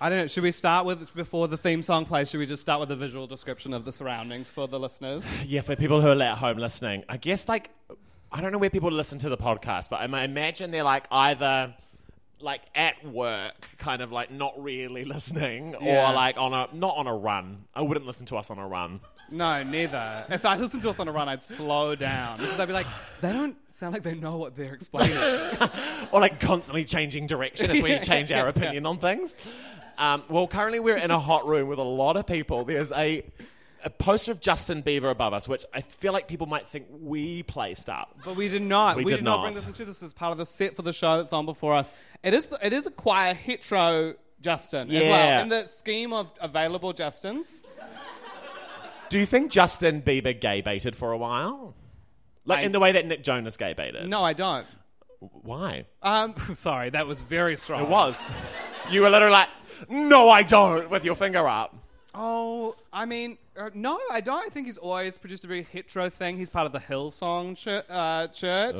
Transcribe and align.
I 0.00 0.08
don't 0.08 0.18
know. 0.18 0.26
Should 0.26 0.42
we 0.44 0.52
start 0.52 0.86
with 0.86 1.14
before 1.14 1.46
the 1.48 1.56
theme 1.58 1.82
song 1.82 2.06
plays? 2.06 2.30
Should 2.30 2.38
we 2.40 2.46
just 2.46 2.62
start 2.62 2.80
with 2.80 2.90
a 2.90 2.96
visual 2.96 3.26
description 3.26 3.74
of 3.74 3.84
the 3.84 3.92
surroundings 3.92 4.50
for 4.50 4.66
the 4.66 4.78
listeners? 4.80 5.24
Yeah, 5.46 5.60
for 5.60 5.76
people 5.76 6.00
who 6.00 6.08
are 6.08 6.22
at 6.22 6.38
home 6.38 6.56
listening, 6.58 7.04
I 7.08 7.16
guess 7.18 7.48
like 7.48 7.70
I 8.32 8.40
don't 8.40 8.52
know 8.52 8.58
where 8.58 8.70
people 8.70 8.90
listen 8.90 9.18
to 9.20 9.28
the 9.28 9.36
podcast, 9.36 9.90
but 9.90 10.00
I 10.00 10.04
imagine 10.24 10.70
they're 10.70 10.84
like 10.84 11.06
either 11.10 11.74
like 12.40 12.62
at 12.74 13.04
work, 13.06 13.68
kind 13.76 14.00
of 14.00 14.10
like 14.12 14.30
not 14.30 14.54
really 14.62 15.04
listening, 15.16 15.76
Yeah. 15.82 16.08
or 16.10 16.14
like 16.14 16.38
on 16.38 16.54
a 16.54 16.68
not 16.72 16.96
on 16.96 17.06
a 17.06 17.14
run. 17.14 17.64
I 17.74 17.82
wouldn't 17.82 18.06
listen 18.06 18.24
to 18.26 18.36
us 18.36 18.50
on 18.50 18.58
a 18.58 18.66
run. 18.66 19.00
No, 19.30 19.62
neither. 19.62 20.24
If 20.28 20.44
I 20.44 20.56
listened 20.56 20.82
to 20.82 20.90
us 20.90 20.98
on 20.98 21.08
a 21.08 21.12
run, 21.12 21.28
I'd 21.28 21.42
slow 21.42 21.94
down 21.94 22.38
because 22.38 22.58
I'd 22.58 22.66
be 22.66 22.72
like, 22.74 22.86
they 23.20 23.32
don't 23.32 23.56
sound 23.72 23.92
like 23.92 24.02
they 24.02 24.14
know 24.14 24.36
what 24.36 24.56
they're 24.56 24.74
explaining. 24.74 25.16
or 26.12 26.20
like 26.20 26.40
constantly 26.40 26.84
changing 26.84 27.26
direction 27.26 27.70
as 27.70 27.82
we 27.82 27.98
change 28.02 28.32
our 28.32 28.48
opinion 28.48 28.86
on 28.86 28.98
things. 28.98 29.36
Um, 29.98 30.24
well, 30.28 30.46
currently 30.48 30.80
we're 30.80 30.96
in 30.96 31.10
a 31.10 31.18
hot 31.18 31.46
room 31.46 31.68
with 31.68 31.78
a 31.78 31.82
lot 31.84 32.16
of 32.16 32.26
people. 32.26 32.64
There's 32.64 32.92
a 32.92 33.24
a 33.82 33.88
poster 33.88 34.30
of 34.30 34.40
Justin 34.40 34.82
Bieber 34.82 35.10
above 35.10 35.32
us, 35.32 35.48
which 35.48 35.64
I 35.72 35.80
feel 35.80 36.12
like 36.12 36.28
people 36.28 36.46
might 36.46 36.66
think 36.66 36.86
we 37.00 37.42
placed 37.44 37.88
up. 37.88 38.14
But 38.24 38.36
we 38.36 38.48
did 38.48 38.60
not. 38.60 38.96
We 38.98 39.04
We, 39.04 39.10
did 39.12 39.16
did 39.18 39.24
not, 39.24 39.36
not. 39.36 39.42
bring 39.44 39.54
this 39.54 39.66
into 39.66 39.86
this 39.86 40.02
as 40.02 40.12
part 40.12 40.32
of 40.32 40.38
the 40.38 40.44
set 40.44 40.76
for 40.76 40.82
the 40.82 40.92
show 40.92 41.16
that's 41.16 41.32
on 41.32 41.46
before 41.46 41.74
us. 41.74 41.90
It 42.22 42.34
is. 42.34 42.48
It 42.62 42.74
is 42.74 42.86
a 42.86 42.90
quite 42.90 43.36
hetero 43.36 44.16
Justin 44.42 44.90
as 44.90 45.02
well. 45.02 45.42
In 45.42 45.48
the 45.48 45.66
scheme 45.66 46.12
of 46.12 46.30
available 46.40 46.92
Justins, 46.92 47.62
Do 49.10 49.18
you 49.18 49.26
think 49.26 49.50
Justin 49.50 50.00
Bieber 50.02 50.38
gay 50.38 50.60
baited 50.62 50.96
for 50.96 51.12
a 51.12 51.18
while? 51.18 51.74
Like 52.46 52.60
I- 52.60 52.62
in 52.62 52.72
the 52.72 52.80
way 52.80 52.92
that 52.92 53.06
Nick 53.06 53.22
Jonas 53.22 53.56
gay 53.56 53.74
baited? 53.74 54.08
no, 54.08 54.24
I 54.24 54.32
don't. 54.32 54.66
Why? 55.18 55.84
Um, 56.02 56.34
sorry, 56.54 56.88
that 56.90 57.06
was 57.06 57.20
very 57.22 57.56
strong. 57.56 57.82
It 57.82 57.88
was. 57.90 58.26
You 58.90 59.02
were 59.02 59.10
literally 59.10 59.32
like, 59.32 59.48
no, 59.90 60.30
I 60.30 60.42
don't, 60.42 60.88
with 60.88 61.04
your 61.04 61.14
finger 61.14 61.46
up. 61.46 61.76
Oh, 62.14 62.74
I 62.92 63.04
mean, 63.04 63.36
uh, 63.56 63.70
no, 63.74 64.00
I 64.10 64.20
don't. 64.20 64.44
I 64.44 64.48
think 64.48 64.66
he's 64.66 64.78
always 64.78 65.16
produced 65.18 65.44
a 65.44 65.46
very 65.46 65.62
hetero 65.64 66.08
thing. 66.08 66.36
He's 66.36 66.50
part 66.50 66.66
of 66.66 66.72
the 66.72 66.80
Hillsong 66.80 67.56
ch- 67.56 67.84
uh, 67.88 68.26
church, 68.28 68.76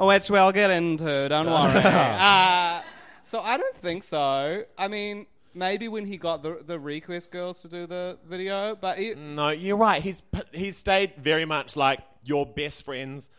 which 0.00 0.28
we'll 0.30 0.52
get 0.52 0.70
into. 0.70 1.28
Don't 1.28 1.46
worry. 1.50 1.80
uh, 1.82 2.82
so 3.22 3.40
I 3.40 3.56
don't 3.56 3.76
think 3.78 4.02
so. 4.02 4.64
I 4.76 4.88
mean, 4.88 5.26
maybe 5.54 5.88
when 5.88 6.04
he 6.04 6.16
got 6.16 6.42
the 6.42 6.60
the 6.66 6.78
request 6.78 7.30
girls 7.30 7.58
to 7.62 7.68
do 7.68 7.86
the 7.86 8.18
video, 8.26 8.76
but 8.76 8.98
he, 8.98 9.14
No, 9.14 9.50
you're 9.50 9.76
right. 9.76 10.02
He's 10.02 10.22
he's 10.52 10.76
stayed 10.76 11.14
very 11.16 11.44
much 11.44 11.76
like 11.76 12.00
your 12.24 12.46
best 12.46 12.84
friend's. 12.84 13.30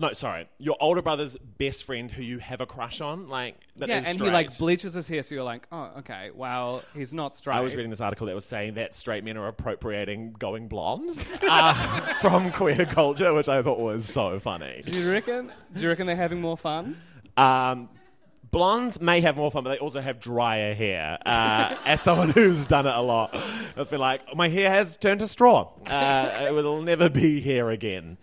No, 0.00 0.12
sorry, 0.12 0.48
your 0.58 0.76
older 0.80 1.02
brother's 1.02 1.36
best 1.58 1.82
friend 1.82 2.08
who 2.08 2.22
you 2.22 2.38
have 2.38 2.60
a 2.60 2.66
crush 2.66 3.00
on. 3.00 3.26
Like, 3.26 3.56
that 3.78 3.88
yeah, 3.88 3.98
is 3.98 4.06
and 4.06 4.20
he 4.20 4.30
like 4.30 4.56
bleaches 4.56 4.94
his 4.94 5.08
hair, 5.08 5.24
so 5.24 5.34
you're 5.34 5.42
like, 5.42 5.66
oh, 5.72 5.90
okay, 5.98 6.30
well, 6.32 6.84
he's 6.94 7.12
not 7.12 7.34
straight. 7.34 7.56
I 7.56 7.60
was 7.60 7.74
reading 7.74 7.90
this 7.90 8.00
article 8.00 8.28
that 8.28 8.34
was 8.34 8.44
saying 8.44 8.74
that 8.74 8.94
straight 8.94 9.24
men 9.24 9.36
are 9.36 9.48
appropriating 9.48 10.34
going 10.38 10.68
blondes 10.68 11.36
uh, 11.42 12.14
from 12.20 12.52
queer 12.52 12.86
culture, 12.86 13.34
which 13.34 13.48
I 13.48 13.60
thought 13.60 13.80
was 13.80 14.06
so 14.06 14.38
funny. 14.38 14.82
Do 14.84 14.92
you 14.92 15.10
reckon? 15.10 15.50
Do 15.74 15.82
you 15.82 15.88
reckon 15.88 16.06
they're 16.06 16.14
having 16.14 16.40
more 16.40 16.56
fun? 16.56 16.96
Um, 17.36 17.88
blondes 18.50 19.00
may 19.00 19.20
have 19.20 19.36
more 19.36 19.50
fun, 19.50 19.64
but 19.64 19.70
they 19.70 19.78
also 19.78 20.00
have 20.00 20.20
drier 20.20 20.74
hair. 20.74 21.18
Uh, 21.24 21.76
as 21.84 22.00
someone 22.00 22.30
who's 22.30 22.66
done 22.66 22.86
it 22.86 22.94
a 22.94 23.00
lot, 23.00 23.30
I 23.34 23.84
feel 23.84 23.98
like 23.98 24.34
my 24.36 24.48
hair 24.48 24.70
has 24.70 24.96
turned 24.96 25.20
to 25.20 25.28
straw. 25.28 25.70
Uh, 25.86 26.46
it 26.48 26.52
will 26.52 26.82
never 26.82 27.08
be 27.08 27.40
hair 27.40 27.70
again. 27.70 28.18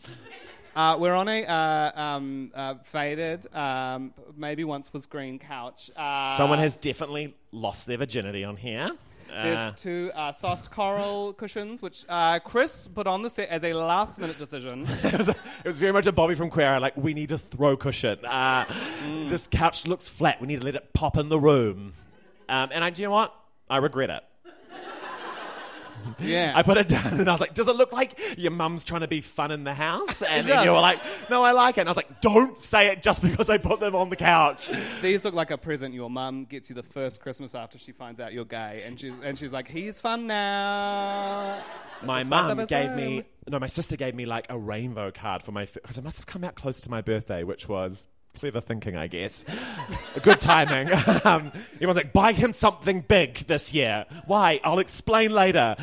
Uh, 0.76 0.98
we're 1.00 1.14
on 1.14 1.30
a 1.30 1.46
uh, 1.46 2.02
um, 2.02 2.52
uh, 2.54 2.76
faded, 2.84 3.54
um, 3.56 4.14
maybe 4.36 4.66
once 4.66 4.92
was 4.92 5.06
green 5.06 5.40
couch. 5.40 5.90
Uh, 5.96 6.36
Someone 6.36 6.60
has 6.60 6.76
definitely 6.76 7.34
lost 7.54 7.88
their 7.88 7.98
virginity 7.98 8.44
on 8.44 8.58
here. 8.58 8.90
Uh, 9.34 9.44
There's 9.44 9.74
two 9.74 10.12
uh, 10.16 10.32
soft 10.32 10.72
coral 10.72 11.34
cushions, 11.34 11.82
which 11.82 12.06
uh, 12.08 12.40
Chris 12.40 12.88
put 12.88 13.06
on 13.08 13.22
the 13.22 13.30
set 13.30 13.50
as 13.50 13.64
a 13.64 13.74
last 13.74 14.20
minute 14.20 14.38
decision. 14.38 14.86
it, 15.04 15.18
was 15.18 15.30
it 15.30 15.36
was 15.66 15.78
very 15.78 15.92
much 15.92 16.06
a 16.08 16.12
Bobby 16.12 16.36
from 16.36 16.50
Queer. 16.50 16.80
Like, 16.80 16.96
we 16.96 17.14
need 17.14 17.32
a 17.32 17.38
throw 17.38 17.76
cushion. 17.76 18.24
Uh, 18.26 18.66
This 19.30 19.48
couch 19.48 19.88
looks 19.88 20.08
flat. 20.08 20.40
We 20.40 20.48
need 20.48 20.62
to 20.62 20.66
let 20.66 20.76
it 20.76 20.94
pop 20.94 21.18
in 21.18 21.30
the 21.30 21.40
room. 21.40 21.94
Um, 22.48 22.70
and 22.72 22.84
I, 22.84 22.90
do 22.92 23.02
you 23.02 23.08
know 23.08 23.14
what? 23.14 23.34
I 23.70 23.78
regret 23.78 24.10
it. 24.10 24.24
yeah. 26.20 26.54
I 26.56 26.64
put 26.64 26.78
it 26.78 26.88
down 26.88 27.20
and 27.20 27.30
I 27.30 27.32
was 27.32 27.42
like, 27.42 27.54
does 27.54 27.68
it 27.68 27.76
look 27.76 27.92
like 27.92 28.20
your 28.38 28.52
mum's 28.52 28.84
trying 28.84 29.02
to 29.02 29.08
be 29.08 29.22
fun 29.22 29.52
in 29.52 29.64
the 29.64 29.74
house? 29.74 30.22
And 30.36 30.48
then 30.48 30.66
you 30.66 30.72
were 30.72 30.80
like, 30.80 31.00
no, 31.30 31.44
I 31.44 31.52
like 31.52 31.78
it. 31.78 31.82
And 31.82 31.90
I 31.90 31.92
was 31.92 31.98
like, 31.98 32.20
don't 32.20 32.58
say 32.58 32.88
it 32.88 33.02
just 33.02 33.22
because 33.22 33.50
I 33.50 33.58
put 33.58 33.80
them 33.80 33.96
on 33.96 34.10
the 34.10 34.16
couch. 34.16 34.70
These 35.02 35.24
look 35.24 35.34
like 35.34 35.52
a 35.52 35.58
present 35.58 35.94
your 35.94 36.10
mum 36.10 36.46
gets 36.46 36.70
you 36.70 36.76
the 36.76 36.84
first 36.84 37.22
Christmas 37.22 37.56
after 37.56 37.78
she 37.78 37.92
finds 37.92 38.20
out 38.20 38.34
you're 38.34 38.44
gay. 38.44 38.84
And 38.86 39.00
she's, 39.00 39.14
and 39.24 39.38
she's 39.38 39.54
like, 39.54 39.68
he's 39.68 40.00
fun 40.00 40.28
now. 40.28 41.64
My 42.04 42.18
Let's 42.18 42.28
spice 42.28 42.50
up 42.50 42.58
mum 42.58 42.66
gave 42.66 42.90
room. 42.90 42.98
me, 42.98 43.24
no, 43.48 43.60
my 43.60 43.68
sister 43.68 43.96
gave 43.96 44.16
me 44.16 44.26
like 44.26 44.48
a 44.50 44.58
rainbow 44.58 45.12
card 45.12 45.44
for 45.44 45.52
my, 45.52 45.66
because 45.66 45.98
it 45.98 46.04
must 46.04 46.18
have 46.18 46.26
come 46.26 46.44
out 46.44 46.56
close 46.56 46.82
to 46.82 46.90
my 46.90 47.02
birthday, 47.02 47.44
which 47.44 47.70
was 47.70 48.08
clever 48.40 48.62
thinking, 48.62 48.96
I 48.96 49.08
guess. 49.08 49.46
Good 50.22 50.42
timing. 50.42 50.92
um, 51.24 51.52
everyone's 51.76 51.98
like, 51.98 52.14
buy 52.14 52.34
him 52.34 52.54
something 52.54 53.02
big 53.02 53.36
this 53.48 53.74
year. 53.74 54.06
Why? 54.26 54.60
I'll 54.64 54.80
explain 54.80 55.32
later. 55.32 55.76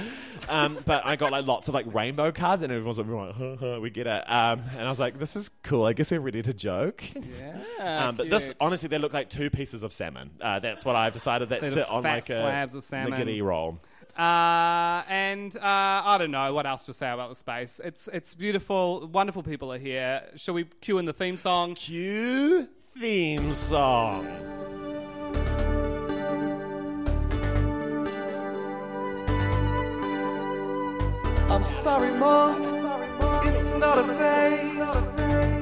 Um, 0.48 0.78
but 0.84 1.06
I 1.06 1.16
got 1.16 1.32
like 1.32 1.46
lots 1.46 1.68
of 1.68 1.74
like 1.74 1.92
rainbow 1.94 2.32
cards, 2.32 2.62
and 2.62 2.72
everyone's 2.72 2.98
like, 2.98 3.34
"Huh, 3.36 3.56
huh, 3.60 3.78
we 3.80 3.90
get 3.90 4.06
it. 4.06 4.30
Um, 4.30 4.62
and 4.76 4.80
I 4.80 4.88
was 4.88 4.98
like, 5.00 5.18
this 5.18 5.36
is 5.36 5.50
cool. 5.62 5.84
I 5.84 5.92
guess 5.92 6.10
we're 6.10 6.20
ready 6.20 6.42
to 6.42 6.52
joke. 6.52 7.04
Yeah, 7.14 8.08
Um, 8.08 8.16
but 8.16 8.28
this, 8.28 8.52
honestly, 8.60 8.88
they 8.88 8.98
look 8.98 9.12
like 9.12 9.30
two 9.30 9.50
pieces 9.50 9.82
of 9.82 9.92
salmon. 9.92 10.30
Uh, 10.40 10.58
that's 10.58 10.84
what 10.84 10.96
I've 10.96 11.12
decided 11.12 11.50
that 11.50 11.60
They're 11.60 11.70
sit 11.70 11.88
on 11.88 12.02
fat 12.02 12.14
like 12.14 12.30
a 12.30 12.38
slabs 12.38 12.74
of 12.74 12.82
salmon. 12.82 13.42
roll. 13.42 13.78
Uh, 14.16 15.02
and 15.08 15.56
uh, 15.56 15.60
I 15.62 16.16
don't 16.18 16.30
know 16.30 16.52
what 16.52 16.66
else 16.66 16.84
to 16.84 16.94
say 16.94 17.10
about 17.10 17.30
the 17.30 17.34
space. 17.34 17.80
It's 17.82 18.08
it's 18.08 18.34
beautiful. 18.34 19.08
Wonderful 19.12 19.42
people 19.42 19.72
are 19.72 19.78
here. 19.78 20.22
Shall 20.36 20.54
we 20.54 20.64
cue 20.82 20.98
in 20.98 21.06
the 21.06 21.14
theme 21.14 21.38
song? 21.38 21.74
Cue 21.74 22.68
theme 22.98 23.52
song. 23.52 24.26
I'm 31.50 31.66
sorry, 31.66 32.12
Mom. 32.18 32.62
It's 33.46 33.72
not 33.74 33.98
a 33.98 34.04
phase. 34.14 35.61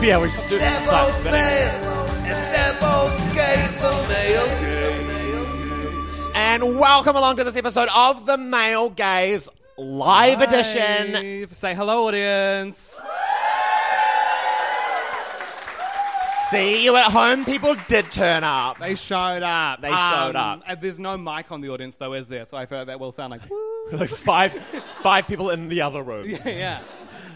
yeah, 0.02 0.20
we 0.20 0.30
should 0.30 0.48
do 0.48 0.58
They're 0.58 0.80
start 0.82 1.08
both 1.08 1.16
spinning. 1.16 1.32
male, 1.40 2.06
and 2.24 3.34
gay. 3.34 3.66
The 3.78 4.06
male 4.08 4.46
gaze. 6.10 6.30
And 6.34 6.78
welcome 6.78 7.16
along 7.16 7.36
to 7.36 7.44
this 7.44 7.56
episode 7.56 7.88
of 7.94 8.24
the 8.26 8.36
Male 8.38 8.90
Gaze 8.90 9.48
Live 9.76 10.40
Edition. 10.40 11.12
Live. 11.40 11.54
Say 11.54 11.74
hello, 11.74 12.08
audience. 12.08 13.00
See 16.48 16.82
you 16.84 16.96
at 16.96 17.12
home. 17.12 17.44
People 17.44 17.76
did 17.86 18.10
turn 18.10 18.42
up. 18.42 18.78
They 18.78 18.94
showed 18.94 19.42
up. 19.42 19.80
They 19.82 19.88
showed 19.90 20.34
Um, 20.36 20.62
up. 20.66 20.80
There's 20.80 20.98
no 20.98 21.16
mic 21.16 21.52
on 21.52 21.60
the 21.60 21.68
audience 21.70 21.96
though, 21.96 22.14
is 22.14 22.26
there? 22.26 22.46
So 22.46 22.56
I 22.56 22.66
feel 22.66 22.78
like 22.78 22.86
that 22.88 22.98
will 23.00 23.12
sound 23.12 23.30
like. 23.32 23.42
Like 23.92 24.08
five, 24.10 24.52
five 25.02 25.26
people 25.26 25.50
in 25.50 25.68
the 25.68 25.80
other 25.80 26.00
room. 26.00 26.24
yeah. 26.44 26.80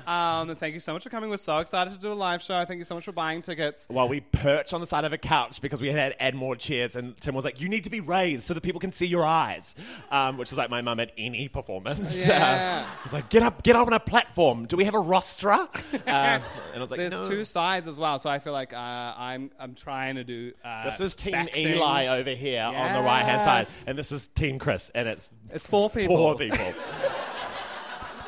Um, 0.06 0.54
thank 0.56 0.74
you 0.74 0.80
so 0.80 0.92
much 0.92 1.02
for 1.04 1.10
coming. 1.10 1.30
We're 1.30 1.36
so 1.36 1.58
excited 1.58 1.92
to 1.92 1.98
do 1.98 2.12
a 2.12 2.14
live 2.14 2.42
show. 2.42 2.64
Thank 2.64 2.78
you 2.78 2.84
so 2.84 2.94
much 2.94 3.04
for 3.04 3.12
buying 3.12 3.42
tickets. 3.42 3.86
While 3.88 4.08
we 4.08 4.20
perch 4.20 4.72
on 4.72 4.80
the 4.80 4.86
side 4.86 5.04
of 5.04 5.12
a 5.12 5.18
couch 5.18 5.60
because 5.60 5.80
we 5.80 5.88
had 5.88 6.14
add 6.20 6.34
more 6.34 6.56
chairs, 6.56 6.96
and 6.96 7.16
Tim 7.20 7.34
was 7.34 7.44
like, 7.44 7.60
"You 7.60 7.68
need 7.68 7.84
to 7.84 7.90
be 7.90 8.00
raised 8.00 8.44
so 8.44 8.54
that 8.54 8.60
people 8.62 8.80
can 8.80 8.92
see 8.92 9.06
your 9.06 9.24
eyes," 9.24 9.74
um, 10.10 10.36
which 10.36 10.52
is 10.52 10.58
like 10.58 10.70
my 10.70 10.82
mum 10.82 11.00
at 11.00 11.12
any 11.16 11.48
performance. 11.48 12.26
Yeah. 12.26 12.86
I 13.00 13.02
was 13.04 13.12
like, 13.12 13.28
"Get 13.30 13.42
up, 13.42 13.62
get 13.62 13.76
up 13.76 13.86
on 13.86 13.92
a 13.92 14.00
platform. 14.00 14.66
Do 14.66 14.76
we 14.76 14.84
have 14.84 14.94
a 14.94 15.00
rostra?" 15.02 15.68
Uh, 16.06 16.10
and 16.10 16.42
I 16.76 16.78
was 16.80 16.90
like, 16.90 16.98
There's 16.98 17.12
"No." 17.12 17.26
two 17.28 17.44
sides 17.44 17.88
as 17.88 17.98
well, 17.98 18.18
so 18.18 18.28
I 18.28 18.38
feel 18.38 18.52
like 18.52 18.72
uh, 18.72 18.76
I'm 18.76 19.50
I'm 19.58 19.74
trying 19.74 20.16
to 20.16 20.24
do. 20.24 20.52
Uh, 20.64 20.84
This 20.84 21.00
is 21.00 21.14
Team. 21.16 21.48
Eli 21.56 22.06
over 22.08 22.30
here 22.30 22.62
on 22.62 22.92
the 22.92 23.00
right 23.02 23.24
hand 23.24 23.42
side, 23.42 23.66
and 23.86 23.96
this 23.98 24.12
is 24.12 24.26
Team 24.28 24.58
Chris, 24.58 24.90
and 24.94 25.08
it's 25.08 25.32
It's 25.52 25.66
four 25.66 25.88
people. 25.90 26.16
four 26.16 26.36
people. 26.36 26.58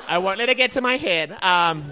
I 0.09 0.19
won't 0.19 0.39
let 0.39 0.49
it 0.49 0.57
get 0.57 0.73
to 0.73 0.81
my 0.81 0.97
head. 0.97 1.37
Um, 1.43 1.91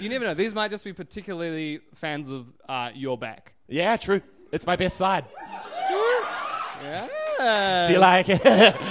You 0.00 0.08
never 0.08 0.24
know. 0.24 0.34
These 0.34 0.54
might 0.54 0.70
just 0.70 0.84
be 0.84 0.92
particularly 0.92 1.80
fans 1.94 2.30
of 2.30 2.46
uh, 2.68 2.90
your 2.94 3.18
back. 3.18 3.54
yeah, 3.68 3.96
true. 3.96 4.22
It's 4.50 4.66
my 4.66 4.76
best 4.76 4.96
side. 4.96 5.24
Yeah. 6.82 7.86
Do 7.86 7.92
you 7.92 7.98
like 7.98 8.26
it? 8.28 8.76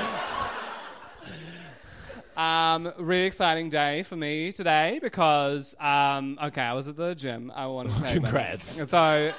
Um, 2.37 2.93
really 2.99 3.25
exciting 3.25 3.69
day 3.71 4.03
for 4.03 4.15
me 4.15 4.51
today 4.51 4.99
because 5.01 5.75
um, 5.79 6.37
okay, 6.43 6.61
I 6.61 6.73
was 6.73 6.87
at 6.87 6.95
the 6.95 7.15
gym. 7.15 7.51
I 7.55 7.65
wanted 7.65 7.93
to 7.93 7.99
say 7.99 8.13
that. 8.13 8.21
Congrats. 8.21 8.89
So, 8.89 9.33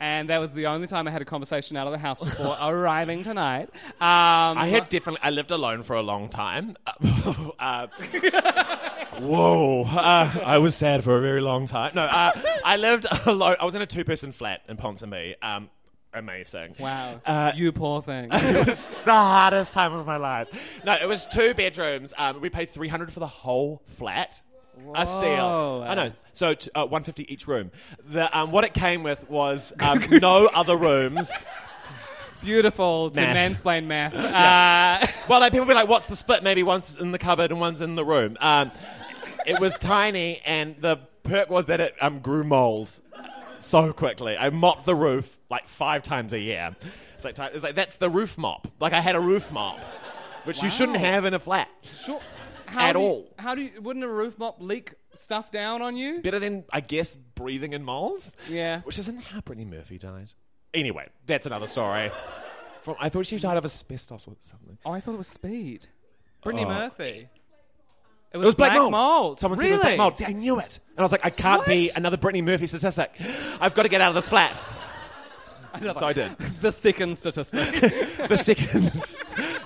and 0.00 0.28
that 0.30 0.38
was 0.38 0.52
the 0.54 0.66
only 0.66 0.86
time 0.88 1.06
I 1.06 1.10
had 1.10 1.22
a 1.22 1.24
conversation 1.26 1.76
out 1.76 1.86
of 1.86 1.92
the 1.92 1.98
house 1.98 2.18
before 2.20 2.56
arriving 2.62 3.22
tonight. 3.22 3.68
Um, 4.00 4.58
I 4.58 4.68
had 4.68 4.88
definitely. 4.88 5.20
I 5.22 5.30
lived 5.30 5.50
alone 5.50 5.82
for 5.82 5.94
a 5.96 6.02
long 6.02 6.28
time. 6.28 6.76
Uh, 7.60 7.86
whoa! 9.20 9.82
Uh, 9.82 10.30
I 10.44 10.58
was 10.58 10.74
sad 10.74 11.04
for 11.04 11.16
a 11.18 11.20
very 11.20 11.40
long 11.40 11.66
time. 11.66 11.92
No, 11.94 12.02
uh, 12.02 12.32
I 12.64 12.76
lived 12.76 13.06
alone. 13.26 13.56
I 13.60 13.64
was 13.64 13.74
in 13.74 13.82
a 13.82 13.86
two-person 13.86 14.32
flat 14.32 14.62
in 14.68 14.76
Ponsonby. 14.76 15.34
Um, 15.42 15.68
amazing. 16.14 16.74
wow, 16.78 17.20
Uh, 17.24 17.52
you 17.54 17.70
poor 17.72 18.02
thing. 18.02 18.28
it 18.32 18.66
was 18.66 19.02
the 19.02 19.12
hardest 19.12 19.74
time 19.74 19.92
of 19.92 20.06
my 20.06 20.16
life. 20.16 20.48
No, 20.84 20.94
it 20.94 21.06
was 21.06 21.26
two 21.26 21.54
bedrooms. 21.54 22.14
Um, 22.16 22.40
we 22.40 22.48
paid 22.50 22.70
three 22.70 22.88
hundred 22.88 23.12
for 23.12 23.20
the 23.20 23.26
whole 23.26 23.82
flat. 23.98 24.40
A 24.96 25.06
steal. 25.06 25.20
Whoa. 25.36 25.84
I 25.88 25.94
know. 25.94 26.12
So 26.32 26.54
t- 26.54 26.70
uh, 26.74 26.86
one 26.86 27.02
fifty 27.04 27.30
each 27.32 27.46
room. 27.46 27.70
The 28.08 28.36
um, 28.38 28.50
what 28.50 28.64
it 28.64 28.74
came 28.74 29.02
with 29.02 29.28
was 29.28 29.72
um, 29.80 30.00
no 30.10 30.46
other 30.46 30.76
rooms. 30.76 31.30
Beautiful 32.42 33.10
to 33.10 33.20
Math. 33.20 33.62
mansplain 33.62 33.84
math. 33.84 34.14
Uh, 34.14 35.06
Well, 35.28 35.40
like, 35.40 35.52
people 35.52 35.66
be 35.66 35.74
like, 35.74 35.88
"What's 35.88 36.08
the 36.08 36.16
split?" 36.16 36.42
Maybe 36.42 36.62
one's 36.62 36.96
in 36.96 37.12
the 37.12 37.18
cupboard 37.18 37.50
and 37.50 37.60
one's 37.60 37.82
in 37.82 37.96
the 37.96 38.04
room. 38.04 38.38
Um, 38.40 38.72
it 39.46 39.60
was 39.60 39.78
tiny, 39.78 40.40
and 40.46 40.76
the 40.80 40.96
perk 41.22 41.50
was 41.50 41.66
that 41.66 41.80
it 41.80 41.94
um, 42.00 42.20
grew 42.20 42.42
mold 42.44 42.88
so 43.58 43.92
quickly. 43.92 44.36
I 44.38 44.48
mopped 44.48 44.86
the 44.86 44.94
roof 44.94 45.38
like 45.50 45.68
five 45.68 46.02
times 46.02 46.32
a 46.32 46.38
year. 46.38 46.74
It's 47.16 47.24
like, 47.26 47.38
it's 47.38 47.62
like 47.62 47.74
that's 47.74 47.96
the 47.96 48.08
roof 48.08 48.38
mop. 48.38 48.68
Like 48.80 48.94
I 48.94 49.00
had 49.00 49.16
a 49.16 49.20
roof 49.20 49.52
mop, 49.52 49.78
which 50.44 50.62
you 50.62 50.70
shouldn't 50.70 50.96
have 50.98 51.26
in 51.26 51.34
a 51.34 51.38
flat. 51.38 51.68
sure. 51.82 52.22
How 52.70 52.86
At 52.86 52.92
do 52.94 52.98
you- 53.00 53.04
all. 53.04 53.34
How 53.38 53.54
do 53.54 53.62
you? 53.62 53.80
Wouldn't 53.80 54.04
a 54.04 54.08
roof 54.08 54.38
mop 54.38 54.56
leak 54.60 54.94
stuff 55.14 55.50
down 55.50 55.82
on 55.82 55.96
you? 55.96 56.20
Better 56.22 56.38
than 56.38 56.64
I 56.72 56.80
guess 56.80 57.16
breathing 57.16 57.72
in 57.72 57.82
molds. 57.82 58.34
Yeah. 58.48 58.80
which 58.82 58.98
isn't 58.98 59.22
how 59.24 59.40
Brittany 59.40 59.64
Murphy 59.66 59.98
died. 59.98 60.32
Anyway, 60.72 61.08
that's 61.26 61.46
another 61.46 61.66
story. 61.66 62.10
From 62.80 62.94
I 63.00 63.08
thought 63.08 63.26
she 63.26 63.38
died 63.38 63.56
of 63.56 63.64
asbestos 63.64 64.26
or 64.28 64.34
something. 64.40 64.78
Oh, 64.86 64.92
I 64.92 65.00
thought 65.00 65.14
it 65.14 65.18
was 65.18 65.28
speed. 65.28 65.88
Brittany 66.42 66.64
Oh. 66.64 66.68
Murphy. 66.68 67.28
It 68.32 68.36
was, 68.38 68.54
black, 68.54 68.74
mold. 68.78 68.92
mold. 68.92 69.40
Someone 69.40 69.58
really? 69.58 69.70
said 69.72 69.74
it 69.74 69.76
was 69.78 69.82
black 69.86 69.98
mold. 69.98 70.16
See, 70.16 70.24
I 70.24 70.30
knew 70.32 70.60
it. 70.60 70.78
And 70.90 71.00
I 71.00 71.02
was 71.02 71.10
like, 71.10 71.24
I 71.24 71.30
can't 71.30 71.66
be 71.66 71.88
What? 71.88 71.96
another 71.98 72.16
Brittany 72.16 72.42
Murphy 72.42 72.68
statistic. 72.68 73.12
I've 73.60 73.74
got 73.74 73.82
to 73.82 73.88
get 73.88 74.00
out 74.00 74.10
of 74.10 74.14
this 74.14 74.28
flat. 74.28 74.62
so 75.94 76.06
I 76.06 76.12
did. 76.12 76.36
The 76.60 76.72
second 76.72 77.16
statistic. 77.16 77.60
The 78.28 78.36
second, 78.36 78.92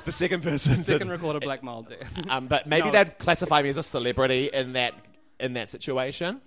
the 0.05 0.13
second 0.13 0.43
person. 0.43 0.77
second 0.77 1.11
recorded 1.11 1.43
black 1.43 1.63
mold 1.63 1.89
death. 1.89 2.15
Um, 2.29 2.47
but 2.47 2.67
maybe 2.67 2.87
No, 2.91 2.93
they'd 2.93 3.19
classify 3.19 3.63
me 3.63 3.69
as 3.69 3.77
a 3.77 3.83
celebrity 3.83 4.49
in 4.53 4.73
that 4.75 4.95
in 5.41 5.55
that 5.55 5.69
situation. 5.69 6.41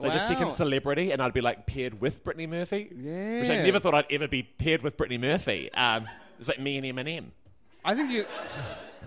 Like 0.00 0.12
the 0.12 0.18
second 0.20 0.52
celebrity, 0.52 1.10
and 1.12 1.20
I'd 1.22 1.32
be 1.32 1.40
like 1.40 1.66
paired 1.66 2.00
with 2.00 2.22
Brittany 2.22 2.46
Murphy. 2.46 2.88
Which 2.92 3.48
I 3.50 3.54
Yes. 3.54 3.66
never 3.66 3.80
thought 3.80 3.94
I'd 3.94 4.10
ever 4.12 4.28
be 4.28 4.42
paired 4.44 4.82
with 4.82 4.96
Brittany 4.96 5.18
Murphy. 5.18 5.72
Um, 5.72 6.06
it's 6.38 6.48
like 6.48 6.60
me 6.60 6.76
and 6.78 6.86
Eminem. 6.86 7.26
I 7.84 7.94
think 7.94 8.10
you. 8.10 8.24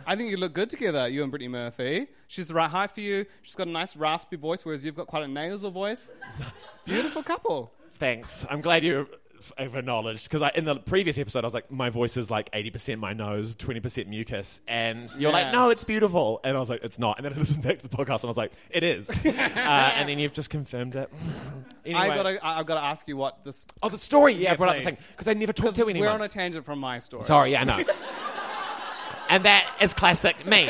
I 0.06 0.16
think 0.16 0.32
you 0.32 0.38
look 0.38 0.54
good 0.54 0.70
together, 0.70 1.08
you 1.08 1.22
and 1.22 1.32
Brittany 1.32 1.48
Murphy. 1.50 2.08
She's 2.28 2.48
the 2.48 2.54
right 2.56 2.70
height 2.70 2.92
for 2.92 3.02
you. 3.02 3.26
She's 3.42 3.56
got 3.56 3.68
a 3.68 3.72
nice 3.72 3.96
raspy 3.96 4.36
voice, 4.36 4.66
whereas 4.66 4.84
you've 4.84 4.96
got 4.96 5.08
quite 5.08 5.24
a 5.24 5.28
nasal 5.28 5.70
voice. 5.70 6.12
Beautiful 6.86 7.22
couple. 7.24 7.72
Thanks. 8.00 8.46
I'm 8.50 8.62
glad 8.62 8.84
you 8.84 9.08
have 9.58 9.76
acknowledged 9.76 10.30
because 10.30 10.50
in 10.56 10.66
the 10.66 10.76
previous 10.76 11.18
episode 11.18 11.44
I 11.44 11.48
was 11.48 11.54
like, 11.54 11.72
my 11.72 11.90
voice 11.90 12.18
is 12.18 12.30
like 12.30 12.52
80% 12.52 13.00
my 13.00 13.14
nose, 13.14 13.56
20% 13.56 14.08
mucus, 14.08 14.62
and 14.68 15.10
you're 15.18 15.32
like, 15.32 15.52
no, 15.52 15.70
it's 15.70 15.84
beautiful, 15.84 16.40
and 16.44 16.56
I 16.56 16.60
was 16.60 16.70
like, 16.70 16.84
it's 16.84 17.00
not. 17.00 17.18
And 17.18 17.26
then 17.26 17.34
I 17.34 17.38
listened 17.38 17.64
back 17.64 17.80
to 17.80 17.88
the 17.88 17.96
podcast 17.96 18.18
and 18.22 18.26
I 18.26 18.28
was 18.28 18.38
like, 18.38 18.52
it 18.70 18.84
is. 18.84 19.10
uh, 19.26 19.30
and 19.30 20.08
then 20.10 20.20
you've 20.20 20.34
just 20.34 20.50
confirmed 20.50 20.96
it. 20.96 21.12
anyway. 21.86 22.00
I 22.00 22.16
gotta, 22.16 22.46
I- 22.46 22.60
I've 22.60 22.66
got 22.66 22.76
to 22.76 22.84
ask 22.84 23.08
you 23.08 23.18
what 23.18 23.44
this. 23.44 23.68
oh, 23.82 23.90
the 23.90 23.98
story. 23.98 24.34
Yeah, 24.34 24.40
Yeah, 24.40 24.54
I 24.54 24.56
brought 24.56 24.70
up 24.70 24.76
the 24.78 24.84
please. 24.84 25.00
thing 25.00 25.08
because 25.12 25.28
I 25.28 25.34
never 25.34 25.54
talked 25.54 25.76
to 25.78 25.90
anyone. 25.90 26.08
We're 26.08 26.14
on 26.14 26.22
a 26.22 26.28
tangent 26.28 26.66
from 26.66 26.80
my 26.80 27.00
story. 27.00 27.24
Sorry, 27.26 27.52
yeah, 27.52 27.62
I 27.62 27.64
know. 27.64 27.84
and 29.30 29.46
that 29.46 29.76
is 29.82 29.94
classic 29.94 30.46
me. 30.46 30.70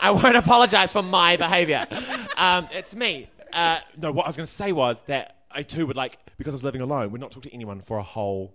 I 0.00 0.10
won't 0.10 0.36
apologize 0.36 0.92
for 0.92 1.02
my 1.02 1.36
behavior. 1.36 1.86
Um, 2.36 2.68
it's 2.72 2.94
me. 2.96 3.28
Uh, 3.52 3.78
no, 3.98 4.10
what 4.12 4.24
I 4.24 4.28
was 4.28 4.36
going 4.36 4.46
to 4.46 4.52
say 4.52 4.72
was 4.72 5.02
that 5.02 5.36
I 5.54 5.62
too 5.62 5.86
would 5.86 5.96
like, 5.96 6.18
because 6.38 6.54
I 6.54 6.56
was 6.56 6.64
living 6.64 6.80
alone, 6.80 7.10
would 7.12 7.20
not 7.20 7.30
talk 7.30 7.42
to 7.44 7.52
anyone 7.54 7.80
for 7.80 7.98
a 7.98 8.02
whole 8.02 8.54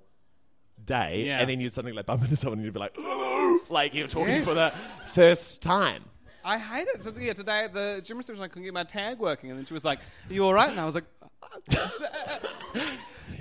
day. 0.83 1.23
Yeah. 1.25 1.39
And 1.39 1.49
then 1.49 1.59
you'd 1.59 1.73
suddenly 1.73 1.95
like 1.95 2.05
bump 2.05 2.23
into 2.23 2.35
someone 2.35 2.59
and 2.59 2.65
you'd 2.65 2.73
be 2.73 2.79
like, 2.79 2.95
"Hello," 2.95 3.59
like 3.69 3.93
you're 3.93 4.07
talking 4.07 4.43
for 4.43 4.53
the 4.53 4.71
Yes. 4.73 4.77
first 5.13 5.61
time. 5.61 6.03
I 6.45 6.57
hate 6.57 6.87
it. 6.87 7.03
So 7.03 7.11
yeah, 7.17 7.33
today 7.33 7.63
at 7.65 7.73
the 7.73 8.01
gym 8.05 8.17
reception, 8.17 8.43
I 8.43 8.47
couldn't 8.47 8.63
get 8.63 8.73
my 8.73 8.83
tag 8.85 9.19
working, 9.19 9.49
and 9.49 9.59
then 9.59 9.65
she 9.65 9.73
was 9.73 9.83
like, 9.83 9.99
"Are 10.29 10.33
you 10.33 10.45
all 10.45 10.53
right?" 10.53 10.69
And 10.69 10.79
I 10.79 10.85
was 10.85 10.95
like, 10.95 11.03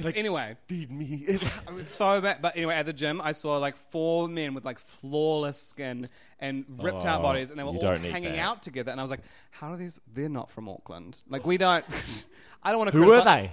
like, 0.02 0.16
"Anyway." 0.16 0.56
feed 0.66 0.90
me. 0.90 1.24
It 1.28 1.72
was 1.72 1.88
so 1.88 2.20
bad. 2.20 2.40
But 2.42 2.56
anyway, 2.56 2.74
at 2.74 2.86
the 2.86 2.92
gym, 2.92 3.20
I 3.22 3.32
saw 3.32 3.58
like 3.58 3.76
four 3.76 4.28
men 4.28 4.54
with 4.54 4.64
like 4.64 4.78
flawless 4.78 5.60
skin 5.60 6.08
and 6.40 6.64
ripped 6.82 7.04
out 7.04 7.20
Oh, 7.20 7.22
bodies, 7.22 7.50
and 7.50 7.58
they 7.58 7.64
were 7.64 7.70
you 7.70 7.76
all 7.76 7.82
don't 7.82 8.02
need 8.02 8.12
hanging 8.12 8.32
that. 8.32 8.38
out 8.40 8.62
together. 8.62 8.90
And 8.90 9.00
I 9.00 9.04
was 9.04 9.10
like, 9.10 9.22
how 9.50 9.72
are 9.72 9.76
these? 9.76 10.00
They're 10.12 10.28
not 10.28 10.50
from 10.50 10.68
Auckland. 10.68 11.22
Like 11.28 11.46
we 11.46 11.56
don't. 11.58 11.84
I 12.66 12.70
don't 12.70 12.78
want 12.78 12.90
to. 12.92 12.98
Who 12.98 13.06
were 13.06 13.22
they? 13.22 13.50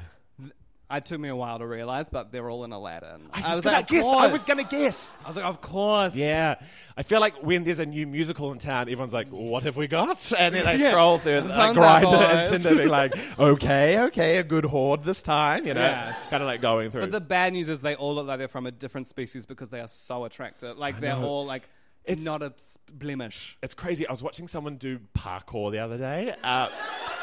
It 0.91 1.05
took 1.05 1.19
me 1.19 1.29
a 1.29 1.35
while 1.35 1.57
to 1.57 1.65
realize, 1.65 2.11
but 2.11 2.31
they're 2.31 2.47
all 2.49 2.63
in 2.65 2.71
Aladdin. 2.71 3.21
I 3.33 3.49
was, 3.51 3.61
gonna 3.61 3.77
like, 3.77 3.87
guess. 3.87 4.05
I 4.05 4.27
was 4.27 4.43
gonna 4.43 4.63
guess. 4.63 5.17
I 5.23 5.27
was 5.27 5.37
like, 5.37 5.45
of 5.45 5.59
course. 5.59 6.15
Yeah, 6.15 6.55
I 6.95 7.01
feel 7.01 7.19
like 7.19 7.41
when 7.41 7.63
there's 7.63 7.79
a 7.79 7.85
new 7.85 8.05
musical 8.05 8.51
in 8.51 8.59
town, 8.59 8.81
everyone's 8.83 9.13
like, 9.13 9.29
"What 9.29 9.63
have 9.63 9.75
we 9.75 9.87
got?" 9.87 10.31
And 10.37 10.53
then 10.53 10.65
they 10.65 10.75
Yeah. 10.75 10.89
scroll 10.89 11.17
through 11.17 11.41
the 11.41 11.47
like, 11.47 11.75
out, 11.77 12.03
Grindr 12.03 12.21
and 12.29 12.49
boys. 12.49 12.61
Tinder, 12.63 12.77
being 12.77 12.89
like, 12.89 13.13
"Okay, 13.39 13.99
okay, 14.05 14.37
a 14.37 14.43
good 14.43 14.65
horde 14.65 15.03
this 15.03 15.23
time," 15.23 15.65
you 15.65 15.73
know, 15.73 15.81
Yes. 15.81 16.29
kind 16.29 16.43
of 16.43 16.47
like 16.47 16.61
going 16.61 16.91
through. 16.91 17.01
But 17.01 17.11
the 17.11 17.21
bad 17.21 17.53
news 17.53 17.69
is 17.69 17.81
they 17.81 17.95
all 17.95 18.13
look 18.13 18.27
like 18.27 18.37
they're 18.37 18.47
from 18.47 18.67
a 18.67 18.71
different 18.71 19.07
species 19.07 19.45
because 19.47 19.69
they 19.69 19.79
are 19.79 19.87
so 19.87 20.25
attractive. 20.25 20.77
Like 20.77 20.99
they're 20.99 21.15
know. 21.15 21.25
all 21.27 21.45
like 21.45 21.63
It's- 22.03 22.23
not 22.25 22.43
a 22.43 22.53
s- 22.55 22.77
blemish. 22.91 23.57
it's 23.63 23.73
crazy. 23.73 24.05
I 24.07 24.11
was 24.11 24.21
watching 24.21 24.47
someone 24.47 24.75
do 24.77 24.99
parkour 25.17 25.71
the 25.71 25.79
other 25.79 25.97
day, 25.97 26.35
uh, 26.43 26.69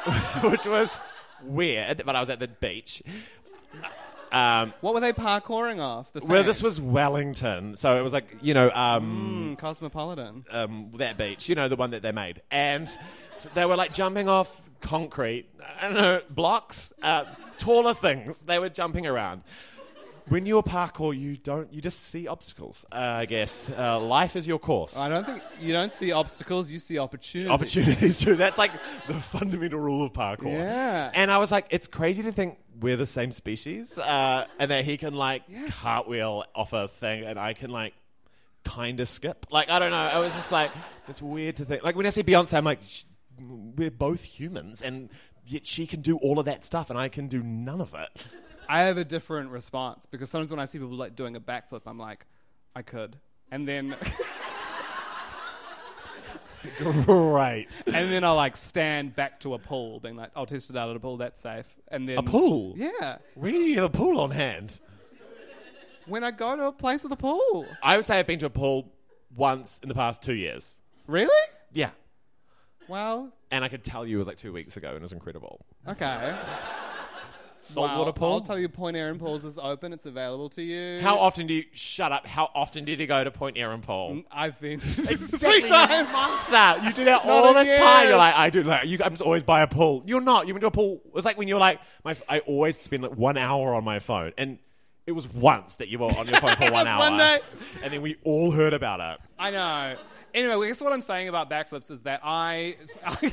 which 0.50 0.64
was 0.66 0.98
weird, 1.44 2.02
but 2.04 2.14
I 2.16 2.20
was 2.20 2.30
at 2.30 2.38
the 2.40 2.48
beach. 2.48 3.02
Um, 4.32 4.72
What 4.80 4.94
were 4.94 5.00
they 5.00 5.12
parkouring 5.12 5.80
off? 5.80 6.12
The 6.12 6.24
well, 6.28 6.44
this 6.44 6.62
was 6.62 6.80
Wellington, 6.80 7.76
so 7.76 7.98
it 7.98 8.02
was 8.02 8.12
like 8.12 8.36
you 8.42 8.54
know. 8.54 8.70
Um, 8.72 9.56
Mm, 9.56 9.58
cosmopolitan. 9.58 10.44
um, 10.52 10.92
that 10.98 11.18
beach, 11.18 11.48
you 11.48 11.56
know, 11.56 11.66
the 11.68 11.74
one 11.76 11.90
that 11.90 12.02
they 12.02 12.12
made. 12.12 12.40
And 12.50 12.86
s 13.32 13.48
they 13.54 13.66
were 13.66 13.76
like 13.76 13.92
jumping 13.92 14.28
off 14.28 14.62
concrete, 14.80 15.46
I 15.80 15.84
don't 15.86 15.94
know, 15.94 16.20
blocks, 16.30 16.92
uh, 17.02 17.24
taller 17.58 17.92
things. 17.94 18.42
They 18.42 18.58
were 18.60 18.68
jumping 18.68 19.04
around. 19.06 19.42
When 20.28 20.46
you're 20.46 20.62
parkour, 20.62 21.18
you 21.18 21.36
don't, 21.36 21.72
you 21.72 21.80
just 21.80 22.06
see 22.06 22.28
obstacles, 22.28 22.84
uh, 22.92 22.96
I 22.96 23.26
guess. 23.26 23.70
Uh, 23.70 23.98
life 24.00 24.36
is 24.36 24.46
your 24.46 24.58
course. 24.58 24.96
I 24.96 25.08
don't 25.08 25.26
think 25.26 25.42
you 25.60 25.72
don't 25.72 25.92
see 25.92 26.12
obstacles; 26.12 26.70
you 26.70 26.78
see 26.78 26.98
opportunities. 26.98 27.50
Opportunities 27.50 28.18
too. 28.20 28.36
That's 28.36 28.58
like 28.58 28.72
the 29.06 29.14
fundamental 29.14 29.80
rule 29.80 30.04
of 30.04 30.12
parkour. 30.12 30.52
Yeah. 30.52 31.10
And 31.14 31.30
I 31.30 31.38
was 31.38 31.50
like, 31.50 31.66
it's 31.70 31.88
crazy 31.88 32.22
to 32.24 32.32
think 32.32 32.58
we're 32.80 32.96
the 32.96 33.06
same 33.06 33.32
species, 33.32 33.98
uh, 33.98 34.46
and 34.58 34.70
that 34.70 34.84
he 34.84 34.96
can 34.96 35.14
like 35.14 35.42
cartwheel 35.68 36.44
off 36.54 36.72
a 36.72 36.88
thing, 36.88 37.24
and 37.24 37.38
I 37.38 37.54
can 37.54 37.70
like 37.70 37.94
kind 38.64 39.00
of 39.00 39.08
skip. 39.08 39.46
Like 39.50 39.70
I 39.70 39.78
don't 39.78 39.90
know. 39.90 39.96
I 39.96 40.18
was 40.18 40.34
just 40.34 40.52
like, 40.52 40.70
it's 41.08 41.22
weird 41.22 41.56
to 41.56 41.64
think. 41.64 41.82
Like 41.82 41.96
when 41.96 42.06
I 42.06 42.10
see 42.10 42.22
Beyonce, 42.22 42.54
I'm 42.54 42.64
like, 42.64 42.80
we're 43.38 43.90
both 43.90 44.22
humans, 44.22 44.82
and 44.82 45.08
yet 45.46 45.66
she 45.66 45.86
can 45.86 46.00
do 46.00 46.16
all 46.18 46.38
of 46.38 46.44
that 46.46 46.64
stuff, 46.64 46.90
and 46.90 46.98
I 46.98 47.08
can 47.08 47.28
do 47.28 47.42
none 47.42 47.80
of 47.80 47.94
it. 47.94 48.26
I 48.72 48.82
have 48.82 48.98
a 48.98 49.04
different 49.04 49.50
response 49.50 50.06
because 50.06 50.30
sometimes 50.30 50.50
when 50.50 50.60
I 50.60 50.66
see 50.66 50.78
people 50.78 50.94
like 50.96 51.16
doing 51.16 51.34
a 51.36 51.40
backflip, 51.40 51.82
I'm 51.86 51.98
like, 51.98 52.24
I 52.76 52.82
could, 52.82 53.16
and 53.50 53.66
then 53.66 53.96
Great. 57.04 57.82
and 57.86 58.12
then 58.12 58.22
I'll 58.22 58.36
like 58.36 58.56
stand 58.56 59.16
back 59.16 59.40
to 59.40 59.54
a 59.54 59.58
pool, 59.58 59.98
being 59.98 60.16
like, 60.16 60.30
"I'll 60.36 60.44
test 60.46 60.68
it 60.70 60.76
out 60.76 60.90
at 60.90 60.96
a 60.96 61.00
pool. 61.00 61.16
That's 61.16 61.40
safe." 61.40 61.66
And 61.88 62.08
then 62.08 62.18
A 62.18 62.22
pool? 62.22 62.74
Yeah. 62.76 63.16
Where 63.34 63.50
do 63.50 63.58
you 63.58 63.76
have 63.76 63.84
a 63.84 63.96
pool 63.96 64.20
on 64.20 64.30
hand? 64.30 64.78
When 66.06 66.22
I 66.22 66.30
go 66.30 66.56
to 66.56 66.66
a 66.66 66.72
place 66.72 67.02
with 67.02 67.12
a 67.12 67.16
pool. 67.16 67.66
I 67.82 67.96
would 67.96 68.04
say 68.04 68.18
I've 68.18 68.26
been 68.26 68.38
to 68.40 68.46
a 68.46 68.50
pool 68.50 68.92
once 69.34 69.78
in 69.82 69.88
the 69.88 69.94
past 69.94 70.22
two 70.22 70.34
years. 70.34 70.76
Really? 71.06 71.30
Yeah. 71.72 71.90
Well, 72.88 73.32
And 73.52 73.64
I 73.64 73.68
could 73.68 73.84
tell 73.84 74.04
you 74.06 74.16
it 74.16 74.18
was 74.18 74.26
like 74.28 74.36
two 74.36 74.52
weeks 74.52 74.76
ago 74.76 74.88
and 74.88 74.96
it 74.96 75.02
was 75.02 75.12
incredible. 75.12 75.64
okay. 75.86 76.36
Saltwater 77.60 78.04
Well, 78.04 78.12
pool? 78.12 78.32
I'll 78.32 78.40
tell 78.40 78.58
you, 78.58 78.68
Point 78.68 78.96
Erin 78.96 79.18
Pools 79.18 79.44
is 79.44 79.58
open. 79.58 79.92
It's 79.92 80.06
available 80.06 80.48
to 80.50 80.62
you. 80.62 81.00
How 81.02 81.16
often 81.18 81.46
do 81.46 81.54
you 81.54 81.64
shut 81.72 82.10
up? 82.10 82.26
How 82.26 82.50
often 82.54 82.84
did 82.84 82.98
you 83.00 83.06
go 83.06 83.22
to 83.22 83.30
Point 83.30 83.56
Erin 83.58 83.80
Pool? 83.82 84.10
Mm, 84.16 84.24
I've 84.32 84.58
been 84.60 84.74
Exactly, 84.80 85.16
three 85.38 85.62
you 85.62 85.68
times. 85.68 86.10
monster. 86.10 86.84
You 86.86 86.92
do 86.92 87.04
that 87.04 87.24
Not 87.24 87.44
all 87.44 87.54
the 87.54 87.60
in 87.60 87.78
time. 87.78 88.08
You're 88.08 88.16
like, 88.16 88.34
I 88.34 88.50
do. 88.50 88.62
Like, 88.62 88.86
you, 88.88 88.98
I'm 89.04 89.12
just 89.12 89.22
always 89.22 89.42
by 89.42 89.60
a 89.62 89.66
pool. 89.66 90.02
You're 90.06 90.20
not. 90.20 90.46
You 90.48 90.54
went 90.54 90.62
to 90.62 90.68
a 90.68 90.70
pool. 90.70 91.00
It's 91.14 91.24
like 91.26 91.36
when 91.38 91.48
you're 91.48 91.58
like, 91.60 91.80
my. 92.04 92.16
I 92.28 92.40
always 92.40 92.78
spend 92.78 93.02
like 93.02 93.16
one 93.16 93.36
hour 93.36 93.74
on 93.74 93.84
my 93.84 93.98
phone, 93.98 94.32
and 94.38 94.58
it 95.06 95.12
was 95.12 95.28
once 95.28 95.76
that 95.76 95.88
you 95.88 95.98
were 95.98 96.06
on 96.06 96.26
your 96.28 96.40
phone 96.40 96.56
for 96.56 96.70
one 96.72 96.86
hour, 96.86 96.98
One 96.98 97.18
day. 97.18 97.40
and 97.82 97.92
then 97.92 98.00
we 98.02 98.16
all 98.24 98.50
heard 98.50 98.72
about 98.74 99.00
it. 99.00 99.20
I 99.38 99.50
know. 99.50 99.96
Anyway, 100.32 100.64
I 100.64 100.68
guess 100.68 100.80
what 100.80 100.92
I'm 100.92 101.00
saying 101.00 101.28
about 101.28 101.50
backflips 101.50 101.90
is 101.90 102.02
that 102.02 102.20
I. 102.22 102.76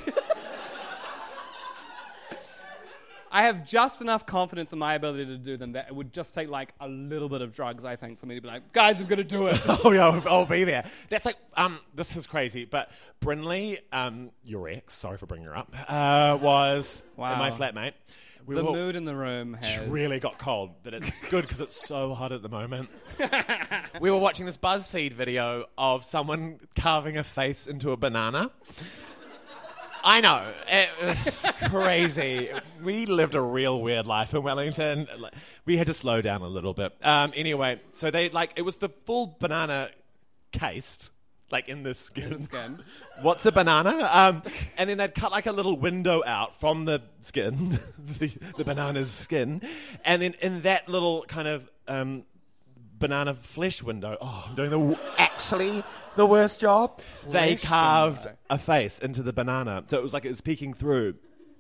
I 3.32 3.44
have 3.44 3.66
just 3.66 4.02
enough 4.02 4.26
confidence 4.26 4.74
in 4.74 4.80
my 4.80 4.96
ability 4.96 5.26
to 5.26 5.38
do 5.38 5.58
them 5.58 5.74
that 5.74 5.88
it 5.88 5.96
would 5.96 6.14
just 6.14 6.34
take 6.34 6.50
like 6.50 6.74
a 6.80 6.88
little 6.88 7.30
bit 7.30 7.42
of 7.42 7.52
drugs, 7.54 7.86
I 7.86 7.96
think, 7.96 8.20
for 8.20 8.26
me 8.26 8.36
to 8.36 8.42
be 8.42 8.48
like, 8.48 8.72
guys, 8.74 9.02
I'm 9.02 9.08
gonna 9.08 9.24
do 9.24 9.48
it. 9.48 9.60
Oh 9.84 9.92
yeah, 9.92 10.08
I'll, 10.08 10.28
I'll 10.28 10.46
be 10.46 10.64
there. 10.64 10.86
That's 11.10 11.26
like, 11.26 11.38
um, 11.56 11.80
this 11.94 12.16
is 12.16 12.26
crazy. 12.26 12.66
But 12.66 12.90
Brinley, 13.22 13.80
um, 13.92 14.32
your 14.44 14.68
ex, 14.70 14.94
sorry 14.96 15.18
for 15.18 15.26
bringing 15.26 15.48
her 15.48 15.56
up, 15.58 15.74
uh, 15.88 16.38
was 16.42 17.04
Wow. 17.16 17.38
my 17.38 17.52
flatmate. 17.52 17.94
We 18.46 18.56
the 18.56 18.64
mood 18.64 18.96
in 18.96 19.04
the 19.04 19.14
room 19.14 19.56
has 19.56 19.90
really 19.90 20.22
got 20.22 20.38
cold, 20.38 20.72
but 20.82 20.94
it's 20.94 21.12
good 21.30 21.42
because 21.42 21.60
it's 21.60 21.76
so 21.76 22.14
hot 22.14 22.32
at 22.32 22.42
the 22.42 22.48
moment. 22.48 22.90
we 24.00 24.10
were 24.10 24.18
watching 24.18 24.46
this 24.46 24.58
BuzzFeed 24.58 25.12
video 25.12 25.66
of 25.78 26.06
someone 26.06 26.62
carving 26.74 27.18
a 27.18 27.26
face 27.26 27.68
into 27.68 27.92
a 27.92 27.98
banana. 27.98 28.52
I 30.08 30.22
know. 30.22 30.54
It 30.70 30.90
was 31.04 31.46
crazy. 31.70 32.50
We 32.82 33.06
lived 33.06 33.36
a 33.36 33.42
real 33.42 33.82
weird 33.82 34.06
life 34.06 34.34
in 34.34 34.42
Wellington. 34.42 35.06
We 35.66 35.76
had 35.76 35.88
to 35.88 35.94
slow 35.94 36.22
down 36.22 36.42
a 36.44 36.48
little 36.48 36.74
bit. 36.74 36.94
Um, 37.04 37.34
anyway, 37.36 37.82
so 37.92 38.10
they 38.10 38.30
like 38.30 38.54
it 38.56 38.62
was 38.62 38.78
the 38.78 38.88
full 38.88 39.36
banana 39.38 39.90
cased, 40.54 41.12
like 41.52 41.68
in 41.68 41.84
the 41.84 41.94
skin. 41.94 42.40
skin. 42.40 42.82
What's 43.22 43.46
a 43.48 43.52
banana? 43.52 44.10
Um, 44.10 44.44
and 44.78 44.90
then 44.90 44.98
they'd 44.98 45.14
cut 45.14 45.34
like 45.34 45.46
a 45.46 45.52
little 45.52 45.76
window 45.78 46.24
out 46.26 46.58
from 46.58 46.86
the 46.86 47.02
skin, 47.20 47.78
the, 48.00 48.28
the 48.56 48.64
banana's 48.64 49.12
skin, 49.12 49.62
and 50.06 50.22
then 50.22 50.36
in 50.42 50.62
that 50.62 50.88
little 50.88 51.26
kind 51.28 51.50
of 51.50 51.70
um, 51.90 52.24
banana 53.00 53.34
flesh 53.34 53.82
window, 53.84 54.18
oh, 54.22 54.46
I'm 54.50 54.56
doing 54.56 54.70
the 54.70 54.78
w- 54.78 54.98
actually 55.18 55.84
the 56.16 56.26
worst 56.26 56.60
job. 56.60 57.00
they 57.30 57.56
Flesh 57.56 57.64
carved 57.70 58.26
window. 58.26 58.38
a 58.50 58.58
face 58.58 59.00
into 59.00 59.24
the 59.24 59.34
banana, 59.34 59.84
so 59.88 59.98
it 59.98 60.04
was 60.04 60.14
like 60.14 60.26
it 60.26 60.30
was 60.30 60.42
peeking 60.42 60.74
through. 60.74 61.16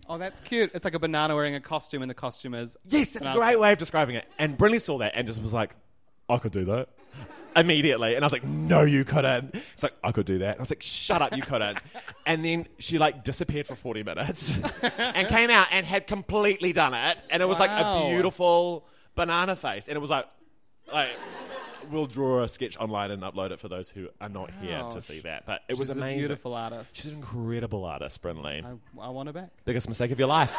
Oh, 0.10 0.18
that's 0.18 0.40
cute. 0.40 0.72
It's 0.74 0.86
like 0.86 0.94
a 0.96 1.00
banana 1.00 1.36
wearing 1.36 1.56
a 1.56 1.60
costume, 1.62 2.02
and 2.02 2.10
the 2.10 2.16
costume 2.16 2.54
is 2.54 2.78
Yes, 2.86 3.12
that's 3.12 3.26
a 3.26 3.30
banana 3.30 3.40
great 3.40 3.60
way 3.60 3.72
of 3.74 3.78
describing 3.78 4.16
it. 4.16 4.26
And 4.40 4.58
Brinley 4.58 4.80
saw 4.82 4.98
that 5.00 5.12
and 5.16 5.28
just 5.28 5.42
was 5.42 5.52
like, 5.54 5.76
I 6.30 6.38
could 6.38 6.52
do 6.54 6.66
that. 6.66 6.90
Immediately. 7.56 8.16
And 8.16 8.24
I 8.24 8.26
was 8.26 8.34
like, 8.34 8.44
no, 8.44 8.84
you 8.84 9.04
couldn't. 9.04 9.56
It's 9.74 9.82
like, 9.82 9.94
I 10.04 10.12
could 10.12 10.28
do 10.28 10.38
that. 10.40 10.52
And 10.52 10.60
I 10.60 10.62
was 10.62 10.70
like, 10.70 10.84
shut 10.84 11.22
up, 11.24 11.36
you 11.36 11.42
couldn't. 11.42 11.80
and 12.28 12.46
then 12.46 12.68
she 12.78 13.00
like 13.00 13.24
disappeared 13.24 13.66
for 13.66 13.76
40 13.76 14.04
minutes 14.04 14.60
and 14.98 15.28
came 15.28 15.50
out 15.50 15.68
and 15.72 15.84
had 15.86 16.06
completely 16.06 16.72
done 16.72 16.94
it. 16.94 17.18
And 17.32 17.42
it 17.42 17.48
was 17.48 17.60
like 17.60 17.72
Wow. 17.72 18.04
a 18.06 18.10
beautiful 18.10 18.86
banana 19.16 19.56
face. 19.56 19.88
And 19.88 19.96
it 19.96 20.00
was 20.00 20.10
like, 20.12 20.26
like, 20.92 21.10
we'll 21.92 22.06
draw 22.06 22.44
a 22.44 22.48
sketch 22.50 22.78
online 22.78 23.12
and 23.12 23.22
upload 23.24 23.52
it 23.52 23.60
for 23.60 23.68
those 23.70 23.90
who 23.90 24.10
are 24.20 24.30
not 24.30 24.52
here 24.62 24.80
Wow. 24.80 24.90
to 24.90 25.02
see 25.02 25.20
that. 25.22 25.46
But 25.46 25.62
it 25.68 25.78
was 25.78 25.88
She's 25.88 25.98
amazing. 25.98 26.18
a 26.18 26.22
beautiful 26.22 26.54
artist. 26.54 26.98
She's 26.98 27.12
an 27.14 27.18
incredible 27.20 27.86
artist, 27.86 28.22
Brinley. 28.22 28.64
I, 28.66 29.02
I 29.02 29.10
want 29.10 29.28
her 29.28 29.34
back. 29.34 29.50
Biggest 29.66 29.88
mistake 29.88 30.12
of 30.12 30.20
your 30.20 30.28
life. 30.28 30.54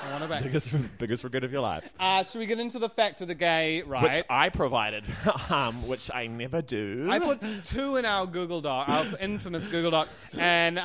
I 0.00 0.10
want 0.12 0.22
her 0.22 0.28
back. 0.28 0.44
biggest, 0.44 0.68
biggest 0.98 1.24
regret 1.24 1.42
of 1.42 1.50
your 1.50 1.60
life. 1.62 1.88
Uh, 1.98 2.22
should 2.22 2.38
we 2.38 2.46
get 2.46 2.60
into 2.60 2.78
the 2.78 2.88
fact 2.88 3.20
of 3.20 3.26
the 3.28 3.34
gay? 3.34 3.82
Right. 3.82 4.02
which 4.04 4.24
I 4.30 4.48
provided, 4.50 5.02
um, 5.50 5.86
which 5.88 6.08
I 6.14 6.28
never 6.28 6.62
do. 6.62 7.08
I 7.10 7.18
put 7.18 7.40
two 7.64 7.96
in 7.96 8.04
our 8.04 8.24
Google 8.26 8.60
Doc, 8.60 8.88
our 8.88 9.04
infamous 9.20 9.66
Google 9.66 9.90
Doc, 9.90 10.08
and 10.32 10.78
uh, 10.78 10.82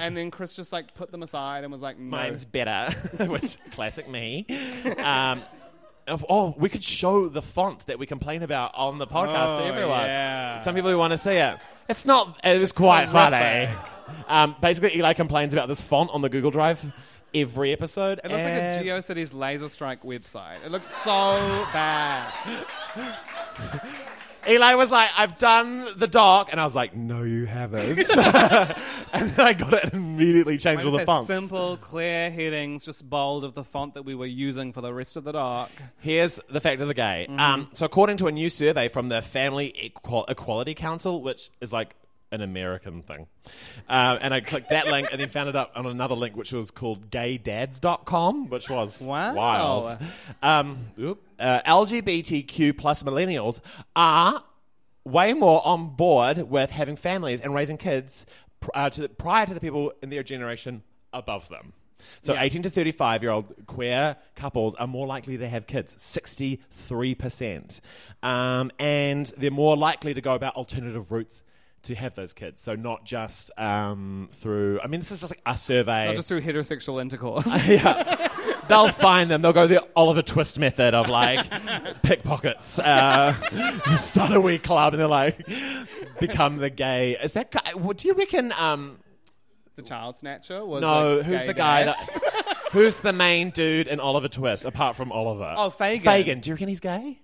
and 0.00 0.14
then 0.14 0.30
Chris 0.30 0.54
just 0.54 0.70
like 0.72 0.92
put 0.94 1.10
them 1.10 1.22
aside 1.22 1.64
and 1.64 1.72
was 1.72 1.80
like, 1.80 1.98
no. 1.98 2.10
mine's 2.10 2.44
better, 2.44 2.92
which 3.24 3.56
classic 3.70 4.08
me. 4.08 4.44
Um, 4.98 5.42
of- 6.10 6.26
oh, 6.28 6.54
we 6.58 6.68
could 6.68 6.82
show 6.82 7.28
the 7.28 7.42
font 7.42 7.86
that 7.86 7.98
we 7.98 8.06
complain 8.06 8.42
about 8.42 8.72
on 8.74 8.98
the 8.98 9.06
podcast 9.06 9.56
to 9.56 9.62
Oh, 9.62 9.66
everyone. 9.66 10.02
yeah. 10.06 10.60
Some 10.60 10.74
people 10.74 10.90
who 10.90 10.98
want 10.98 11.12
to 11.12 11.18
see 11.18 11.32
it. 11.32 11.56
It's 11.88 12.04
not. 12.04 12.38
It 12.44 12.60
was 12.60 12.72
quite 12.72 13.08
funny. 13.08 13.68
Um, 14.28 14.56
basically, 14.60 14.96
Eli 14.96 15.12
complains 15.14 15.52
about 15.54 15.68
this 15.68 15.80
font 15.80 16.10
on 16.12 16.20
the 16.20 16.28
Google 16.28 16.50
Drive 16.50 16.80
every 17.34 17.72
episode. 17.72 18.20
It 18.24 18.30
looks 18.30 18.42
like 18.42 18.52
a 18.54 18.62
and- 18.62 18.84
GeoCities 18.86 19.32
laser 19.32 19.68
strike 19.68 20.02
website. 20.02 20.64
It 20.64 20.70
looks 20.72 20.86
so 20.88 21.36
bad. 21.72 22.26
Eli 24.48 24.74
was 24.74 24.90
like, 24.90 25.10
I've 25.16 25.38
done 25.38 25.88
the 25.96 26.06
doc. 26.06 26.48
And 26.50 26.60
I 26.60 26.64
was 26.64 26.74
like, 26.74 26.94
no, 26.94 27.22
you 27.22 27.46
haven't. 27.46 27.98
and 29.12 29.30
then 29.30 29.46
I 29.46 29.52
got 29.52 29.72
it 29.74 29.84
and 29.84 29.94
immediately 29.94 30.58
changed 30.58 30.84
all 30.84 30.92
the 30.92 31.04
fonts. 31.04 31.28
Simple, 31.28 31.76
clear 31.76 32.30
headings, 32.30 32.84
just 32.84 33.08
bold 33.08 33.44
of 33.44 33.54
the 33.54 33.64
font 33.64 33.94
that 33.94 34.02
we 34.02 34.14
were 34.14 34.26
using 34.26 34.72
for 34.72 34.80
the 34.80 34.92
rest 34.92 35.16
of 35.16 35.24
the 35.24 35.32
doc. 35.32 35.70
Here's 35.98 36.40
the 36.48 36.60
fact 36.60 36.80
of 36.80 36.88
the 36.88 36.94
day. 36.94 37.26
Mm-hmm. 37.28 37.40
Um, 37.40 37.68
so, 37.72 37.86
according 37.86 38.16
to 38.18 38.26
a 38.26 38.32
new 38.32 38.50
survey 38.50 38.88
from 38.88 39.08
the 39.08 39.22
Family 39.22 39.72
Equal- 39.78 40.26
Equality 40.26 40.74
Council, 40.74 41.22
which 41.22 41.50
is 41.60 41.72
like 41.72 41.94
an 42.32 42.40
American 42.42 43.02
thing, 43.02 43.26
uh, 43.88 44.18
and 44.20 44.32
I 44.32 44.40
clicked 44.40 44.70
that 44.70 44.86
link 44.86 45.08
and 45.10 45.20
then 45.20 45.28
found 45.28 45.48
it 45.48 45.56
up 45.56 45.72
on 45.74 45.86
another 45.86 46.14
link, 46.14 46.36
which 46.36 46.52
was 46.52 46.70
called 46.70 47.10
gaydads.com, 47.10 48.48
which 48.48 48.68
was 48.70 49.02
Wow. 49.02 49.34
wild. 49.34 49.98
Um, 50.42 50.86
oop. 50.98 51.22
uh, 51.38 51.60
LGBTQ 51.66 52.76
plus 52.76 53.02
millennials 53.02 53.60
are 53.96 54.44
way 55.04 55.32
more 55.32 55.60
on 55.66 55.88
board 55.96 56.38
with 56.50 56.70
having 56.70 56.94
families 56.96 57.40
and 57.40 57.54
raising 57.54 57.76
kids 57.78 58.26
uh, 58.74 58.90
to, 58.90 59.08
prior 59.08 59.46
to 59.46 59.54
the 59.54 59.60
people 59.60 59.92
in 60.02 60.10
their 60.10 60.22
generation 60.22 60.82
above 61.12 61.48
them. 61.48 61.72
So, 62.22 62.34
18 62.38 62.62
to 62.62 62.70
35 62.70 63.22
year 63.22 63.30
old 63.32 63.66
queer 63.66 64.16
couples 64.34 64.74
are 64.76 64.86
more 64.86 65.06
likely 65.06 65.36
to 65.36 65.46
have 65.48 65.66
kids, 65.66 65.94
63%. 65.96 67.80
Um, 68.22 68.70
and 68.78 69.26
they're 69.36 69.50
more 69.50 69.76
likely 69.76 70.14
to 70.14 70.20
go 70.20 70.34
about 70.34 70.56
alternative 70.56 71.10
routes 71.10 71.42
to 71.84 71.94
have 71.94 72.14
those 72.14 72.32
kids. 72.32 72.60
So, 72.62 72.74
not 72.74 73.04
just 73.04 73.50
um, 73.58 74.28
through, 74.32 74.80
I 74.82 74.86
mean, 74.86 75.00
this 75.00 75.10
is 75.10 75.20
just 75.20 75.32
like 75.32 75.42
a 75.46 75.56
survey. 75.56 76.06
Not 76.06 76.16
just 76.16 76.28
through 76.28 76.42
heterosexual 76.42 77.00
intercourse. 77.00 77.46
yeah. 77.68 78.28
They'll 78.68 78.90
find 78.92 79.30
them. 79.30 79.42
They'll 79.42 79.52
go 79.52 79.66
the 79.66 79.84
Oliver 79.96 80.22
Twist 80.22 80.58
method 80.58 80.94
of 80.94 81.08
like 81.08 81.44
pickpockets. 82.02 82.78
Uh, 82.78 83.34
start 83.96 84.32
a 84.32 84.40
wee 84.40 84.58
club 84.58 84.92
and 84.94 85.00
they're 85.00 85.08
like 85.08 85.44
become 86.20 86.58
the 86.58 86.70
gay. 86.70 87.16
Is 87.20 87.32
that 87.32 87.50
guy? 87.50 87.72
What 87.74 87.98
do 87.98 88.08
you 88.08 88.14
reckon? 88.14 88.52
Um, 88.52 88.98
the 89.74 89.82
child 89.82 90.16
snatcher 90.16 90.64
was 90.64 90.82
no, 90.82 91.22
who's 91.22 91.44
the 91.44 91.54
guy 91.54 91.84
dad. 91.86 91.94
that? 91.96 92.56
Who's 92.72 92.98
the 92.98 93.12
main 93.12 93.50
dude 93.50 93.88
in 93.88 93.98
Oliver 93.98 94.28
Twist 94.28 94.64
apart 94.64 94.94
from 94.94 95.10
Oliver? 95.10 95.54
Oh, 95.56 95.70
Fagin. 95.70 96.02
Fagin. 96.04 96.40
Do 96.40 96.50
you 96.50 96.54
reckon 96.54 96.68
he's 96.68 96.78
gay? 96.80 97.20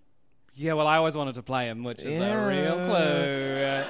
Yeah, 0.54 0.72
well, 0.72 0.86
I 0.88 0.96
always 0.96 1.16
wanted 1.16 1.34
to 1.36 1.42
play 1.42 1.66
him, 1.66 1.84
which 1.84 2.02
is 2.02 2.18
Yeah. 2.18 2.44
a 2.44 2.48
real 2.48 2.74
clue. 2.86 3.84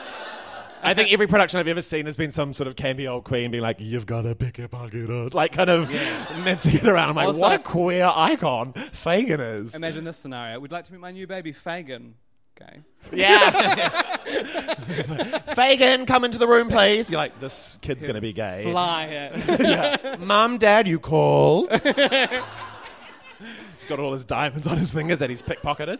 I 0.87 0.95
think 0.95 1.12
every 1.12 1.26
production 1.26 1.61
I've 1.61 1.69
ever 1.69 1.83
seen 1.83 2.07
has 2.07 2.16
been 2.16 2.31
some 2.31 2.52
sort 2.52 2.69
of 2.69 2.76
campy 2.76 3.11
old 3.11 3.25
queen 3.25 3.50
being 3.50 3.62
like, 3.62 3.76
"You've 3.81 4.07
got 4.07 4.23
to 4.23 4.35
pick 4.35 4.59
a 4.59 4.69
pocket 4.69 5.11
up," 5.11 5.35
like 5.35 5.52
kind 5.52 5.71
of 5.71 5.90
mincing 6.45 6.75
it 6.76 6.87
around. 6.87 7.11
I'm 7.11 7.16
like, 7.16 7.26
Also- 7.28 7.40
what 7.40 7.52
a 7.52 7.59
queer 7.59 8.11
icon 8.14 8.73
Fagin 8.73 9.40
is. 9.40 9.75
Imagine 9.75 10.05
this 10.05 10.16
scenario. 10.16 10.61
We'd 10.61 10.73
like 10.73 10.85
to 10.85 10.93
meet 10.93 11.00
my 11.00 11.11
new 11.11 11.26
baby, 11.26 11.52
Fagin. 11.52 12.12
Okay. 12.61 12.78
Yeah. 13.12 13.50
Fagin, 15.55 16.07
come 16.07 16.25
into 16.25 16.38
the 16.38 16.49
room, 16.49 16.69
please. 16.71 17.11
You're 17.11 17.19
like, 17.19 17.38
this 17.38 17.78
kid's 17.83 18.02
going 18.05 18.14
to 18.14 18.21
be 18.23 18.33
gay. 18.33 18.64
Fly 18.71 19.05
it. 19.05 19.61
yeah. 19.61 20.16
Mum, 20.19 20.57
Dad, 20.57 20.88
you 20.88 20.99
called. 20.99 21.69
Got 21.71 22.43
all 24.00 24.14
his 24.14 24.25
diamonds 24.25 24.66
on 24.66 24.78
his 24.78 24.90
fingers 24.90 25.19
that 25.21 25.28
he's 25.31 25.43
pickpocketed. 25.43 25.99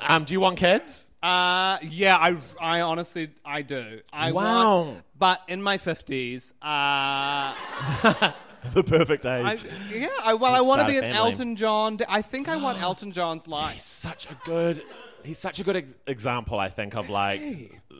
Um, 0.00 0.24
do 0.24 0.34
you 0.34 0.40
want 0.40 0.58
kids? 0.58 1.06
Uh, 1.22 1.78
yeah, 1.82 2.16
I, 2.16 2.36
I 2.60 2.80
honestly, 2.82 3.30
I 3.44 3.62
do. 3.62 4.00
I 4.12 4.32
Wow. 4.32 4.82
Want, 4.84 5.02
but 5.18 5.42
in 5.48 5.60
my 5.62 5.76
fifties, 5.78 6.54
uh, 6.62 7.52
The 8.74 8.82
perfect 8.84 9.24
age. 9.24 9.64
I, 9.66 9.94
yeah, 9.94 10.08
I, 10.24 10.34
well, 10.34 10.54
I 10.54 10.60
want 10.60 10.80
to 10.80 10.82
start 10.82 10.88
be 10.88 10.96
a 10.96 11.02
an 11.02 11.14
family. 11.14 11.30
Elton 11.30 11.56
John. 11.56 11.98
I 12.08 12.22
think 12.22 12.48
I 12.48 12.56
want 12.56 12.80
Elton 12.82 13.12
John's 13.12 13.46
life. 13.48 13.74
He's 13.74 13.82
such 13.84 14.26
a 14.30 14.36
good. 14.44 14.82
he's 15.24 15.38
such 15.38 15.60
a 15.60 15.64
good 15.64 15.76
ex- 15.76 15.94
example, 16.06 16.58
I 16.58 16.68
think, 16.68 16.94
of 16.96 17.08
like 17.08 17.40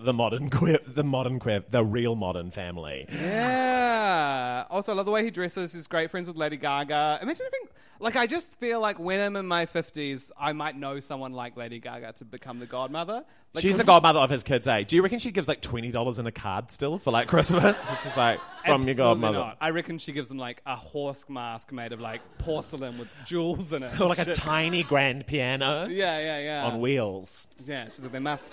the 0.01 0.13
modern 0.13 0.51
queer, 0.59 0.79
the 0.87 1.05
modern 1.05 1.39
queer, 1.39 1.65
the 1.69 1.85
real 1.85 2.15
modern 2.15 2.51
family. 2.51 3.07
Yeah. 3.11 4.65
Also, 4.71 4.93
I 4.93 4.95
love 4.95 5.07
the 5.07 5.13
way 5.13 5.25
he 5.25 5.31
dresses. 5.31 5.73
He's 5.73 5.87
great 5.87 6.11
friends 6.11 6.27
with 6.29 6.37
Lady 6.37 6.57
Gaga. 6.57 7.19
Imagine 7.23 7.47
if, 7.53 7.71
like, 8.01 8.17
I 8.17 8.27
just 8.27 8.59
feel 8.59 8.81
like 8.81 8.99
when 8.99 9.21
I'm 9.21 9.37
in 9.37 9.47
my 9.47 9.67
50s, 9.67 10.31
I 10.39 10.53
might 10.53 10.77
know 10.77 11.01
someone 11.01 11.33
like 11.33 11.57
Lady 11.57 11.79
Gaga 11.81 12.13
to 12.15 12.25
become 12.25 12.59
the 12.59 12.67
godmother. 12.67 13.25
Like, 13.55 13.63
She's 13.63 13.77
the 13.77 13.85
godmother 13.85 14.21
of 14.21 14.31
his 14.31 14.43
kids, 14.43 14.69
eh? 14.69 14.83
Do 14.83 14.95
you 14.95 15.03
reckon 15.03 15.19
she 15.19 15.31
gives 15.31 15.49
like 15.49 15.63
twenty 15.63 15.91
dollars 15.91 16.19
in 16.19 16.27
a 16.27 16.33
card 16.33 16.71
still 16.71 16.99
for 16.99 17.11
like 17.11 17.29
Christmas? 17.29 17.83
She's 18.03 18.15
like 18.15 18.41
from 18.67 18.83
your 18.83 18.95
godmother, 18.95 19.39
not. 19.39 19.57
I 19.59 19.71
reckon 19.71 19.97
she 19.97 20.13
gives 20.13 20.29
them 20.29 20.37
like 20.37 20.61
a 20.67 20.77
horse 20.77 21.25
mask 21.31 21.73
made 21.73 21.93
of 21.93 21.99
like 22.01 22.21
porcelain 22.37 22.99
with 22.99 23.09
jewels 23.25 23.73
in 23.73 23.83
it. 23.83 23.99
or 24.01 24.09
like 24.09 24.19
a 24.19 24.35
tiny 24.35 24.83
grand 24.83 25.27
piano 25.27 25.87
Yeah, 25.89 26.19
yeah, 26.19 26.39
yeah. 26.41 26.65
on 26.67 26.81
wheels. 26.81 27.49
Yeah, 27.65 27.87
she's 27.87 28.01
like, 28.01 28.13
they 28.13 28.19
must. 28.19 28.53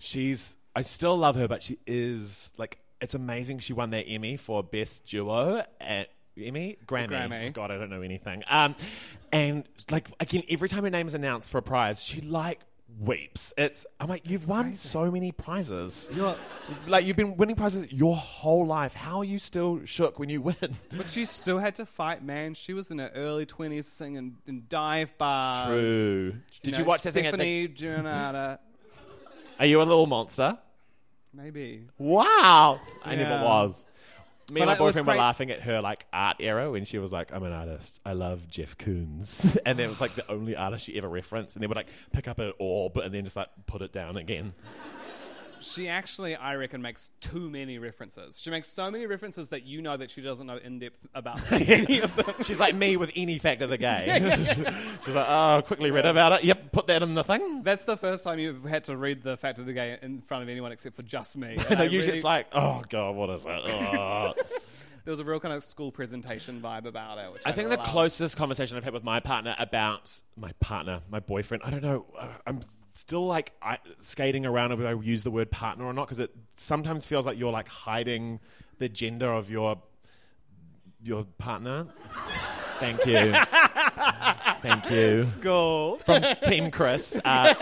She's 0.00 0.56
I 0.74 0.80
still 0.82 1.16
love 1.16 1.36
her, 1.36 1.46
but 1.46 1.62
she 1.62 1.78
is 1.86 2.52
like 2.56 2.78
it's 3.00 3.14
amazing 3.14 3.60
she 3.60 3.72
won 3.72 3.90
that 3.90 4.06
Emmy 4.08 4.36
for 4.36 4.62
best 4.62 5.06
duo 5.06 5.64
at 5.80 6.08
Emmy 6.38 6.78
Grammy. 6.86 7.08
Grammy. 7.10 7.48
Oh, 7.48 7.52
God, 7.52 7.70
I 7.70 7.76
don't 7.78 7.90
know 7.90 8.02
anything. 8.02 8.42
Um, 8.48 8.74
and 9.30 9.64
like 9.90 10.08
again, 10.18 10.42
every 10.48 10.68
time 10.68 10.84
her 10.84 10.90
name 10.90 11.06
is 11.06 11.14
announced 11.14 11.50
for 11.50 11.58
a 11.58 11.62
prize, 11.62 12.02
she 12.02 12.20
like 12.22 12.60
weeps. 12.98 13.52
It's 13.58 13.84
I'm 14.00 14.08
like 14.08 14.28
you've 14.28 14.48
won 14.48 14.74
so 14.74 15.10
many 15.10 15.32
prizes. 15.32 16.10
You're 16.14 16.34
like 16.86 17.04
you've 17.04 17.16
been 17.16 17.36
winning 17.36 17.56
prizes 17.56 17.92
your 17.92 18.16
whole 18.16 18.66
life. 18.66 18.94
How 18.94 19.18
are 19.18 19.24
you 19.24 19.38
still 19.38 19.80
shook 19.84 20.18
when 20.18 20.28
you 20.28 20.40
win? 20.40 20.56
But 20.96 21.10
she 21.10 21.24
still 21.24 21.58
had 21.58 21.74
to 21.76 21.86
fight, 21.86 22.24
man. 22.24 22.54
She 22.54 22.72
was 22.72 22.90
in 22.90 22.98
her 22.98 23.10
early 23.14 23.44
20s 23.46 23.84
singing 23.84 24.36
in 24.46 24.64
dive 24.68 25.16
bars. 25.18 25.66
True. 25.66 26.34
Did 26.62 26.76
you 26.76 26.82
know, 26.84 26.88
watch 26.88 27.02
that 27.02 27.12
thing 27.12 27.26
at 27.26 27.36
the- 27.36 27.74
Stefani 27.74 28.02
Germanotta. 28.02 28.58
Are 29.60 29.66
you 29.66 29.80
a 29.80 29.84
little 29.84 30.06
monster? 30.06 30.58
Maybe. 31.32 31.84
Wow. 31.98 32.80
I 33.04 33.12
Yeah. 33.12 33.28
never 33.28 33.44
was. 33.44 33.86
Me 34.50 34.54
But 34.54 34.60
and 34.62 34.66
my 34.66 34.74
it 34.74 34.80
was 34.80 34.92
boyfriend 34.94 35.06
were 35.06 35.12
great- 35.12 35.18
laughing 35.20 35.50
at 35.52 35.60
her 35.60 35.80
like 35.80 36.06
art 36.12 36.38
era 36.40 36.70
when 36.72 36.84
she 36.84 36.98
was 36.98 37.12
like, 37.12 37.32
I'm 37.32 37.44
an 37.44 37.52
artist. 37.52 38.00
I 38.04 38.14
love 38.14 38.48
Jeff 38.48 38.76
Koons. 38.78 39.56
and 39.66 39.78
then 39.78 39.86
it 39.86 39.88
was 39.88 40.00
like 40.00 40.16
the 40.16 40.28
only 40.28 40.56
artist 40.56 40.86
she 40.86 40.96
ever 40.98 41.08
referenced. 41.08 41.54
And 41.54 41.62
they 41.62 41.68
would 41.68 41.76
like 41.76 41.86
pick 42.12 42.26
up 42.26 42.40
an 42.40 42.52
orb 42.58 42.96
and 42.96 43.14
then 43.14 43.22
just 43.22 43.36
like 43.36 43.46
put 43.66 43.80
it 43.82 43.92
down 43.92 44.16
again. 44.16 44.54
She 45.60 45.88
actually, 45.88 46.34
I 46.36 46.56
reckon, 46.56 46.82
makes 46.82 47.10
too 47.20 47.50
many 47.50 47.78
references. 47.78 48.38
She 48.40 48.50
makes 48.50 48.68
so 48.68 48.90
many 48.90 49.06
references 49.06 49.48
that 49.50 49.64
you 49.64 49.82
know 49.82 49.96
that 49.96 50.10
she 50.10 50.20
doesn't 50.22 50.46
know 50.46 50.56
in 50.56 50.78
depth 50.78 51.06
about 51.14 51.40
any 51.52 52.00
of 52.00 52.14
them. 52.16 52.34
She's 52.42 52.60
like 52.60 52.74
me 52.74 52.96
with 52.96 53.10
any 53.14 53.38
fact 53.38 53.62
of 53.62 53.70
the 53.70 53.78
gay. 53.78 54.44
She's 55.04 55.14
like, 55.14 55.26
oh, 55.28 55.62
quickly 55.66 55.90
read 55.90 56.06
about 56.06 56.32
it. 56.32 56.44
Yep, 56.44 56.72
put 56.72 56.86
that 56.88 57.02
in 57.02 57.14
the 57.14 57.24
thing. 57.24 57.62
That's 57.62 57.84
the 57.84 57.96
first 57.96 58.24
time 58.24 58.38
you've 58.38 58.64
had 58.64 58.84
to 58.84 58.96
read 58.96 59.22
the 59.22 59.36
fact 59.36 59.58
of 59.58 59.66
the 59.66 59.72
gay 59.72 59.98
in 60.02 60.22
front 60.22 60.42
of 60.42 60.48
anyone 60.48 60.72
except 60.72 60.96
for 60.96 61.02
just 61.02 61.36
me. 61.36 61.56
I 61.70 61.84
usually 61.84 62.06
really- 62.06 62.18
it's 62.18 62.24
like, 62.24 62.46
oh, 62.52 62.82
God, 62.88 63.14
what 63.14 63.30
is 63.30 63.44
it? 63.44 63.50
Oh. 63.50 64.32
there 65.04 65.12
was 65.12 65.20
a 65.20 65.24
real 65.24 65.40
kind 65.40 65.54
of 65.54 65.62
school 65.64 65.90
presentation 65.92 66.60
vibe 66.60 66.84
about 66.86 67.18
it. 67.18 67.32
Which 67.32 67.42
I, 67.46 67.50
I 67.50 67.52
think 67.52 67.70
the 67.70 67.76
closest 67.78 68.36
conversation 68.36 68.76
I've 68.76 68.84
had 68.84 68.92
with 68.92 69.04
my 69.04 69.20
partner 69.20 69.54
about 69.58 70.12
my 70.36 70.52
partner, 70.60 71.00
my 71.10 71.20
boyfriend, 71.20 71.62
I 71.64 71.70
don't 71.70 71.82
know. 71.82 72.06
uh, 72.18 72.28
I'm 72.46 72.60
still 72.92 73.26
like 73.26 73.52
I, 73.62 73.78
skating 73.98 74.46
around 74.46 74.70
whether 74.70 74.88
I 74.88 75.00
use 75.00 75.22
the 75.22 75.30
word 75.30 75.50
partner 75.50 75.84
or 75.84 75.92
not 75.92 76.06
because 76.06 76.20
it 76.20 76.30
sometimes 76.54 77.06
feels 77.06 77.26
like 77.26 77.38
you're 77.38 77.52
like 77.52 77.68
hiding 77.68 78.40
the 78.78 78.88
gender 78.88 79.32
of 79.32 79.50
your 79.50 79.80
your 81.02 81.24
partner. 81.38 81.86
Thank 82.78 83.04
you. 83.04 83.34
Thank 84.62 84.90
you. 84.90 85.24
School. 85.24 85.98
From 85.98 86.22
Team 86.44 86.70
Chris. 86.70 87.18
Uh, 87.24 87.54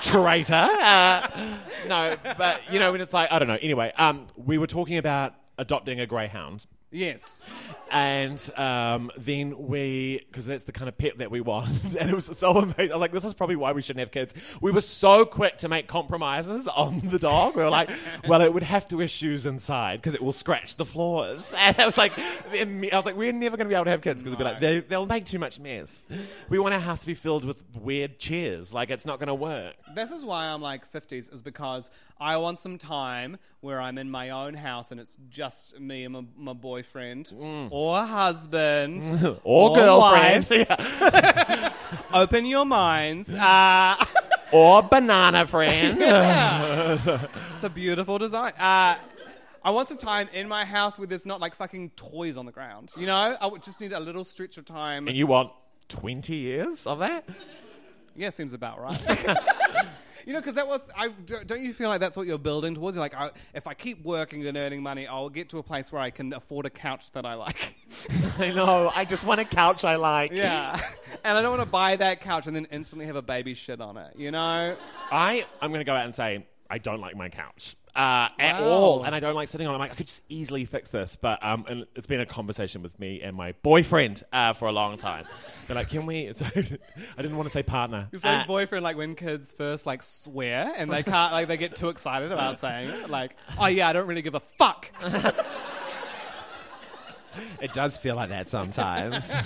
traitor. 0.00 0.54
Uh, 0.54 1.58
no, 1.88 2.16
but 2.38 2.60
you 2.72 2.78
know, 2.78 2.92
when 2.92 3.00
it's 3.00 3.12
like, 3.12 3.30
I 3.30 3.38
don't 3.38 3.48
know. 3.48 3.58
Anyway, 3.60 3.92
um, 3.96 4.26
we 4.36 4.58
were 4.58 4.66
talking 4.66 4.96
about 4.96 5.34
adopting 5.58 6.00
a 6.00 6.06
greyhound. 6.06 6.66
Yes. 6.92 7.46
And 7.90 8.38
um, 8.56 9.10
then 9.16 9.68
we, 9.68 10.24
because 10.28 10.46
that's 10.46 10.64
the 10.64 10.72
kind 10.72 10.88
of 10.88 10.96
pet 10.96 11.18
that 11.18 11.30
we 11.30 11.40
want, 11.40 11.68
and 11.98 12.10
it 12.10 12.14
was 12.14 12.26
so 12.26 12.58
amazing. 12.58 12.90
I 12.90 12.94
was 12.94 13.00
like, 13.00 13.12
this 13.12 13.24
is 13.24 13.34
probably 13.34 13.56
why 13.56 13.72
we 13.72 13.82
shouldn't 13.82 14.00
have 14.00 14.10
kids. 14.10 14.34
We 14.60 14.70
were 14.70 14.82
so 14.82 15.24
quick 15.24 15.58
to 15.58 15.68
make 15.68 15.88
compromises 15.88 16.68
on 16.76 17.00
the 17.00 17.18
dog. 17.18 17.56
We 17.56 17.62
were 17.62 17.70
like, 17.70 17.90
well, 18.28 18.42
it 18.42 18.52
would 18.52 18.62
have 18.62 18.86
to 18.88 18.98
wear 18.98 19.08
shoes 19.08 19.46
inside 19.46 20.00
because 20.00 20.14
it 20.14 20.22
will 20.22 20.32
scratch 20.32 20.76
the 20.76 20.84
floors. 20.84 21.54
And 21.62 21.78
I 21.78 21.86
was 21.86 21.96
like, 21.96 22.12
I 22.18 22.90
was 22.92 23.06
like, 23.06 23.16
we're 23.16 23.32
never 23.32 23.56
going 23.56 23.66
to 23.66 23.68
be 23.68 23.74
able 23.76 23.84
to 23.84 23.92
have 23.92 24.02
kids 24.02 24.20
because 24.20 24.36
be 24.36 24.42
like, 24.42 24.58
they, 24.58 24.80
they'll 24.80 25.06
make 25.06 25.24
too 25.24 25.38
much 25.38 25.60
mess. 25.60 26.04
We 26.48 26.58
want 26.58 26.74
our 26.74 26.80
house 26.80 27.00
to 27.02 27.06
be 27.06 27.14
filled 27.14 27.44
with 27.44 27.62
weird 27.76 28.18
chairs. 28.18 28.74
Like, 28.74 28.90
it's 28.90 29.06
not 29.06 29.20
going 29.20 29.28
to 29.28 29.34
work. 29.34 29.74
This 29.94 30.10
is 30.10 30.24
why 30.24 30.46
I'm 30.46 30.60
like 30.60 30.90
50s, 30.90 31.32
is 31.32 31.40
because 31.40 31.88
I 32.20 32.36
want 32.36 32.58
some 32.58 32.78
time 32.78 33.38
where 33.60 33.80
I'm 33.80 33.96
in 33.96 34.10
my 34.10 34.30
own 34.30 34.54
house 34.54 34.90
and 34.90 35.00
it's 35.00 35.16
just 35.30 35.78
me 35.78 36.04
and 36.04 36.12
my, 36.14 36.24
my 36.36 36.52
boyfriend 36.82 37.32
or 37.70 37.98
husband 38.04 39.02
Or, 39.44 39.74
girlfriend. 39.74 40.46
wife. 40.68 41.72
Open 42.12 42.44
your 42.46 42.64
minds. 42.64 43.32
Uh, 43.32 44.04
or 44.52 44.82
banana 44.82 45.46
friend. 45.46 45.98
it's 46.00 47.64
a 47.64 47.70
beautiful 47.72 48.18
design. 48.18 48.52
Uh, 48.58 48.96
I 49.64 49.70
want 49.70 49.88
some 49.88 49.98
time 49.98 50.28
in 50.32 50.48
my 50.48 50.64
house 50.64 50.98
where 50.98 51.06
there's 51.06 51.24
not 51.24 51.40
like 51.40 51.54
fucking 51.54 51.90
toys 51.90 52.36
on 52.36 52.46
the 52.46 52.52
ground. 52.52 52.92
You 52.96 53.06
know, 53.06 53.36
I 53.40 53.46
would 53.46 53.62
just 53.62 53.80
need 53.80 53.92
a 53.92 54.00
little 54.00 54.24
stretch 54.24 54.58
of 54.58 54.64
time. 54.64 55.06
and 55.08 55.16
you 55.16 55.26
want 55.26 55.52
20 55.88 56.34
years 56.34 56.86
of 56.86 56.98
that? 56.98 57.24
Yeah, 58.14 58.30
seems 58.30 58.52
about 58.52 58.80
right. 58.80 59.00
You 60.26 60.32
know, 60.32 60.40
because 60.40 60.54
that 60.54 60.66
was. 60.66 60.80
I 60.96 61.08
don't 61.08 61.62
you 61.62 61.72
feel 61.72 61.88
like 61.88 62.00
that's 62.00 62.16
what 62.16 62.26
you're 62.26 62.38
building 62.38 62.74
towards? 62.74 62.96
You're 62.96 63.04
like, 63.04 63.14
I, 63.14 63.30
if 63.54 63.66
I 63.66 63.74
keep 63.74 64.04
working 64.04 64.46
and 64.46 64.56
earning 64.56 64.82
money, 64.82 65.06
I'll 65.06 65.28
get 65.28 65.48
to 65.50 65.58
a 65.58 65.62
place 65.62 65.92
where 65.92 66.00
I 66.00 66.10
can 66.10 66.32
afford 66.32 66.66
a 66.66 66.70
couch 66.70 67.10
that 67.12 67.26
I 67.26 67.34
like. 67.34 67.76
I 68.38 68.52
know. 68.52 68.90
I 68.94 69.04
just 69.04 69.24
want 69.24 69.40
a 69.40 69.44
couch 69.44 69.84
I 69.84 69.96
like. 69.96 70.32
yeah, 70.32 70.80
and 71.24 71.36
I 71.36 71.42
don't 71.42 71.56
want 71.56 71.62
to 71.62 71.70
buy 71.70 71.96
that 71.96 72.20
couch 72.20 72.46
and 72.46 72.54
then 72.54 72.66
instantly 72.70 73.06
have 73.06 73.16
a 73.16 73.22
baby 73.22 73.54
shit 73.54 73.80
on 73.80 73.96
it. 73.96 74.14
You 74.16 74.30
know? 74.30 74.76
I 75.10 75.46
I'm 75.60 75.70
going 75.70 75.80
to 75.80 75.84
go 75.84 75.94
out 75.94 76.04
and 76.04 76.14
say 76.14 76.46
I 76.70 76.78
don't 76.78 77.00
like 77.00 77.16
my 77.16 77.28
couch. 77.28 77.76
Uh, 77.94 78.28
at 78.38 78.58
Wow. 78.58 78.68
all, 78.68 79.02
and 79.04 79.14
I 79.14 79.20
don't 79.20 79.34
like 79.34 79.48
sitting 79.48 79.66
on. 79.66 79.72
it. 79.72 79.76
I'm 79.76 79.80
like, 79.80 79.90
I 79.92 79.94
could 79.94 80.06
just 80.06 80.22
easily 80.30 80.64
fix 80.64 80.88
this, 80.88 81.14
but 81.20 81.44
um, 81.44 81.66
and 81.68 81.86
it's 81.94 82.06
been 82.06 82.20
a 82.20 82.26
conversation 82.26 82.80
with 82.82 82.98
me 82.98 83.20
and 83.20 83.36
my 83.36 83.52
boyfriend 83.62 84.22
uh, 84.32 84.54
for 84.54 84.66
a 84.66 84.72
long 84.72 84.96
time. 84.96 85.26
They're 85.66 85.74
like, 85.76 85.90
can 85.90 86.06
we? 86.06 86.32
So 86.32 86.46
I 86.46 87.22
didn't 87.22 87.36
want 87.36 87.48
to 87.48 87.52
say 87.52 87.62
partner. 87.62 88.08
You 88.10 88.18
say 88.18 88.34
Uh, 88.34 88.46
boyfriend 88.46 88.82
like 88.82 88.96
when 88.96 89.14
kids 89.14 89.52
first 89.52 89.84
like 89.84 90.02
swear 90.02 90.72
and 90.74 90.90
they 90.90 91.02
can't 91.02 91.32
like 91.34 91.48
they 91.48 91.58
get 91.58 91.76
too 91.76 91.90
excited 91.90 92.32
about 92.32 92.58
saying 92.58 92.88
it. 92.88 93.10
Like, 93.10 93.36
oh 93.58 93.66
yeah, 93.66 93.90
I 93.90 93.92
don't 93.92 94.06
really 94.08 94.22
give 94.22 94.34
a 94.34 94.40
fuck. 94.40 94.90
it 97.60 97.72
does 97.74 97.98
feel 97.98 98.16
like 98.16 98.30
that 98.30 98.48
sometimes. 98.48 99.30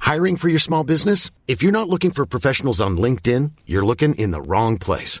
Hiring 0.00 0.36
for 0.36 0.48
your 0.48 0.58
small 0.58 0.84
business? 0.84 1.30
If 1.46 1.62
you're 1.62 1.70
not 1.72 1.88
looking 1.88 2.10
for 2.10 2.26
professionals 2.26 2.80
on 2.80 2.96
LinkedIn, 2.96 3.52
you're 3.66 3.84
looking 3.84 4.14
in 4.16 4.30
the 4.30 4.42
wrong 4.42 4.78
place. 4.78 5.20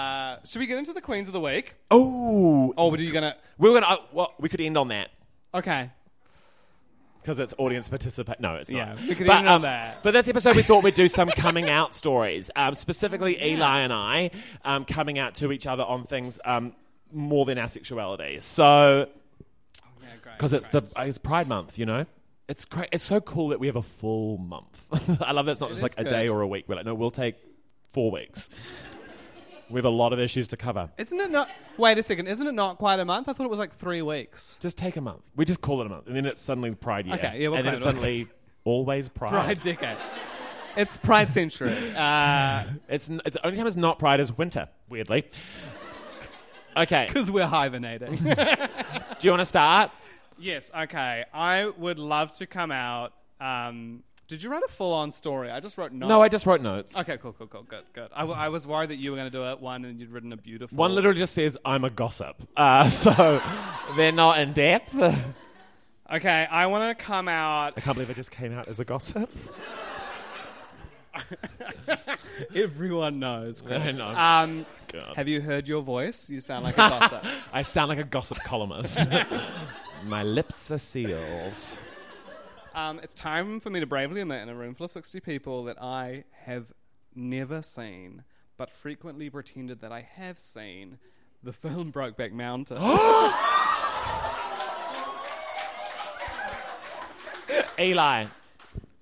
should 0.45 0.59
we 0.59 0.67
get 0.67 0.77
into 0.77 0.93
the 0.93 1.01
queens 1.01 1.27
of 1.27 1.33
the 1.33 1.39
week? 1.39 1.75
oh, 1.89 2.73
Or 2.77 2.91
were 2.91 2.97
you 2.97 3.11
gonna? 3.11 3.35
we 3.57 3.69
were 3.69 3.79
gonna. 3.79 3.93
Uh, 3.93 3.97
well, 4.11 4.33
we 4.39 4.49
could 4.49 4.61
end 4.61 4.77
on 4.77 4.89
that. 4.89 5.09
Okay. 5.53 5.89
Because 7.21 7.37
it's 7.37 7.53
audience 7.59 7.87
participate. 7.87 8.39
No, 8.39 8.55
it's 8.55 8.71
not. 8.71 8.97
Yeah, 8.99 9.07
we 9.07 9.13
could 9.13 9.29
end 9.29 9.47
on 9.47 9.55
um, 9.57 9.61
that. 9.61 10.01
For 10.01 10.11
this 10.11 10.27
episode, 10.27 10.55
we 10.55 10.63
thought 10.63 10.83
we'd 10.83 10.95
do 10.95 11.07
some 11.07 11.29
coming 11.35 11.69
out 11.69 11.93
stories. 11.93 12.49
Um, 12.55 12.73
specifically, 12.73 13.37
Eli 13.43 13.81
and 13.81 13.93
I 13.93 14.31
um, 14.65 14.85
coming 14.85 15.19
out 15.19 15.35
to 15.35 15.51
each 15.51 15.67
other 15.67 15.83
on 15.83 16.03
things 16.05 16.39
um, 16.45 16.73
more 17.11 17.45
than 17.45 17.59
our 17.59 17.67
sexuality. 17.67 18.39
So, 18.39 19.07
Yeah, 20.01 20.07
great. 20.23 20.35
because 20.37 20.53
it's 20.55 20.69
the 20.69 20.81
it's 20.97 21.19
Pride 21.19 21.47
Month, 21.47 21.77
you 21.77 21.85
know. 21.85 22.07
It's 22.47 22.65
great. 22.65 22.89
It's 22.91 23.03
so 23.03 23.21
cool 23.21 23.49
that 23.49 23.59
we 23.59 23.67
have 23.67 23.75
a 23.75 23.83
full 23.83 24.39
month. 24.39 25.19
I 25.21 25.31
love 25.31 25.45
that 25.45 25.51
it's 25.53 25.61
not 25.61 25.69
just 25.69 25.83
like 25.83 25.93
is 25.99 26.07
a 26.07 26.09
day 26.09 26.25
good. 26.25 26.33
or 26.33 26.41
a 26.41 26.47
week. 26.47 26.65
We're 26.67 26.75
like, 26.75 26.85
no, 26.85 26.95
we'll 26.95 27.11
take 27.11 27.35
four 27.91 28.09
weeks. 28.09 28.49
We 29.71 29.77
have 29.77 29.85
a 29.85 29.89
lot 29.89 30.13
of 30.13 30.19
issues 30.19 30.47
to 30.49 30.57
cover. 30.57 30.89
Isn't 30.97 31.19
it 31.19 31.31
not? 31.31 31.49
Wait 31.77 31.97
a 31.97 32.03
second. 32.03 32.27
Isn't 32.27 32.45
it 32.47 32.53
not 32.53 32.77
quite 32.77 32.99
a 32.99 33.05
month? 33.05 33.29
I 33.29 33.33
thought 33.33 33.45
it 33.45 33.49
was 33.49 33.59
like 33.59 33.73
three 33.73 34.01
weeks. 34.01 34.59
Just 34.61 34.77
take 34.77 34.97
a 34.97 35.01
month. 35.01 35.21
We 35.35 35.45
just 35.45 35.61
call 35.61 35.81
it 35.81 35.85
a 35.87 35.89
month, 35.89 36.07
and 36.07 36.15
then 36.15 36.25
it's 36.25 36.41
suddenly 36.41 36.71
Pride 36.75 37.05
year. 37.07 37.15
Okay, 37.15 37.39
yeah, 37.41 37.47
we'll 37.47 37.57
and 37.59 37.67
then 37.67 37.79
call 37.79 37.87
it's 37.89 37.95
it 37.95 37.97
a- 37.97 38.01
suddenly 38.01 38.27
always 38.65 39.09
Pride. 39.19 39.29
Pride 39.31 39.61
decade. 39.61 39.97
It's 40.77 40.95
Pride 40.97 41.29
Century. 41.29 41.75
Uh, 41.97 42.63
It's 42.87 43.09
n- 43.09 43.21
the 43.25 43.45
only 43.45 43.57
time 43.57 43.67
it's 43.67 43.75
not 43.75 43.99
Pride 43.99 44.19
is 44.19 44.37
winter. 44.37 44.69
Weirdly. 44.89 45.25
Okay. 46.77 47.05
because 47.09 47.29
we're 47.31 47.45
hibernating. 47.47 48.15
Do 48.15 48.25
you 49.21 49.31
want 49.31 49.41
to 49.41 49.45
start? 49.45 49.91
yes, 50.39 50.71
okay. 50.75 51.25
I 51.33 51.67
would 51.77 51.99
love 51.99 52.31
to 52.37 52.47
come 52.47 52.71
out. 52.71 53.13
Um, 53.39 54.03
did 54.31 54.41
you 54.41 54.49
write 54.49 54.63
a 54.63 54.71
full 54.71 54.93
on 54.93 55.11
story? 55.11 55.51
I 55.51 55.59
just 55.59 55.77
wrote 55.77 55.91
notes. 55.91 56.07
No, 56.07 56.21
I 56.21 56.29
just 56.29 56.45
wrote 56.45 56.61
notes. 56.61 56.97
Okay, 56.97 57.17
cool, 57.17 57.33
cool, 57.33 57.47
cool, 57.47 57.63
good, 57.63 57.83
good. 57.91 58.07
I, 58.15 58.21
w- 58.21 58.39
I 58.39 58.47
was 58.47 58.65
worried 58.65 58.87
that 58.91 58.95
you 58.95 59.11
were 59.11 59.17
going 59.17 59.29
to 59.29 59.37
do 59.37 59.43
it 59.51 59.59
one 59.59 59.83
and 59.83 59.99
you'd 59.99 60.09
written 60.09 60.31
a 60.31 60.37
beautiful. 60.37 60.77
One 60.77 60.95
literally 60.95 61.19
just 61.19 61.35
says, 61.35 61.57
I'm 61.65 61.83
a 61.83 61.89
gossip. 61.89 62.37
Uh, 62.55 62.89
so 63.03 63.41
they're 63.97 64.13
not 64.13 64.39
in 64.39 64.53
depth. 64.53 64.95
I 64.95 65.17
Okay, 66.13 66.47
I 66.49 66.67
want 66.67 66.97
to 66.97 67.03
come 67.03 67.27
out. 67.27 67.73
I 67.75 67.81
can't 67.81 67.95
believe 67.95 68.09
I 68.09 68.13
just 68.13 68.31
came 68.31 68.53
out 68.53 68.69
as 68.69 68.79
a 68.79 68.85
gossip. 68.85 69.29
Everyone 72.55 73.19
knows. 73.19 73.61
Chris. 73.61 73.81
I 73.81 73.91
know. 73.91 74.07
Um, 74.07 74.65
God. 74.93 75.15
have 75.17 75.27
you 75.27 75.41
heard 75.41 75.67
your 75.67 75.81
voice? 75.81 76.29
You 76.29 76.39
sound 76.39 76.63
like 76.63 76.75
a 76.75 76.77
gossip. 76.89 77.25
I 77.51 77.63
sound 77.63 77.89
like 77.89 77.99
a 77.99 78.05
gossip 78.05 78.39
columnist. 78.45 78.97
My 80.05 80.23
lips 80.23 80.71
are 80.71 80.77
sealed. 80.77 81.53
Um, 82.73 82.99
it's 83.03 83.13
time 83.13 83.59
for 83.59 83.69
me 83.69 83.81
to 83.81 83.85
bravely 83.85 84.21
admit 84.21 84.41
in 84.41 84.49
a 84.49 84.55
room 84.55 84.73
full 84.73 84.85
of 84.85 84.91
60 84.91 85.19
people 85.19 85.65
that 85.65 85.81
I 85.81 86.23
have 86.45 86.71
never 87.13 87.61
seen, 87.61 88.23
but 88.57 88.69
frequently 88.69 89.29
pretended 89.29 89.81
that 89.81 89.91
I 89.91 90.07
have 90.15 90.39
seen, 90.39 90.97
the 91.43 91.51
film 91.51 91.91
Brokeback 91.93 92.31
Mountain. 92.31 92.77
Eli, 97.79 98.25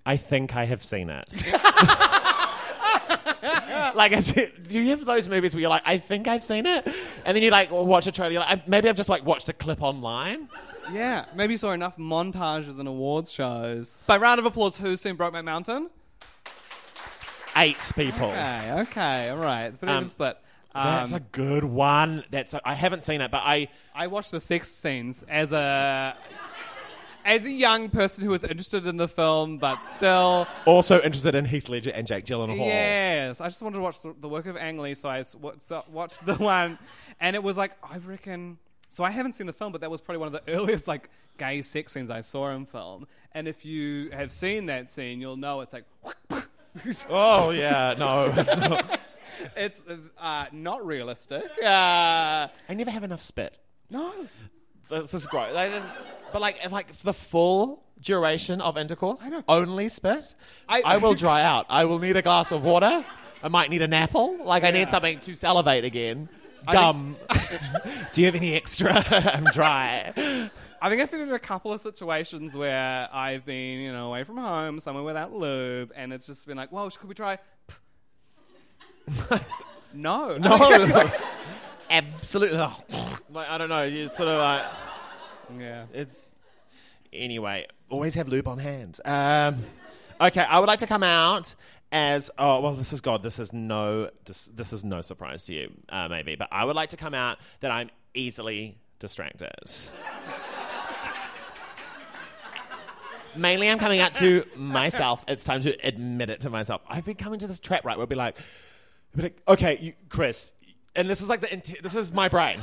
I 0.05 0.17
think 0.17 0.55
I 0.55 0.65
have 0.65 0.83
seen 0.83 1.09
it. 1.09 1.45
like, 3.95 4.11
do 4.33 4.49
you 4.69 4.89
have 4.89 5.05
those 5.05 5.27
movies 5.29 5.53
where 5.53 5.61
you're 5.61 5.69
like, 5.69 5.83
I 5.85 5.97
think 5.99 6.27
I've 6.27 6.43
seen 6.43 6.65
it? 6.65 6.87
And 7.25 7.35
then 7.35 7.43
you 7.43 7.51
like 7.51 7.69
watch 7.71 8.07
a 8.07 8.11
trailer, 8.11 8.31
you're 8.31 8.41
like, 8.41 8.57
I- 8.59 8.63
maybe 8.67 8.89
I've 8.89 8.95
just 8.95 9.09
like 9.09 9.23
watched 9.25 9.49
a 9.49 9.53
clip 9.53 9.81
online. 9.83 10.49
Yeah, 10.93 11.25
maybe 11.35 11.53
you 11.53 11.57
saw 11.57 11.71
enough 11.71 11.97
montages 11.97 12.79
and 12.79 12.87
awards 12.87 13.31
shows. 13.31 13.97
By 14.07 14.17
round 14.17 14.39
of 14.39 14.45
applause, 14.45 14.77
who's 14.77 15.01
seen 15.01 15.15
Brokeback 15.17 15.43
Mountain? 15.43 15.89
Eight 17.55 17.91
people. 17.95 18.27
Okay, 18.29 18.71
okay, 18.81 19.29
all 19.29 19.37
right. 19.37 19.65
It's 19.65 19.77
a 19.77 19.79
bit 19.81 19.89
of 19.89 19.95
Um, 19.97 20.05
a 20.05 20.09
split. 20.09 20.37
Um, 20.75 20.83
That's 20.85 21.13
a 21.13 21.19
good 21.19 21.63
one. 21.63 22.23
That's 22.29 22.53
a, 22.53 22.61
I 22.63 22.75
haven't 22.75 23.01
seen 23.03 23.21
it, 23.21 23.31
but 23.31 23.41
I 23.43 23.69
I 23.95 24.07
watched 24.07 24.31
the 24.31 24.39
sex 24.39 24.69
scenes 24.69 25.23
as 25.27 25.51
a 25.51 26.15
as 27.25 27.43
a 27.43 27.49
young 27.51 27.89
person 27.89 28.23
who 28.23 28.29
was 28.29 28.43
interested 28.43 28.85
in 28.85 28.95
the 28.97 29.07
film, 29.07 29.57
but 29.57 29.83
still 29.83 30.47
also 30.65 31.01
interested 31.01 31.33
in 31.33 31.45
Heath 31.45 31.69
Ledger 31.69 31.89
and 31.89 32.05
Jake 32.05 32.23
Gyllenhaal. 32.25 32.57
Yes, 32.67 33.41
I 33.41 33.47
just 33.47 33.61
wanted 33.63 33.77
to 33.77 33.81
watch 33.83 33.99
the, 34.01 34.13
the 34.21 34.29
work 34.29 34.45
of 34.45 34.55
Ang 34.57 34.77
Lee, 34.77 34.93
so 34.93 35.09
I 35.09 35.21
s- 35.21 35.35
wa- 35.35 35.53
so- 35.57 35.83
watched 35.91 36.23
the 36.25 36.35
one, 36.55 36.77
and 37.19 37.35
it 37.35 37.41
was 37.43 37.57
like 37.57 37.71
I 37.83 37.97
reckon. 37.97 38.59
So 38.89 39.03
I 39.03 39.11
haven't 39.11 39.33
seen 39.33 39.47
the 39.47 39.53
film, 39.53 39.71
but 39.71 39.81
that 39.81 39.89
was 39.91 40.01
probably 40.01 40.19
one 40.19 40.27
of 40.27 40.33
the 40.33 40.51
earliest 40.53 40.87
like 40.87 41.09
gay 41.37 41.61
sex 41.61 41.93
scenes 41.93 42.09
I 42.09 42.21
saw 42.21 42.49
in 42.51 42.65
film. 42.65 43.07
And 43.33 43.47
if 43.47 43.63
you 43.63 44.09
have 44.11 44.31
seen 44.31 44.65
that 44.65 44.89
scene, 44.89 45.21
you'll 45.21 45.37
know 45.37 45.61
it's 45.61 45.73
like 45.73 45.85
Oh 47.09 47.51
yeah, 47.51 47.95
no. 47.97 48.33
it's 48.35 48.57
not. 48.57 48.99
it's 49.55 49.83
uh, 50.17 50.45
not 50.51 50.85
realistic. 50.85 51.43
Uh, 51.63 51.67
I 51.67 52.73
never 52.73 52.91
have 52.91 53.03
enough 53.03 53.21
spit. 53.21 53.57
no, 53.89 54.13
This 54.89 55.13
is 55.13 55.25
great. 55.25 55.53
Like, 55.53 55.71
this- 55.71 55.87
but 56.31 56.41
like, 56.41 56.57
if 56.63 56.71
like 56.71 56.95
the 56.97 57.13
full 57.13 57.83
duration 58.01 58.61
of 58.61 58.77
intercourse, 58.77 59.21
only 59.47 59.89
spit, 59.89 60.35
I- 60.67 60.81
I, 60.85 60.97
will 60.97 61.15
dry 61.15 61.41
out. 61.41 61.65
I 61.69 61.85
will 61.85 61.99
need 61.99 62.15
a 62.17 62.21
glass 62.21 62.51
of 62.51 62.63
water. 62.63 63.03
I 63.41 63.47
might 63.47 63.69
need 63.69 63.81
an 63.81 63.93
apple. 63.93 64.37
Like 64.43 64.63
I 64.63 64.71
need 64.71 64.89
something 64.89 65.19
to 65.21 65.33
salivate 65.33 65.85
again. 65.85 66.29
Gum. 66.71 67.15
Do 68.13 68.21
you 68.21 68.27
have 68.27 68.35
any 68.35 68.55
extra? 68.55 69.03
I'm 69.11 69.45
dry. 69.45 70.49
I 70.81 70.89
think 70.89 71.01
I've 71.01 71.11
been 71.11 71.21
in 71.21 71.31
a 71.31 71.39
couple 71.39 71.73
of 71.73 71.81
situations 71.81 72.55
where 72.55 73.09
I've 73.11 73.45
been, 73.45 73.79
you 73.79 73.91
know, 73.91 74.07
away 74.07 74.23
from 74.23 74.37
home, 74.37 74.79
somewhere 74.79 75.03
without 75.03 75.33
lube, 75.33 75.91
and 75.95 76.13
it's 76.13 76.25
just 76.27 76.47
been 76.47 76.57
like, 76.57 76.71
"Well, 76.71 76.89
could 76.89 77.09
we 77.09 77.15
try?" 77.15 77.37
no, 79.93 80.37
No, 80.37 81.11
absolutely. 81.89 82.57
Like 82.57 83.47
I 83.47 83.57
don't 83.57 83.69
know. 83.69 83.83
You 83.83 84.07
sort 84.07 84.29
of 84.29 84.37
like 84.37 84.65
yeah. 85.59 85.85
it's 85.93 86.31
anyway. 87.11 87.67
Always 87.89 88.13
have 88.15 88.27
lube 88.27 88.47
on 88.47 88.59
hand. 88.59 88.99
Um, 89.03 89.65
okay, 90.21 90.41
I 90.41 90.59
would 90.59 90.67
like 90.67 90.79
to 90.79 90.87
come 90.87 91.03
out 91.03 91.55
as 91.91 92.29
oh 92.37 92.61
well. 92.61 92.75
This 92.75 92.93
is 92.93 93.01
God. 93.01 93.23
This 93.23 93.39
is 93.39 93.51
no. 93.53 94.09
This, 94.25 94.45
this 94.53 94.73
is 94.73 94.83
no 94.83 95.01
surprise 95.01 95.45
to 95.45 95.53
you, 95.53 95.71
uh, 95.89 96.07
maybe. 96.07 96.35
But 96.35 96.49
I 96.51 96.65
would 96.65 96.75
like 96.75 96.89
to 96.89 96.97
come 96.97 97.13
out 97.13 97.39
that 97.61 97.71
I'm 97.71 97.89
easily 98.13 98.77
distracted. 98.99 99.53
Mainly, 103.35 103.69
I'm 103.69 103.77
coming 103.79 103.99
out 103.99 104.15
to 104.15 104.43
myself. 104.55 105.23
It's 105.27 105.43
time 105.43 105.61
to 105.61 105.77
admit 105.87 106.31
it 106.31 106.41
to 106.41 106.49
myself. 106.49 106.81
I've 106.87 107.05
been 107.05 107.15
coming 107.15 107.39
to 107.39 107.47
this 107.47 107.59
trap, 107.59 107.85
right? 107.85 107.95
Where 107.95 108.03
it'll 108.03 108.09
be 108.09 108.15
like, 108.15 108.35
okay, 109.47 109.77
you, 109.79 109.93
Chris, 110.09 110.51
and 110.95 111.09
this 111.09 111.21
is 111.21 111.29
like 111.29 111.41
the 111.41 111.77
this 111.81 111.95
is 111.95 112.11
my 112.11 112.27
brain. 112.27 112.59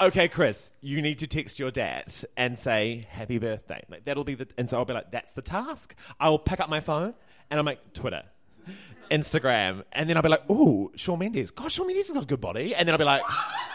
Okay, 0.00 0.28
Chris, 0.28 0.70
you 0.80 1.02
need 1.02 1.18
to 1.18 1.26
text 1.26 1.58
your 1.58 1.72
dad 1.72 2.12
and 2.36 2.56
say 2.56 3.06
happy 3.10 3.38
birthday. 3.38 3.82
Like 3.88 4.04
that'll 4.04 4.22
be 4.24 4.36
the, 4.36 4.46
and 4.56 4.70
so 4.70 4.78
I'll 4.78 4.84
be 4.84 4.92
like, 4.92 5.10
that's 5.10 5.34
the 5.34 5.42
task. 5.42 5.94
I 6.20 6.28
will 6.28 6.38
pick 6.38 6.60
up 6.60 6.68
my 6.68 6.78
phone 6.78 7.14
and 7.50 7.58
I'm 7.58 7.66
like, 7.66 7.92
Twitter, 7.92 8.22
Instagram, 9.10 9.84
and 9.92 10.08
then 10.08 10.16
I'll 10.16 10.22
be 10.22 10.28
like, 10.28 10.48
ooh, 10.50 10.92
Shawn 10.96 11.18
Mendes. 11.18 11.50
God, 11.50 11.72
Shawn 11.72 11.86
Mendes 11.86 12.08
has 12.08 12.14
got 12.14 12.24
a 12.24 12.26
good 12.26 12.40
body. 12.40 12.74
And 12.74 12.86
then 12.86 12.94
I'll 12.94 12.98
be 12.98 13.04
like, 13.04 13.22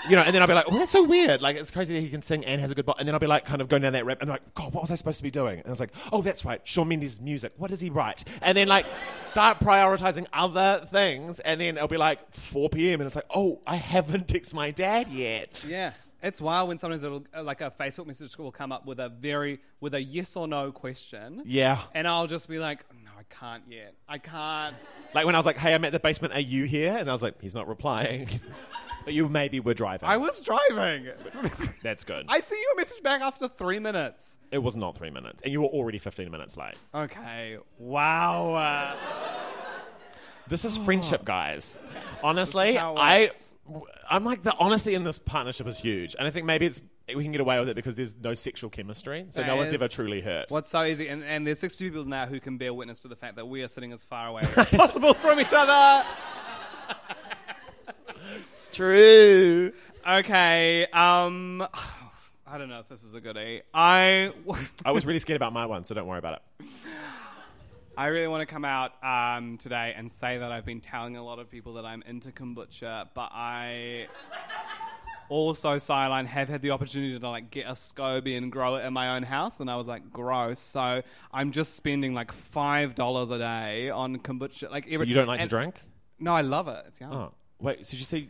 you 0.10 0.16
know, 0.16 0.22
and 0.22 0.34
then 0.34 0.42
I'll 0.42 0.48
be 0.48 0.54
like, 0.54 0.66
oh, 0.68 0.78
that's 0.78 0.92
so 0.92 1.04
weird. 1.04 1.42
Like 1.42 1.56
it's 1.56 1.72
crazy 1.72 1.94
that 1.94 2.02
he 2.02 2.10
can 2.10 2.22
sing 2.22 2.46
and 2.46 2.60
has 2.62 2.72
a 2.72 2.76
good 2.76 2.86
body. 2.86 3.00
And 3.00 3.08
then 3.08 3.16
I'll 3.16 3.20
be 3.20 3.28
like, 3.28 3.46
kind 3.46 3.62
of 3.62 3.70
going 3.70 3.82
down 3.82 3.94
that 3.94 4.06
rap 4.06 4.22
and 4.22 4.30
I'm 4.30 4.36
like, 4.36 4.54
God, 4.54 4.74
what 4.74 4.82
was 4.84 4.92
I 4.92 4.96
supposed 4.96 5.18
to 5.18 5.24
be 5.24 5.32
doing? 5.32 5.60
And 5.60 5.68
I 5.68 5.70
was 5.70 5.80
like, 5.80 5.94
oh, 6.12 6.22
that's 6.22 6.46
right, 6.46 6.62
Shawn 6.64 6.88
Mendes' 6.88 7.20
music. 7.20 7.54
What 7.58 7.72
does 7.72 7.82
he 7.82 7.90
write? 7.90 8.24
And 8.42 8.58
then 8.58 8.68
like 8.68 8.86
start 9.26 9.60
prioritizing 9.60 10.28
other 10.34 10.88
things, 10.92 11.40
and 11.40 11.60
then 11.60 11.78
it'll 11.78 11.88
be 11.88 11.98
like 11.98 12.34
4 12.34 12.70
p.m. 12.70 13.02
and 13.02 13.08
it's 13.08 13.16
like, 13.16 13.26
oh, 13.34 13.62
I 13.66 13.78
haven't 13.78 14.28
texted 14.28 14.54
my 14.54 14.72
dad 14.72 15.08
yet. 15.08 15.64
Yeah. 15.68 15.94
It's 16.22 16.40
wild 16.40 16.70
when 16.70 16.78
sometimes 16.78 17.04
it'll 17.04 17.26
uh, 17.36 17.44
like 17.44 17.60
a 17.60 17.70
Facebook 17.70 18.08
message 18.08 18.38
will 18.38 18.52
come 18.52 18.72
up 18.72 18.86
with 18.86 19.02
a 19.02 19.10
very 19.10 19.60
with 19.82 19.94
a 19.94 20.02
yes 20.02 20.38
or 20.38 20.48
no 20.48 20.72
question. 20.72 21.42
Yeah. 21.46 21.82
And 21.94 22.08
I'll 22.08 22.28
just 22.28 22.48
be 22.48 22.60
like, 22.60 22.86
I 23.24 23.34
can't 23.34 23.64
yet. 23.70 23.94
I 24.08 24.18
can't. 24.18 24.76
Like 25.14 25.26
when 25.26 25.36
I 25.36 25.40
was 25.40 25.46
like, 25.46 25.58
"Hey, 25.58 25.74
I'm 25.74 25.86
at 25.86 25.92
the 25.92 26.00
basement. 26.00 26.34
Are 26.34 26.40
you 26.40 26.66
here?" 26.66 26.96
And 26.98 27.10
I 27.10 27.14
was 27.14 27.22
like, 27.24 27.42
"He's 27.42 27.56
not 27.56 27.68
replying." 27.68 28.28
but 29.06 29.14
you 29.14 29.28
maybe 29.30 29.60
were 29.60 29.74
driving. 29.74 30.08
I 30.10 30.18
was 30.18 30.42
driving. 30.42 31.08
That's 31.84 32.04
good. 32.04 32.26
I 32.28 32.40
see 32.40 32.56
you 32.56 32.72
a 32.74 32.78
message 32.78 33.02
back 33.04 33.22
after 33.22 33.48
three 33.48 33.80
minutes. 33.80 34.40
it 34.52 34.58
was 34.58 34.76
not 34.76 34.98
three 34.98 35.10
minutes, 35.10 35.42
and 35.44 35.52
you 35.52 35.62
were 35.62 35.68
already 35.68 35.98
15 36.00 36.30
minutes 36.32 36.58
late. 36.58 36.76
Okay. 36.94 37.58
Wow. 37.78 38.54
Uh, 38.56 38.96
This 40.48 40.66
is 40.66 40.78
friendship, 40.78 41.24
guys. 41.24 41.78
Honestly, 42.22 42.74
how 42.76 42.96
it 42.96 43.00
I, 43.00 43.22
works. 43.22 43.54
I'm 44.10 44.26
like 44.26 44.44
the 44.44 44.54
honesty 44.58 44.94
in 44.94 45.04
this 45.06 45.18
partnership 45.18 45.68
is 45.68 45.78
huge, 45.78 46.16
and 46.18 46.28
I 46.28 46.32
think 46.32 46.46
maybe 46.46 46.66
it's 46.66 46.82
we 47.08 47.24
can 47.24 47.32
get 47.32 47.42
away 47.42 47.60
with 47.60 47.70
it 47.70 47.76
because 47.76 47.96
there's 47.96 48.16
no 48.16 48.34
sexual 48.34 48.70
chemistry, 48.70 49.26
so 49.30 49.46
no 49.46 49.56
one's 49.56 49.74
ever 49.74 49.88
truly 49.88 50.22
hurt. 50.22 50.46
What's 50.50 50.70
so 50.70 50.84
easy, 50.84 51.10
and, 51.10 51.24
and 51.24 51.46
there's 51.46 51.60
60 51.60 51.90
people 51.90 52.06
now 52.06 52.26
who 52.26 52.40
can 52.40 52.58
bear 52.58 52.74
witness 52.74 53.02
to 53.02 53.08
the 53.08 53.16
fact 53.16 53.36
that 53.36 53.48
we 53.48 53.62
are 53.62 53.68
sitting 53.68 53.92
as 53.92 54.04
far 54.04 54.28
away 54.30 54.44
as 54.56 54.70
possible 54.70 55.14
from 55.14 55.40
each 55.40 55.54
other. 55.54 56.08
true? 58.72 59.74
Okay, 60.08 60.88
um, 60.88 61.68
I 62.48 62.58
don't 62.58 62.70
know 62.70 62.80
if 62.80 62.88
this 62.88 63.04
is 63.04 63.16
a 63.16 63.22
good 63.22 63.38
I 63.74 64.32
was 64.92 65.06
really 65.06 65.20
scared 65.20 65.38
about 65.38 65.54
my 65.54 65.66
one, 65.66 65.84
so 65.84 65.94
don't 65.96 66.08
worry 66.08 66.20
about 66.20 66.42
it. 66.60 66.68
I 67.96 68.08
really 68.08 68.28
want 68.28 68.42
to 68.42 68.52
come 68.52 68.66
out 68.66 68.94
um, 69.04 69.58
today 69.58 69.94
and 69.96 70.12
say 70.12 70.40
that 70.40 70.52
I've 70.52 70.66
been 70.66 70.82
telling 70.82 71.16
a 71.16 71.24
lot 71.24 71.38
of 71.38 71.52
people 71.52 71.74
that 71.74 71.86
I'm 71.86 72.02
into 72.08 72.32
kombucha, 72.32 73.10
but 73.14 73.30
I 73.32 74.08
also, 75.30 75.78
Sideline, 75.78 76.26
have 76.26 76.50
had 76.50 76.62
the 76.62 76.72
opportunity 76.72 77.18
to 77.20 77.30
like 77.30 77.52
get 77.52 77.66
a 77.68 77.72
SCOBY 77.72 78.38
and 78.38 78.52
grow 78.52 78.76
it 78.76 78.86
in 78.86 78.94
my 78.94 79.16
own 79.16 79.24
house, 79.24 79.60
and 79.60 79.70
I 79.70 79.76
was 79.76 79.88
like, 79.88 80.12
gross. 80.12 80.60
So 80.60 81.02
I'm 81.32 81.52
just 81.52 81.76
spending 81.76 82.14
like 82.14 82.32
five 82.32 82.96
dollars 82.96 83.30
a 83.32 83.38
day 83.38 83.90
on 83.90 84.18
kombucha. 84.20 84.70
Like 84.72 84.88
every 84.92 85.08
You 85.08 85.14
don't 85.14 85.28
like 85.28 85.42
to 85.42 85.48
drink? 85.48 85.76
No, 86.20 86.34
I 86.34 86.42
love 86.42 86.68
it. 86.68 86.84
It's 86.88 87.02
yum. 87.02 87.12
Oh, 87.14 87.32
wait. 87.60 87.86
So 87.86 87.92
did 87.92 88.00
you 88.00 88.06
see? 88.06 88.30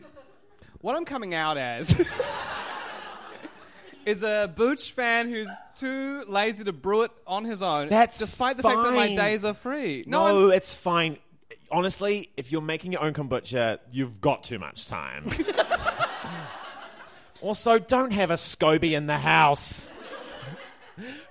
What 0.80 0.96
I'm 0.96 1.04
coming 1.04 1.34
out 1.34 1.56
as 1.56 1.90
is 4.06 4.22
a 4.22 4.52
Booch 4.54 4.92
fan 4.92 5.30
who's 5.30 5.48
too 5.76 6.24
lazy 6.28 6.64
to 6.64 6.72
brew 6.72 7.02
it 7.02 7.10
on 7.26 7.44
his 7.44 7.62
own. 7.62 7.88
That's 7.88 8.18
despite 8.18 8.56
the 8.58 8.62
fact 8.62 8.76
that 8.76 8.92
my 8.94 9.14
days 9.14 9.44
are 9.44 9.54
free. 9.54 10.04
No, 10.06 10.26
I'm- 10.46 10.52
it's 10.52 10.74
fine. 10.74 11.18
Honestly, 11.70 12.30
if 12.36 12.52
you're 12.52 12.60
making 12.60 12.92
your 12.92 13.02
own 13.02 13.14
kombucha, 13.14 13.78
you've 13.90 14.20
got 14.20 14.44
too 14.44 14.58
much 14.58 14.86
time. 14.86 15.24
also, 17.44 17.78
don't 17.78 18.12
have 18.12 18.30
a 18.30 18.34
SCOBY 18.34 18.92
in 18.92 19.06
the 19.06 19.18
house. 19.18 19.94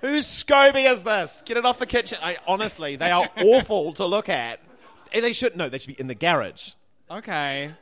Whose 0.00 0.26
SCOBY 0.26 0.90
is 0.92 1.02
this? 1.02 1.42
Get 1.44 1.56
it 1.56 1.64
off 1.64 1.78
the 1.78 1.86
kitchen. 1.86 2.18
I, 2.22 2.36
honestly, 2.46 2.96
they 2.96 3.10
are 3.10 3.28
awful 3.38 3.92
to 3.94 4.04
look 4.06 4.28
at. 4.28 4.60
they 5.12 5.32
should 5.32 5.56
no, 5.56 5.68
they 5.68 5.78
should 5.78 5.88
be 5.96 6.00
in 6.00 6.06
the 6.06 6.14
garage. 6.14 6.72
Okay. 7.10 7.72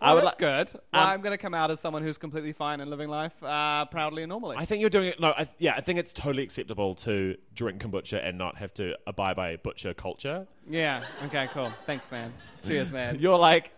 I 0.00 0.06
Well, 0.14 0.14
would 0.16 0.24
that's 0.32 0.40
li- 0.40 0.74
good. 0.74 0.80
Um, 0.92 1.06
I'm 1.08 1.20
going 1.22 1.32
to 1.32 1.38
come 1.38 1.54
out 1.54 1.70
as 1.70 1.78
someone 1.80 2.02
who's 2.02 2.18
completely 2.18 2.52
fine 2.52 2.80
and 2.80 2.90
living 2.90 3.08
life 3.08 3.32
uh, 3.42 3.84
proudly 3.86 4.22
and 4.24 4.30
normally. 4.30 4.56
I 4.58 4.64
think 4.64 4.80
you're 4.80 4.90
doing 4.90 5.06
it. 5.08 5.20
No, 5.20 5.28
I, 5.30 5.48
yeah, 5.58 5.74
I 5.76 5.80
think 5.80 5.98
it's 6.00 6.12
totally 6.12 6.42
acceptable 6.42 6.94
to 6.96 7.36
drink 7.54 7.80
kombucha 7.82 8.20
and 8.26 8.36
not 8.36 8.56
have 8.58 8.74
to 8.74 8.96
abide 9.06 9.36
by 9.36 9.56
butcher 9.56 9.94
culture. 9.94 10.46
yeah. 10.68 11.04
Okay. 11.26 11.48
Cool. 11.54 11.72
Thanks, 11.86 12.10
man. 12.10 12.32
Cheers, 12.66 12.92
man. 12.92 13.18
You're 13.20 13.38
like 13.38 13.72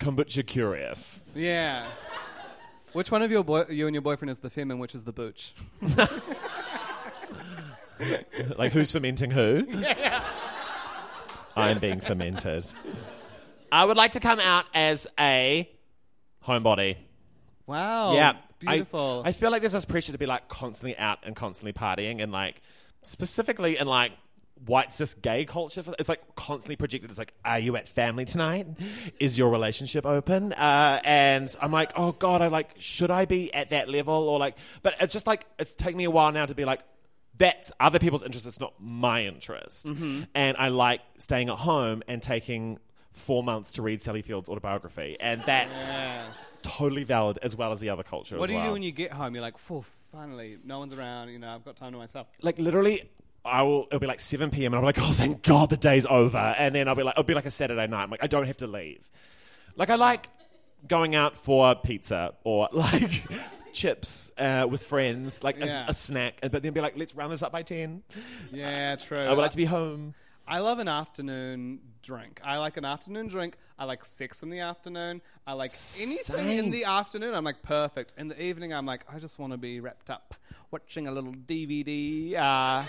kombucha 0.00 0.46
curious. 0.46 1.30
yeah. 1.34 1.86
Which 2.94 3.10
one 3.10 3.22
of 3.22 3.30
your 3.30 3.44
boy- 3.44 3.66
you 3.68 3.86
and 3.86 3.94
your 3.94 4.02
boyfriend 4.02 4.30
is 4.30 4.38
the 4.38 4.48
fem 4.48 4.70
and 4.70 4.78
which 4.80 4.94
is 4.94 5.04
the 5.04 5.12
booch? 5.12 5.54
like 8.56 8.72
who's 8.72 8.92
fermenting 8.92 9.30
who? 9.32 9.66
I'm 11.56 11.78
being 11.80 12.00
fermented. 12.00 12.66
I 13.70 13.84
would 13.84 13.96
like 13.96 14.12
to 14.12 14.20
come 14.20 14.38
out 14.40 14.66
as 14.74 15.06
a 15.18 15.68
homebody. 16.46 16.96
Wow. 17.66 18.14
yeah, 18.14 18.34
Beautiful. 18.60 19.22
I, 19.24 19.30
I 19.30 19.32
feel 19.32 19.50
like 19.50 19.62
there's 19.62 19.72
this 19.72 19.84
pressure 19.84 20.12
to 20.12 20.18
be 20.18 20.26
like 20.26 20.48
constantly 20.48 20.96
out 20.96 21.18
and 21.24 21.34
constantly 21.34 21.72
partying, 21.72 22.22
and 22.22 22.30
like 22.30 22.60
specifically 23.02 23.76
in 23.76 23.88
like 23.88 24.12
white 24.66 24.94
cis 24.94 25.14
gay 25.14 25.44
culture, 25.44 25.82
it's 25.98 26.08
like 26.08 26.22
constantly 26.36 26.76
projected. 26.76 27.10
It's 27.10 27.18
like, 27.18 27.34
are 27.44 27.58
you 27.58 27.76
at 27.76 27.88
family 27.88 28.24
tonight? 28.24 28.66
Is 29.20 29.38
your 29.38 29.50
relationship 29.50 30.06
open? 30.06 30.52
Uh, 30.52 31.00
and 31.04 31.54
I'm 31.60 31.72
like, 31.72 31.92
oh 31.96 32.12
god, 32.12 32.42
I 32.42 32.48
like, 32.48 32.70
should 32.78 33.10
I 33.10 33.24
be 33.24 33.52
at 33.52 33.70
that 33.70 33.88
level 33.88 34.14
or 34.28 34.38
like? 34.38 34.56
But 34.82 34.94
it's 35.00 35.12
just 35.12 35.26
like 35.26 35.46
it's 35.58 35.74
taken 35.74 35.98
me 35.98 36.04
a 36.04 36.10
while 36.10 36.32
now 36.32 36.46
to 36.46 36.54
be 36.54 36.64
like. 36.64 36.80
That's 37.36 37.72
other 37.80 37.98
people's 37.98 38.22
interest. 38.22 38.46
It's 38.46 38.60
not 38.60 38.74
my 38.78 39.24
interest. 39.24 39.86
And 39.86 40.56
I 40.56 40.68
like 40.68 41.00
staying 41.18 41.48
at 41.48 41.58
home 41.58 42.04
and 42.06 42.22
taking 42.22 42.78
four 43.10 43.42
months 43.42 43.72
to 43.72 43.82
read 43.82 44.00
Sally 44.00 44.22
Field's 44.22 44.48
autobiography. 44.48 45.16
And 45.18 45.42
that's 45.42 46.04
yes. 46.04 46.60
totally 46.62 47.02
valid 47.02 47.40
as 47.42 47.56
well 47.56 47.72
as 47.72 47.80
the 47.80 47.88
other 47.88 48.04
culture. 48.04 48.38
What 48.38 48.46
do 48.46 48.52
you 48.52 48.58
well. 48.58 48.68
do 48.68 48.72
when 48.74 48.82
you 48.84 48.92
get 48.92 49.12
home? 49.12 49.34
You're 49.34 49.42
like, 49.42 49.58
Phew, 49.58 49.84
finally, 50.12 50.58
no 50.64 50.78
one's 50.78 50.92
around. 50.92 51.30
You 51.30 51.40
know, 51.40 51.52
I've 51.52 51.64
got 51.64 51.76
time 51.76 51.90
to 51.90 51.98
myself. 51.98 52.28
like 52.40 52.58
literally? 52.58 53.10
I 53.44 53.62
will. 53.62 53.86
It'll 53.88 53.98
be 54.00 54.06
like 54.06 54.20
seven 54.20 54.50
p.m. 54.50 54.72
and 54.72 54.76
I'll 54.76 54.80
be 54.92 54.98
like, 55.00 55.08
"Oh, 55.08 55.12
thank 55.12 55.42
God, 55.42 55.70
the 55.70 55.76
day's 55.76 56.06
over." 56.06 56.38
And 56.38 56.74
then 56.74 56.88
I'll 56.88 56.94
be 56.94 57.02
like, 57.02 57.14
"It'll 57.14 57.24
be 57.24 57.34
like 57.34 57.46
a 57.46 57.50
Saturday 57.50 57.86
night." 57.86 58.04
I'm 58.04 58.10
like, 58.10 58.22
I 58.22 58.26
don't 58.26 58.46
have 58.46 58.56
to 58.58 58.66
leave. 58.66 59.00
Like 59.76 59.90
I 59.90 59.96
like 59.96 60.28
going 60.88 61.14
out 61.14 61.36
for 61.36 61.74
pizza 61.74 62.34
or 62.44 62.68
like 62.72 63.22
chips 63.72 64.32
uh, 64.38 64.66
with 64.70 64.82
friends, 64.84 65.42
like 65.42 65.60
a- 65.60 65.66
Yeah. 65.66 65.84
a, 65.88 65.94
snack, 65.94 66.38
and 66.42 66.52
but 66.52 66.62
then 66.62 66.72
be 66.72 66.80
like, 66.80 66.96
"Let's 66.96 67.14
round 67.14 67.32
this 67.32 67.42
up 67.42 67.52
by 67.52 67.62
10. 67.62 68.02
Yeah, 68.52 68.96
true. 68.96 69.18
I 69.18 69.30
would 69.30 69.38
like 69.42 69.50
to 69.50 69.56
be 69.56 69.64
home. 69.66 70.14
I 70.46 70.58
love 70.58 70.78
an 70.78 70.88
afternoon 70.88 71.80
drink. 72.02 72.38
I 72.44 72.58
like 72.58 72.76
an 72.76 72.84
afternoon 72.84 73.28
drink. 73.28 73.56
I 73.78 73.84
like 73.86 74.04
sex 74.04 74.42
in 74.42 74.50
the 74.50 74.60
afternoon. 74.60 75.22
I 75.46 75.54
like 75.54 75.70
anything 76.00 76.58
in 76.58 76.70
the 76.70 76.84
afternoon. 76.84 77.34
I'm 77.34 77.44
like 77.44 77.62
perfect. 77.62 78.12
In 78.18 78.28
the 78.28 78.40
evening, 78.40 78.72
I'm 78.74 78.84
like 78.86 79.00
I 79.12 79.18
just 79.18 79.38
want 79.38 79.52
to 79.52 79.56
be 79.56 79.80
wrapped 79.80 80.10
up 80.10 80.34
watching 80.70 81.08
a 81.08 81.12
little 81.12 81.32
DVD. 81.32 82.34
Uh, 82.36 82.82
DVD. 82.82 82.86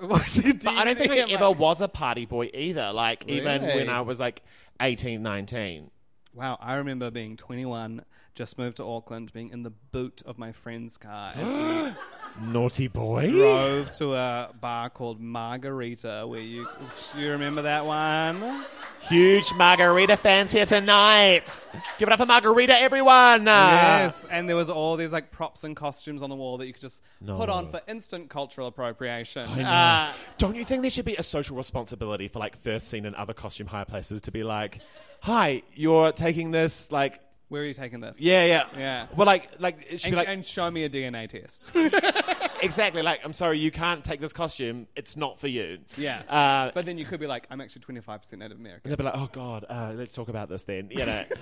But 0.08 0.66
I 0.66 0.84
don't 0.84 0.98
think 0.98 1.12
I 1.12 1.18
ever 1.18 1.48
like, 1.48 1.58
was 1.58 1.80
a 1.80 1.88
party 1.88 2.24
boy 2.26 2.50
either. 2.54 2.92
Like 2.92 3.28
even 3.28 3.62
when 3.62 3.88
I 3.88 4.00
was 4.00 4.18
like 4.18 4.42
18, 4.80 5.22
19. 5.22 5.90
Wow, 6.34 6.58
I 6.60 6.76
remember 6.76 7.10
being 7.10 7.36
21, 7.36 8.04
just 8.34 8.56
moved 8.56 8.76
to 8.76 8.84
Auckland, 8.84 9.32
being 9.32 9.50
in 9.50 9.62
the 9.62 9.70
boot 9.70 10.22
of 10.24 10.38
my 10.38 10.52
friend's 10.52 10.96
car 10.96 11.32
as 11.34 11.54
we 11.54 11.92
Naughty 12.40 12.88
boy. 12.88 13.30
drove 13.30 13.92
to 13.92 14.14
a 14.14 14.50
bar 14.60 14.88
called 14.88 15.20
Margarita, 15.20 16.24
where 16.26 16.40
you 16.40 16.66
do 17.12 17.20
you 17.20 17.30
remember 17.32 17.62
that 17.62 17.84
one? 17.84 18.64
Huge 19.00 19.52
margarita 19.54 20.16
fans 20.16 20.52
here 20.52 20.64
tonight. 20.64 21.66
Give 21.98 22.08
it 22.08 22.12
up 22.12 22.18
for 22.18 22.26
margarita, 22.26 22.74
everyone. 22.80 23.44
Yes, 23.46 24.24
and 24.30 24.48
there 24.48 24.56
was 24.56 24.70
all 24.70 24.96
these 24.96 25.12
like 25.12 25.30
props 25.30 25.64
and 25.64 25.76
costumes 25.76 26.22
on 26.22 26.30
the 26.30 26.36
wall 26.36 26.56
that 26.58 26.66
you 26.66 26.72
could 26.72 26.82
just 26.82 27.02
put 27.26 27.50
on 27.50 27.70
for 27.70 27.80
instant 27.88 28.30
cultural 28.30 28.68
appropriation. 28.68 29.48
I 29.50 29.56
know. 29.62 29.68
Uh, 29.68 30.12
Don't 30.38 30.56
you 30.56 30.64
think 30.64 30.82
there 30.82 30.90
should 30.90 31.04
be 31.04 31.16
a 31.16 31.22
social 31.22 31.56
responsibility 31.56 32.28
for 32.28 32.38
like 32.38 32.56
first 32.62 32.88
scene 32.88 33.04
and 33.04 33.14
other 33.16 33.34
costume 33.34 33.66
hire 33.66 33.84
places 33.84 34.22
to 34.22 34.30
be 34.30 34.44
like, 34.44 34.80
"Hi, 35.20 35.62
you're 35.74 36.12
taking 36.12 36.50
this 36.52 36.90
like." 36.90 37.20
Where 37.50 37.62
are 37.62 37.66
you 37.66 37.74
taking 37.74 38.00
this? 38.00 38.20
Yeah, 38.20 38.46
yeah, 38.46 38.64
Yeah. 38.76 39.06
Well, 39.14 39.26
like, 39.26 39.50
like 39.58 39.82
should 39.90 40.04
And, 40.06 40.12
be 40.12 40.16
like 40.16 40.28
and 40.28 40.46
show 40.46 40.70
me 40.70 40.84
a 40.84 40.88
DNA 40.88 41.28
test. 41.28 41.70
exactly 42.62 43.02
like. 43.02 43.20
I'm 43.24 43.32
sorry, 43.32 43.58
you 43.58 43.70
can't 43.70 44.02
take 44.04 44.20
this 44.20 44.32
costume. 44.32 44.86
It's 44.96 45.16
not 45.16 45.38
for 45.38 45.48
you. 45.48 45.78
yeah. 45.98 46.20
Uh, 46.28 46.70
but 46.74 46.86
then 46.86 46.96
you 46.96 47.04
could 47.04 47.20
be 47.20 47.26
like, 47.26 47.46
I'm 47.50 47.60
actually 47.60 47.82
25% 47.82 48.38
Native 48.38 48.58
American. 48.58 48.88
they'll 48.88 48.96
be 48.96 49.04
like, 49.04 49.14
"Oh 49.16 49.28
God, 49.32 49.66
uh, 49.68 49.92
let's 49.94 50.14
talk 50.14 50.28
about 50.28 50.48
this 50.48 50.62
then." 50.64 50.88
You 50.90 51.04
know. 51.06 51.24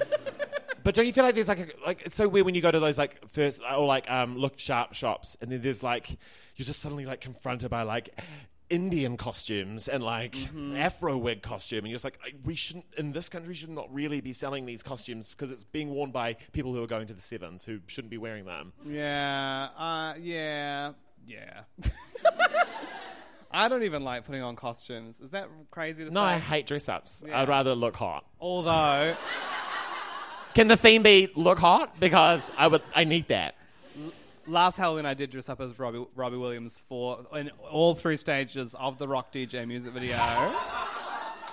But 0.85 0.95
don't 0.95 1.07
you 1.07 1.13
feel 1.13 1.25
like 1.25 1.35
there's 1.35 1.49
like 1.49 1.59
a, 1.59 1.67
like 1.85 2.03
it's 2.07 2.17
so 2.17 2.27
weird 2.29 2.47
when 2.47 2.55
you 2.55 2.63
go 2.63 2.71
to 2.71 2.81
those 2.81 2.97
like 2.97 3.29
first 3.29 3.61
or 3.77 3.85
like 3.85 4.11
um 4.11 4.39
look 4.39 4.59
sharp 4.59 4.95
shops 4.95 5.37
and 5.43 5.53
then 5.53 5.61
there's 5.61 5.83
like 5.83 6.09
you're 6.57 6.65
just 6.65 6.81
suddenly 6.81 7.05
like 7.05 7.21
confronted 7.21 7.69
by 7.69 7.83
like 7.83 8.19
Indian 8.71 9.17
costumes 9.17 9.89
and 9.89 10.03
like 10.03 10.37
Afro 10.77 11.17
wig 11.17 11.41
costume 11.43 11.79
and 11.81 11.89
you're 11.89 11.95
just 11.95 12.05
like 12.05 12.19
we 12.45 12.55
shouldn't 12.55 12.85
in 12.99 13.13
this 13.13 13.29
country 13.31 13.55
should 13.55 13.71
not 13.71 13.93
really 13.93 14.21
be 14.21 14.33
selling 14.35 14.67
these 14.67 14.83
costumes 14.83 15.31
because 15.31 15.51
it's 15.51 15.65
being 15.65 15.89
worn 15.91 16.11
by 16.11 16.35
people 16.53 16.75
who 16.75 16.83
are 16.83 16.87
going 16.87 17.07
to 17.07 17.15
the 17.15 17.21
sevens 17.21 17.65
who 17.65 17.79
shouldn't 17.87 18.11
be 18.11 18.19
wearing 18.19 18.45
them. 18.45 18.73
Yeah, 18.85 19.69
uh, 19.77 20.15
yeah, 20.21 20.93
yeah. 21.27 21.63
I 23.51 23.69
don't 23.69 23.83
even 23.83 24.05
like 24.05 24.27
putting 24.27 24.43
on 24.43 24.57
costumes. 24.57 25.21
Is 25.21 25.31
that 25.31 25.49
crazy 25.71 26.05
to 26.05 26.11
No, 26.11 26.21
say? 26.21 26.25
No, 26.25 26.27
I 26.27 26.39
hate 26.39 26.67
dress 26.67 26.89
ups. 26.89 27.25
Yeah. 27.27 27.41
I'd 27.41 27.49
rather 27.49 27.75
look 27.75 27.97
hot. 27.97 28.27
Although, 28.41 29.17
Can 30.55 30.69
the 30.69 30.77
theme 30.77 31.03
be 31.03 31.31
look 31.35 31.59
hot? 31.59 31.99
Because 31.99 32.53
I 32.59 32.67
would 32.67 32.83
I 32.95 33.05
need 33.05 33.29
that. 33.29 33.55
Last 34.49 34.77
Halloween 34.77 35.07
I 35.07 35.15
did 35.15 35.31
dress 35.31 35.49
up 35.49 35.61
as 35.61 35.79
Robbie, 35.79 36.05
Robbie 36.15 36.37
Williams 36.37 36.79
for 36.89 37.27
in 37.35 37.51
all 37.71 37.95
three 37.95 38.17
stages 38.17 38.75
of 38.75 38.99
the 38.99 39.07
Rock 39.07 39.33
DJ 39.33 39.67
music 39.67 39.93
video. 39.93 40.17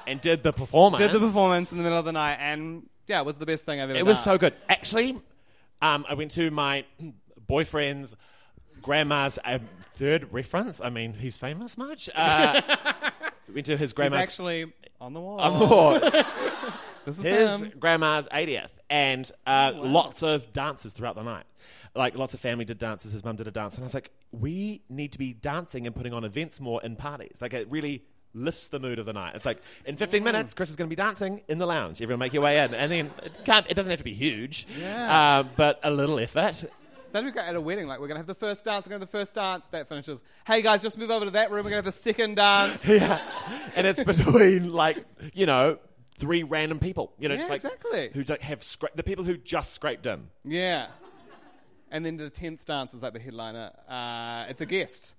And 0.07 0.21
did 0.21 0.43
the 0.43 0.53
performance. 0.53 1.01
did 1.01 1.11
the 1.11 1.19
performance 1.19 1.71
in 1.71 1.77
the 1.79 1.83
middle 1.83 1.97
of 1.97 2.05
the 2.05 2.11
night, 2.11 2.37
and 2.39 2.87
yeah, 3.07 3.19
it 3.21 3.25
was 3.25 3.37
the 3.37 3.45
best 3.45 3.65
thing 3.65 3.79
I've 3.79 3.89
ever 3.89 3.93
done. 3.93 3.99
It 3.99 4.05
was 4.05 4.17
done. 4.17 4.23
so 4.35 4.37
good. 4.37 4.53
Actually, 4.69 5.19
um, 5.81 6.05
I 6.07 6.13
went 6.13 6.31
to 6.31 6.51
my 6.51 6.85
boyfriend's 7.47 8.15
grandma's 8.81 9.39
um, 9.43 9.61
third 9.95 10.31
reference. 10.31 10.79
I 10.79 10.89
mean, 10.89 11.13
he's 11.13 11.37
famous 11.39 11.75
much. 11.77 12.07
Uh, 12.13 12.61
went 13.53 13.65
to 13.65 13.77
his 13.77 13.89
He's 13.89 13.93
grandma's 13.93 14.21
actually 14.21 14.71
on 15.01 15.13
the 15.13 15.21
wall. 15.21 15.39
on 15.39 15.59
the 15.59 15.65
wall. 15.65 15.99
This 17.05 17.19
is 17.19 17.23
his 17.23 17.61
him. 17.61 17.73
grandma's 17.79 18.27
80th, 18.29 18.69
and 18.89 19.31
uh, 19.45 19.73
lots 19.75 20.23
of 20.23 20.51
dances 20.53 20.91
throughout 20.91 21.13
the 21.13 21.21
night. 21.21 21.43
Like 21.95 22.15
lots 22.17 22.33
of 22.33 22.39
family 22.39 22.65
did 22.65 22.77
dances. 22.77 23.11
His 23.13 23.23
mum 23.23 23.35
did 23.37 23.47
a 23.47 23.51
dance, 23.51 23.75
and 23.75 23.83
I 23.83 23.85
was 23.85 23.93
like, 23.93 24.11
we 24.31 24.81
need 24.89 25.11
to 25.13 25.17
be 25.17 25.33
dancing 25.33 25.87
and 25.87 25.95
putting 25.95 26.13
on 26.13 26.23
events 26.25 26.59
more 26.59 26.81
in 26.83 26.95
parties. 26.95 27.37
Like 27.41 27.53
it 27.53 27.69
really 27.71 28.03
lifts 28.33 28.67
the 28.67 28.79
mood 28.79 28.99
of 28.99 29.05
the 29.05 29.13
night. 29.13 29.33
It's 29.35 29.45
like 29.45 29.59
in 29.85 29.95
15 29.95 30.21
minutes, 30.23 30.53
Chris 30.53 30.69
is 30.69 30.75
going 30.75 30.89
to 30.89 30.93
be 30.93 30.97
dancing 31.01 31.41
in 31.47 31.57
the 31.57 31.65
lounge. 31.65 32.01
Everyone 32.01 32.19
make 32.19 32.33
your 32.33 32.43
way 32.43 32.61
in, 32.61 32.73
and 32.73 32.91
then 32.91 33.11
it 33.23 33.39
can't. 33.45 33.65
It 33.69 33.75
doesn't 33.75 33.89
have 33.89 33.99
to 33.99 34.03
be 34.03 34.13
huge, 34.13 34.67
Yeah. 34.79 35.39
uh, 35.39 35.43
but 35.55 35.79
a 35.83 35.89
little 35.91 36.19
effort. 36.19 36.65
That'd 37.13 37.29
be 37.29 37.31
great 37.31 37.47
at 37.47 37.55
a 37.55 37.61
wedding. 37.61 37.87
Like, 37.87 38.01
we're 38.01 38.07
going 38.09 38.15
to 38.15 38.19
have 38.19 38.27
the 38.27 38.33
first 38.35 38.65
dance, 38.65 38.85
we're 38.85 38.89
going 38.89 38.99
to 38.99 39.05
have 39.05 39.11
the 39.11 39.17
first 39.19 39.35
dance. 39.35 39.67
That 39.67 39.87
finishes. 39.87 40.21
Hey, 40.45 40.61
guys, 40.61 40.83
just 40.83 40.97
move 40.97 41.11
over 41.11 41.23
to 41.23 41.31
that 41.31 41.49
room. 41.49 41.63
We're 41.63 41.69
going 41.69 41.81
to 41.83 41.85
have 41.85 41.85
the 41.85 41.91
second 41.93 42.35
dance. 42.35 42.85
yeah, 42.89 43.21
and 43.77 43.87
it's 43.87 44.03
between 44.03 44.73
like 44.73 44.97
you 45.33 45.45
know 45.45 45.77
three 46.17 46.43
random 46.43 46.77
people. 46.79 47.13
You 47.17 47.29
know, 47.29 47.35
Yeah, 47.35 47.39
just 47.47 47.49
like 47.49 47.57
exactly. 47.63 48.09
who 48.13 48.23
like, 48.23 48.41
have 48.41 48.59
scra- 48.59 48.93
the 48.95 49.03
people 49.03 49.23
who 49.23 49.37
just 49.37 49.71
scraped 49.73 50.05
in. 50.05 50.27
Yeah. 50.43 50.87
And 51.91 52.05
then 52.05 52.17
the 52.17 52.29
10th 52.31 52.65
dance 52.65 52.93
is 52.93 53.03
like 53.03 53.13
the 53.13 53.19
headliner. 53.19 53.71
Uh, 53.87 54.45
it's 54.49 54.61
a 54.61 54.65
guest. 54.65 55.15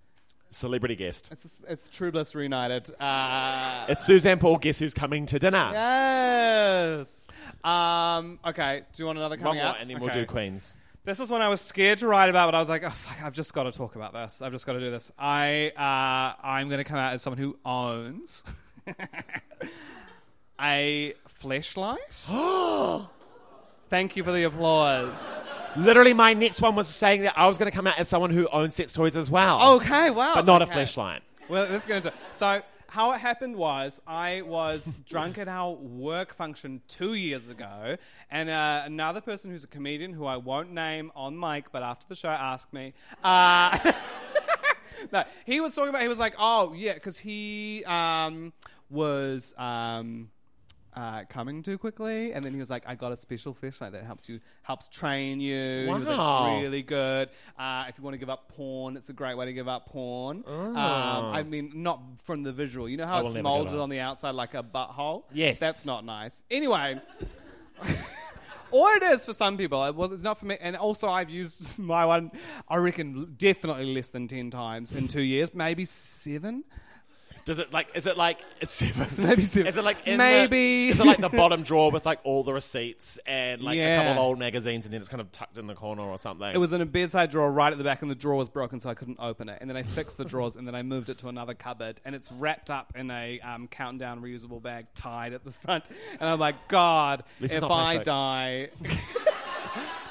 Celebrity 0.51 0.95
guest. 0.97 1.29
It's, 1.33 1.61
it's 1.69 1.89
True 1.89 2.11
Bliss 2.13 2.35
Reunited. 2.35 2.91
Uh, 3.01 3.87
It's 3.89 4.05
Suzanne 4.07 4.39
Paul. 4.39 4.59
Guess 4.59 4.79
who's 4.79 4.95
coming 4.95 5.27
to 5.27 5.39
dinner? 5.39 5.71
yes. 5.73 7.27
Um, 7.65 8.39
okay, 8.47 8.83
do 8.93 9.03
you 9.03 9.07
want 9.07 9.19
another 9.19 9.37
One 9.37 9.43
coming 9.43 9.59
more, 9.63 9.71
out? 9.73 9.81
and 9.81 9.91
then 9.91 10.01
we'll 10.01 10.11
Okay. 10.11 10.21
do 10.21 10.27
Queens. 10.27 10.77
This 11.05 11.21
is 11.21 11.31
one 11.31 11.41
I 11.41 11.49
was 11.49 11.61
scared 11.61 11.99
to 11.99 12.09
write 12.09 12.29
about, 12.31 12.49
but 12.49 12.55
I 12.57 12.61
was 12.61 12.69
like, 12.69 12.83
oh, 12.85 12.91
fuck, 12.91 13.23
I've 13.23 13.33
just 13.33 13.55
got 13.55 13.63
to 13.65 13.73
talk 13.73 13.95
about 13.97 14.13
this. 14.13 14.43
I've 14.43 14.51
just 14.53 14.67
got 14.67 14.73
to 14.75 14.81
do 14.81 14.91
this. 14.91 15.13
I, 15.19 15.71
uh, 15.77 16.35
I'm 16.45 16.69
going 16.69 16.79
to 16.79 16.85
come 16.85 16.99
out 16.99 17.13
as 17.13 17.23
someone 17.23 17.39
who 17.39 17.57
owns 17.65 18.43
a 20.61 21.15
fleshlight. 21.41 23.07
Thank 23.89 24.17
you 24.17 24.25
for 24.25 24.33
the 24.33 24.45
applause. 24.45 25.41
Literally, 25.77 26.15
my 26.15 26.33
next 26.33 26.61
one 26.61 26.75
was 26.75 26.89
saying 26.89 27.23
that 27.23 27.39
I 27.39 27.47
was 27.47 27.59
going 27.59 27.71
to 27.71 27.77
come 27.77 27.87
out 27.87 27.99
as 27.99 28.09
someone 28.09 28.31
who 28.31 28.47
owns 28.49 28.75
sex 28.75 28.93
toys 28.93 29.17
as 29.17 29.31
well. 29.31 29.77
Okay, 29.77 30.11
wow. 30.11 30.35
but 30.35 30.47
not 30.47 30.63
okay. 30.63 30.73
a 30.73 30.75
fleshlight. 30.75 31.21
Well, 31.49 31.69
let's 31.71 31.87
get 31.87 31.99
into. 31.99 32.13
So, 32.31 32.63
how 32.89 33.13
it 33.13 33.19
happened 33.19 33.57
was 33.57 34.01
I 34.07 34.43
was 34.43 34.87
drunk 35.07 35.39
at 35.39 35.49
our 35.49 35.73
work 35.73 36.35
function 36.35 36.81
two 36.89 37.15
years 37.15 37.49
ago, 37.49 37.97
and 38.31 38.49
uh, 38.49 38.83
another 38.85 39.21
person 39.21 39.51
who's 39.51 39.65
a 39.65 39.69
comedian 39.69 40.13
who 40.13 40.25
I 40.25 40.39
won't 40.39 40.73
name 40.73 41.13
on 41.15 41.39
mic, 41.39 41.71
but 41.73 41.83
after 41.83 42.07
the 42.09 42.15
show 42.15 42.31
asked 42.31 42.73
me. 42.73 42.95
Uh, 43.23 43.93
no, 45.13 45.25
he 45.45 45.61
was 45.61 45.75
talking 45.75 45.91
about. 45.91 46.03
He 46.03 46.09
was 46.09 46.19
like, 46.19 46.35
"Oh 46.39 46.73
yeah," 46.75 46.95
because 46.95 47.19
he 47.19 47.85
um, 47.87 48.53
was 48.89 49.55
um, 49.59 50.31
uh, 50.97 51.25
coming 51.29 51.63
too 51.63 51.77
quickly, 51.77 52.33
and 52.33 52.43
then 52.45 52.53
he 52.53 52.59
was 52.59 52.71
like, 52.71 52.83
"I 52.87 52.95
got 52.95 53.13
a 53.13 53.17
special 53.19 53.55
fleshlight 53.55 53.93
that 53.93 54.05
helps 54.05 54.29
you, 54.29 54.41
helps 54.63 54.89
train 54.89 55.41
you." 55.41 55.85
He 55.85 55.93
was 55.93 56.09
like, 56.09 56.17
Wow. 56.19 56.55
"It's 56.57 56.63
really 56.65 56.83
good. 56.83 57.29
Uh, 57.59 57.85
if 57.89 57.99
you 57.99 58.05
want 58.05 58.15
to 58.15 58.19
give 58.19 58.31
up 58.31 58.49
porn, 58.49 58.97
it's 58.97 59.11
a 59.11 59.13
great 59.13 59.37
way 59.37 59.45
to 59.45 59.53
give 59.53 59.69
up 59.69 59.87
porn." 59.91 60.43
Um, 60.47 60.77
I 60.77 61.43
mean, 61.43 61.71
not 61.75 62.01
from 62.25 62.43
the 62.43 62.53
visual. 62.53 62.89
You 62.89 62.97
know 62.97 63.07
how 63.07 63.19
will 63.19 63.27
it's 63.27 63.35
never 63.35 63.43
molded 63.45 63.75
on 63.75 63.91
the 63.91 64.01
outside 64.01 64.31
like 64.35 64.55
a 64.55 64.63
butthole. 64.63 65.25
Yes. 65.33 65.61
that's 65.61 65.85
not 65.85 66.05
nice. 66.05 66.43
Anyway. 66.51 67.01
Or 68.73 68.91
it 68.97 69.03
is 69.05 69.25
for 69.25 69.33
some 69.33 69.57
people. 69.57 69.85
It 69.85 69.95
was. 69.95 70.11
It's 70.13 70.23
not 70.25 70.39
for 70.39 70.47
me. 70.47 70.59
And 70.61 70.77
also, 70.77 71.09
I've 71.09 71.31
used 71.31 71.79
my 71.93 72.05
one. 72.05 72.33
I 72.69 72.77
reckon 72.77 73.35
definitely 73.39 73.95
less 73.95 74.11
than 74.11 74.27
ten 74.29 74.51
times 74.51 74.93
in 74.93 75.07
two 75.09 75.23
years, 75.23 75.55
maybe 75.55 75.85
seven. 75.85 76.65
Does 77.47 77.59
it 77.61 77.73
like? 77.73 77.89
Is 77.95 78.07
it 78.07 78.17
like? 78.19 78.41
It's 78.61 78.75
seven. 78.75 79.07
Maybe 79.25 79.43
seven. 79.43 79.69
Is 79.69 79.77
it 79.77 79.85
like 79.85 80.05
in 80.07 80.19
Maybe. 80.19 80.87
The, 80.87 80.89
is 80.91 81.01
it 81.01 81.07
like 81.07 81.19
the 81.21 81.29
bottom 81.29 81.63
drawer 81.63 81.91
with 81.93 82.05
like 82.05 82.19
all 82.25 82.43
the 82.43 82.53
receipts 82.53 83.19
and 83.25 83.63
like 83.63 83.77
a 83.77 83.79
Yeah. 83.79 83.97
couple 83.99 84.13
of 84.13 84.19
old 84.19 84.39
magazines, 84.41 84.85
and 84.85 84.93
then 84.93 85.01
it's 85.01 85.09
kind 85.09 85.21
of 85.21 85.31
tucked 85.33 85.57
in 85.57 85.69
the 85.69 85.75
corner 85.75 86.03
or 86.03 86.19
something? 86.19 86.51
It 86.53 86.59
was 86.59 86.73
in 86.73 86.81
a 86.81 86.87
bedside 86.87 87.31
drawer 87.31 87.51
right 87.51 87.71
at 87.73 87.79
the 87.79 87.85
back, 87.85 88.03
and 88.03 88.11
the 88.11 88.17
drawer 88.17 88.35
was 88.37 88.49
broken, 88.49 88.81
so 88.81 88.91
I 88.91 88.95
couldn't 88.95 89.19
open 89.21 89.49
it. 89.49 89.59
And 89.61 89.71
then 89.71 89.77
I 89.77 89.85
fixed 89.85 90.19
the 90.19 90.25
drawers, 90.25 90.57
and 90.57 90.67
then 90.67 90.75
I 90.75 90.83
moved 90.83 91.09
it 91.09 91.19
to 91.19 91.29
another 91.29 91.55
cupboard, 91.55 92.01
and 92.05 92.17
it's 92.17 92.33
wrapped 92.33 92.69
up 92.71 92.93
in 92.97 93.11
a 93.13 93.39
um, 93.41 93.69
countdown 93.69 94.21
reusable 94.21 94.61
bag, 94.61 94.87
tied 94.97 95.33
at 95.33 95.45
the 95.45 95.53
front. 95.53 95.85
And 96.19 96.29
I'm 96.29 96.41
like, 96.41 96.67
God, 96.69 97.23
least 97.41 97.55
it's 97.55 97.63
if 97.63 97.69
not 97.69 97.71
I 97.71 98.03
plastic. 98.03 98.05
die, 98.05 98.69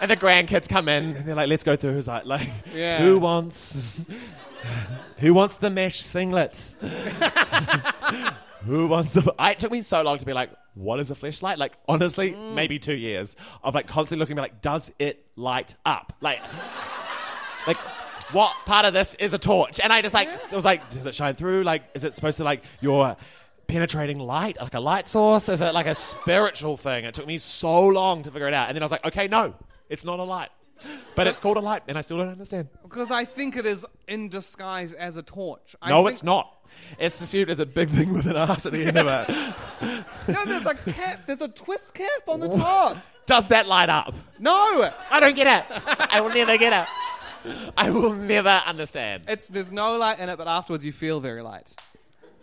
And 0.01 0.11
the 0.11 0.17
grandkids 0.17 0.67
come 0.67 0.89
in 0.89 1.15
and 1.15 1.25
they're 1.25 1.35
like, 1.35 1.47
"Let's 1.49 1.63
go 1.63 1.75
through." 1.75 1.93
Who's 1.93 2.07
like, 2.07 2.25
like, 2.25 2.49
Yeah. 2.73 2.99
who 2.99 3.17
wants, 3.19 4.05
who 5.19 5.33
wants 5.33 5.57
the 5.57 5.69
mesh 5.69 6.01
singlet? 6.01 6.75
who 8.65 8.87
wants 8.87 9.13
the? 9.13 9.33
I, 9.37 9.51
it 9.51 9.59
took 9.59 9.71
me 9.71 9.81
so 9.81 10.01
long 10.01 10.17
to 10.17 10.25
be 10.25 10.33
like, 10.33 10.49
"What 10.73 10.99
is 10.99 11.11
a 11.11 11.15
fleshlight?" 11.15 11.57
Like, 11.57 11.73
honestly, 11.87 12.31
Mm. 12.31 12.53
maybe 12.55 12.79
two 12.79 12.93
years 12.95 13.35
of 13.63 13.75
like 13.75 13.87
constantly 13.87 14.19
looking 14.19 14.33
at 14.37 14.41
me 14.41 14.41
like, 14.43 14.61
"Does 14.61 14.91
it 14.99 15.25
light 15.35 15.75
up?" 15.85 16.13
Like, 16.21 16.41
like. 17.67 17.77
What 18.31 18.51
part 18.65 18.85
of 18.87 18.93
this 18.95 19.13
is 19.13 19.35
a 19.35 19.37
torch? 19.37 19.79
And 19.79 19.93
I 19.93 20.01
just 20.01 20.15
like 20.15 20.27
it 20.27 20.51
was 20.51 20.65
like, 20.65 20.89
does 20.89 21.05
it 21.05 21.13
shine 21.13 21.35
through? 21.35 21.61
Like, 21.61 21.83
is 21.93 22.03
it 22.03 22.15
supposed 22.15 22.37
to 22.37 22.43
like 22.43 22.63
your 22.81 23.15
penetrating 23.67 24.17
light, 24.17 24.57
like 24.59 24.73
a 24.73 24.79
light 24.79 25.07
source? 25.07 25.47
Is 25.47 25.61
it 25.61 25.75
like 25.75 25.85
a 25.85 25.93
spiritual 25.93 26.75
thing? 26.75 27.05
It 27.05 27.13
took 27.13 27.27
me 27.27 27.37
so 27.37 27.85
long 27.85 28.23
to 28.23 28.31
figure 28.31 28.47
it 28.47 28.53
out, 28.55 28.67
and 28.67 28.75
then 28.75 28.81
I 28.81 28.85
was 28.85 28.91
like, 28.91 29.05
okay, 29.05 29.27
no, 29.27 29.53
it's 29.89 30.03
not 30.03 30.19
a 30.19 30.23
light, 30.23 30.49
but 31.15 31.27
it's 31.27 31.39
called 31.39 31.57
a 31.57 31.61
light, 31.61 31.83
and 31.87 31.97
I 31.97 32.01
still 32.01 32.17
don't 32.17 32.29
understand. 32.29 32.67
because 32.83 33.11
I 33.11 33.25
think 33.25 33.55
it 33.57 33.65
is 33.65 33.85
in 34.07 34.29
disguise 34.29 34.93
as 34.93 35.15
a 35.15 35.23
torch. 35.23 35.75
I 35.81 35.89
no, 35.89 36.03
think- 36.05 36.13
it's 36.15 36.23
not. 36.23 36.51
It's 36.99 37.21
assumed 37.21 37.49
as 37.49 37.59
a 37.59 37.65
big 37.65 37.89
thing 37.89 38.11
with 38.11 38.25
an 38.27 38.35
ass 38.35 38.65
at 38.65 38.73
the 38.73 38.85
end 38.85 38.97
of 38.97 39.07
it. 39.07 39.55
No, 40.27 40.45
there's 40.45 40.65
a 40.65 40.73
cap. 40.75 41.21
There's 41.25 41.39
a 41.41 41.47
twist 41.47 41.93
cap 41.93 42.27
on 42.27 42.41
the 42.41 42.49
top. 42.49 42.97
Does 43.25 43.47
that 43.47 43.65
light 43.67 43.87
up? 43.89 44.13
No, 44.39 44.91
I 45.09 45.19
don't 45.21 45.35
get 45.37 45.47
it. 45.47 45.81
I 46.13 46.19
will 46.19 46.29
never 46.33 46.57
get 46.57 46.73
it. 46.73 47.71
I 47.77 47.91
will 47.91 48.13
never 48.13 48.61
understand. 48.65 49.23
it's 49.27 49.47
there's 49.47 49.71
no 49.71 49.97
light 49.97 50.19
in 50.19 50.27
it, 50.29 50.35
but 50.37 50.47
afterwards 50.47 50.83
you 50.85 50.91
feel 50.91 51.19
very 51.21 51.41
light 51.41 51.73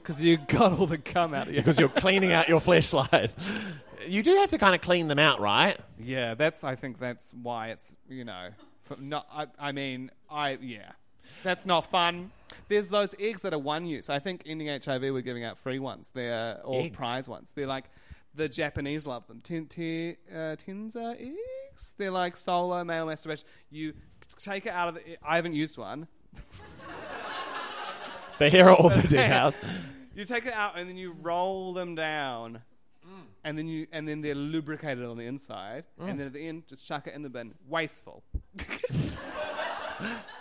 because 0.02 0.22
you 0.22 0.38
got 0.38 0.78
all 0.78 0.86
the 0.86 0.96
cum 0.98 1.34
out 1.34 1.48
of 1.48 1.52
you. 1.52 1.60
Because 1.60 1.78
you're 1.78 1.88
cleaning 2.04 2.32
out 2.32 2.48
your 2.48 2.60
fleshlight. 2.60 3.32
You 4.06 4.22
do 4.22 4.36
have 4.36 4.50
to 4.50 4.58
kind 4.58 4.74
of 4.74 4.80
clean 4.80 5.08
them 5.08 5.18
out, 5.18 5.40
right? 5.40 5.78
Yeah, 5.98 6.34
that's. 6.34 6.64
I 6.64 6.74
think 6.76 6.98
that's 6.98 7.32
why 7.34 7.68
it's. 7.70 7.94
You 8.08 8.24
know, 8.24 8.48
for 8.82 8.96
not. 8.96 9.26
I, 9.32 9.46
I 9.58 9.72
mean, 9.72 10.10
I. 10.30 10.58
Yeah, 10.60 10.92
that's 11.42 11.66
not 11.66 11.82
fun. 11.86 12.30
There's 12.68 12.88
those 12.90 13.14
eggs 13.20 13.42
that 13.42 13.54
are 13.54 13.58
one 13.58 13.86
use. 13.86 14.10
I 14.10 14.18
think 14.18 14.42
ending 14.46 14.68
HIV 14.68 15.02
we're 15.02 15.20
giving 15.22 15.44
out 15.44 15.58
free 15.58 15.78
ones. 15.78 16.10
They're 16.14 16.60
all 16.64 16.84
Eggs? 16.84 16.96
prize 16.96 17.28
ones. 17.28 17.52
They're 17.52 17.66
like 17.66 17.84
the 18.34 18.48
Japanese 18.48 19.06
love 19.06 19.26
them. 19.26 19.40
Tin, 19.42 19.66
ti- 19.66 20.16
uh, 20.34 20.56
Tenga 20.56 21.16
eggs. 21.18 21.94
They're 21.96 22.10
like 22.10 22.36
solo 22.36 22.82
male 22.84 23.06
masturbation. 23.06 23.46
You 23.70 23.94
take 24.38 24.66
it 24.66 24.72
out 24.72 24.88
of 24.88 24.94
the. 24.96 25.16
I 25.26 25.36
haven't 25.36 25.54
used 25.54 25.78
one. 25.78 26.06
But 28.38 28.50
here 28.50 28.66
are 28.66 28.74
all 28.74 28.88
the 28.90 29.02
details. 29.02 29.54
You 30.16 30.24
take 30.24 30.46
it 30.46 30.52
out 30.52 30.76
and 30.76 30.88
then 30.88 30.96
you 30.96 31.14
roll 31.20 31.72
them 31.72 31.94
down. 31.94 32.62
And 33.44 33.58
then 33.58 33.66
you 33.66 33.86
and 33.92 34.06
then 34.06 34.20
they're 34.20 34.34
lubricated 34.36 35.04
on 35.04 35.16
the 35.16 35.26
inside, 35.26 35.84
and 35.98 36.18
then 36.18 36.26
at 36.28 36.32
the 36.32 36.46
end, 36.46 36.68
just 36.68 36.86
chuck 36.86 37.08
it 37.08 37.14
in 37.14 37.22
the 37.22 37.28
bin. 37.28 37.54
Wasteful. 37.68 38.22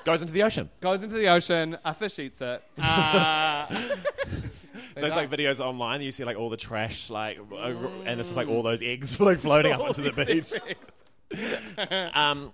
Goes 0.03 0.21
into 0.21 0.33
the 0.33 0.43
ocean. 0.43 0.69
goes 0.79 1.03
into 1.03 1.15
the 1.15 1.27
ocean. 1.27 1.77
A 1.85 1.93
fish 1.93 2.17
eats 2.19 2.41
it. 2.41 2.63
Uh, 2.79 3.67
There's 4.95 5.15
like 5.15 5.29
videos 5.29 5.59
online. 5.59 6.01
You 6.01 6.11
see 6.11 6.23
like 6.23 6.37
all 6.37 6.49
the 6.49 6.57
trash, 6.57 7.09
like, 7.09 7.37
uh, 7.51 7.73
and 8.05 8.19
it's 8.19 8.29
just 8.29 8.35
like 8.35 8.47
all 8.47 8.63
those 8.63 8.81
eggs 8.81 9.19
like 9.19 9.39
floating 9.39 9.73
up 9.73 9.87
into 9.87 10.01
the 10.01 10.25
beach. 10.25 10.51
Um, 12.13 12.53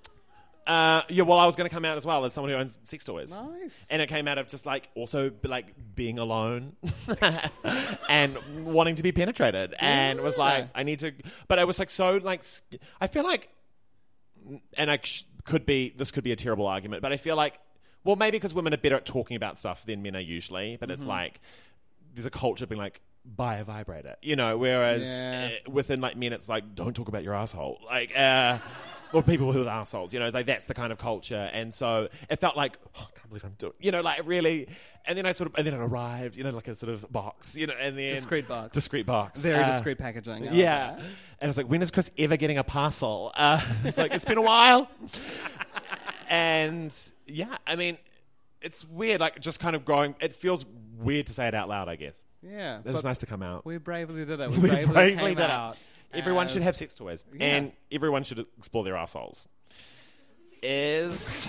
uh, 0.68 1.02
yeah. 1.10 1.24
Well, 1.24 1.40
I 1.40 1.46
was 1.46 1.56
going 1.56 1.70
to 1.70 1.74
come 1.74 1.86
out 1.86 1.98
as 1.98 2.06
well 2.06 2.26
as 2.26 2.34
someone 2.34 2.52
who 2.52 2.58
owns 2.60 2.78
sex 2.86 3.06
toys. 3.06 3.36
Nice. 3.38 3.88
And 3.90 4.02
it 4.02 4.08
came 4.10 4.28
out 4.28 4.38
of 4.38 4.48
just 4.50 4.66
like 4.66 4.90
also 4.96 5.32
like 5.44 5.74
being 5.96 6.20
alone 6.20 6.76
and 8.10 8.38
wanting 8.66 8.96
to 8.98 9.04
be 9.04 9.12
penetrated, 9.12 9.74
and 9.80 10.22
was 10.22 10.38
like, 10.38 10.68
I 10.76 10.84
need 10.84 11.00
to. 11.00 11.14
But 11.48 11.60
I 11.60 11.64
was 11.64 11.80
like 11.80 11.90
so 11.90 12.18
like, 12.18 12.44
I 13.02 13.08
feel 13.08 13.24
like, 13.24 13.50
and 14.74 14.92
I 14.92 15.00
sh- 15.04 15.24
could 15.46 15.66
be 15.66 15.94
this 15.98 16.12
could 16.12 16.24
be 16.24 16.32
a 16.32 16.36
terrible 16.36 16.68
argument, 16.68 17.02
but 17.02 17.12
I 17.14 17.18
feel 17.18 17.36
like, 17.36 17.60
well, 18.04 18.16
maybe 18.16 18.38
because 18.38 18.54
women 18.54 18.74
are 18.74 18.78
better 18.78 18.96
at 18.96 19.06
talking 19.06 19.38
about 19.38 19.58
stuff 19.60 19.86
than 19.86 20.02
men 20.02 20.16
are 20.16 20.20
usually, 20.22 20.78
but 20.80 20.92
it's 20.92 21.06
like 21.06 21.40
there's 22.14 22.26
a 22.26 22.30
culture 22.32 22.66
being 22.66 22.80
like 22.82 23.02
buy 23.26 23.58
a 23.58 23.64
vibrator, 23.64 24.16
you 24.22 24.36
know, 24.36 24.58
whereas 24.58 25.20
Yeah. 25.20 25.50
uh, 25.68 25.72
within 25.72 26.00
like 26.02 26.16
men 26.18 26.34
it's 26.34 26.48
like 26.50 26.76
don't 26.76 26.96
talk 26.96 27.08
about 27.08 27.24
your 27.24 27.34
asshole, 27.36 27.80
like. 27.86 28.16
uh 28.18 28.60
or 29.14 29.24
people 29.24 29.52
who 29.54 29.66
are 29.66 29.70
assholes, 29.70 30.14
you 30.14 30.20
know, 30.20 30.30
like 30.30 30.46
that's 30.46 30.66
the 30.66 30.74
kind 30.74 30.92
of 30.92 30.98
culture, 30.98 31.50
and 31.54 31.74
so 31.74 32.10
it 32.30 32.40
felt 32.40 32.56
like 32.58 32.78
oh, 32.98 33.08
I 33.14 33.18
can't 33.20 33.30
believe 33.30 33.44
I'm 33.46 33.56
doing, 33.58 33.74
you 33.80 33.92
know, 33.92 34.02
like 34.02 34.26
really, 34.26 34.68
and 35.06 35.18
then 35.18 35.26
I 35.26 35.32
sort 35.32 35.50
of, 35.50 35.56
and 35.58 35.66
then 35.66 35.74
it 35.74 35.80
arrived, 35.80 36.36
you 36.38 36.44
know, 36.44 36.50
like 36.52 36.68
a 36.68 36.76
sort 36.76 36.92
of 36.94 37.12
box, 37.12 37.56
you 37.56 37.68
know, 37.68 37.74
and 37.80 37.98
then 37.98 38.10
Discreet 38.10 38.48
box. 38.48 38.74
discreet 38.74 39.06
box, 39.06 39.42
Very 39.42 39.64
Uh, 39.64 39.72
discreet 39.72 39.98
packaging. 39.98 40.48
I 40.50 40.52
yeah. 40.52 40.94
And 40.96 41.04
I 41.42 41.48
was 41.48 41.58
like, 41.58 41.68
when 41.70 41.82
is 41.82 41.92
Chris 41.92 42.10
ever 42.18 42.36
getting 42.36 42.58
a 42.58 42.64
parcel? 42.64 43.32
Uh, 43.36 43.62
it's 43.84 43.98
like, 43.98 44.12
it's 44.12 44.26
been 44.26 44.38
a 44.40 44.42
while. 44.42 44.90
and 46.30 46.94
yeah, 47.26 47.58
I 47.66 47.76
mean, 47.76 47.98
it's 48.62 48.86
weird, 48.86 49.20
like 49.22 49.40
just 49.40 49.60
kind 49.60 49.76
of 49.76 49.86
growing. 49.86 50.16
It 50.20 50.34
feels 50.34 50.66
weird 50.98 51.28
to 51.28 51.34
say 51.34 51.48
it 51.48 51.54
out 51.54 51.70
loud, 51.70 51.90
I 51.90 51.96
guess. 51.96 52.26
Yeah. 52.42 52.80
It's 52.86 53.04
nice 53.04 53.20
to 53.20 53.26
come 53.26 53.44
out. 53.44 53.66
We 53.66 53.78
bravely 53.78 54.26
did 54.26 54.40
it. 54.40 54.50
We, 54.52 54.58
We 54.62 54.70
bravely, 54.70 54.94
bravely 54.94 55.16
came 55.26 55.36
did 55.36 55.50
it. 55.50 55.78
Everyone 56.14 56.48
should 56.48 56.62
have 56.62 56.76
sex 56.76 56.96
toys. 56.96 57.26
And 57.40 57.72
everyone 57.92 58.24
should 58.24 58.46
explore 58.58 58.84
their 58.84 58.96
assholes. 58.96 59.48
Is 60.64 61.46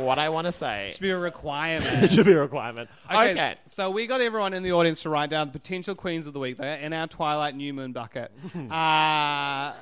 what 0.00 0.18
I 0.18 0.30
want 0.30 0.46
to 0.46 0.52
say. 0.52 0.90
Should 0.92 1.02
be 1.02 1.10
a 1.10 1.18
requirement. 1.18 2.04
It 2.04 2.12
should 2.12 2.24
be 2.26 2.32
a 2.32 2.40
requirement. 2.40 2.88
Okay, 3.10 3.56
so 3.66 3.90
we 3.90 4.06
got 4.06 4.20
everyone 4.20 4.54
in 4.54 4.62
the 4.62 4.72
audience 4.72 5.02
to 5.02 5.10
write 5.10 5.28
down 5.28 5.48
the 5.48 5.52
potential 5.52 5.94
queens 5.94 6.26
of 6.26 6.32
the 6.32 6.38
week. 6.38 6.56
They're 6.56 6.78
in 6.78 6.92
our 6.94 7.06
Twilight 7.06 7.54
New 7.54 7.74
Moon 7.74 7.92
bucket. 7.92 8.32
uh, 8.70 9.72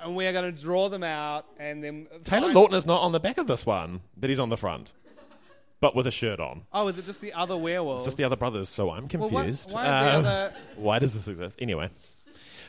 and 0.00 0.14
we 0.14 0.26
are 0.26 0.32
going 0.32 0.54
to 0.54 0.60
draw 0.62 0.88
them 0.88 1.02
out 1.02 1.46
and 1.58 1.82
then. 1.82 2.06
Taylor 2.24 2.52
find- 2.52 2.56
Lautner 2.56 2.76
is 2.76 2.86
not 2.86 3.00
on 3.00 3.12
the 3.12 3.20
back 3.20 3.38
of 3.38 3.46
this 3.46 3.64
one, 3.64 4.00
but 4.16 4.28
he's 4.28 4.40
on 4.40 4.50
the 4.50 4.56
front. 4.58 4.92
But 5.80 5.94
with 5.94 6.06
a 6.08 6.10
shirt 6.10 6.40
on. 6.40 6.62
Oh, 6.72 6.88
is 6.88 6.98
it 6.98 7.04
just 7.06 7.20
the 7.20 7.32
other 7.34 7.56
werewolves? 7.56 8.00
It's 8.00 8.06
just 8.06 8.16
the 8.16 8.24
other 8.24 8.34
brothers, 8.36 8.68
so 8.68 8.90
I'm 8.90 9.06
Well, 9.12 9.28
why- 9.28 9.42
confused. 9.42 9.72
why 9.72 9.86
are 9.86 10.04
the 10.04 10.16
Um, 10.18 10.24
other- 10.26 10.54
why 10.76 10.98
does 10.98 11.14
this 11.14 11.28
exist? 11.28 11.56
Anyway. 11.60 11.90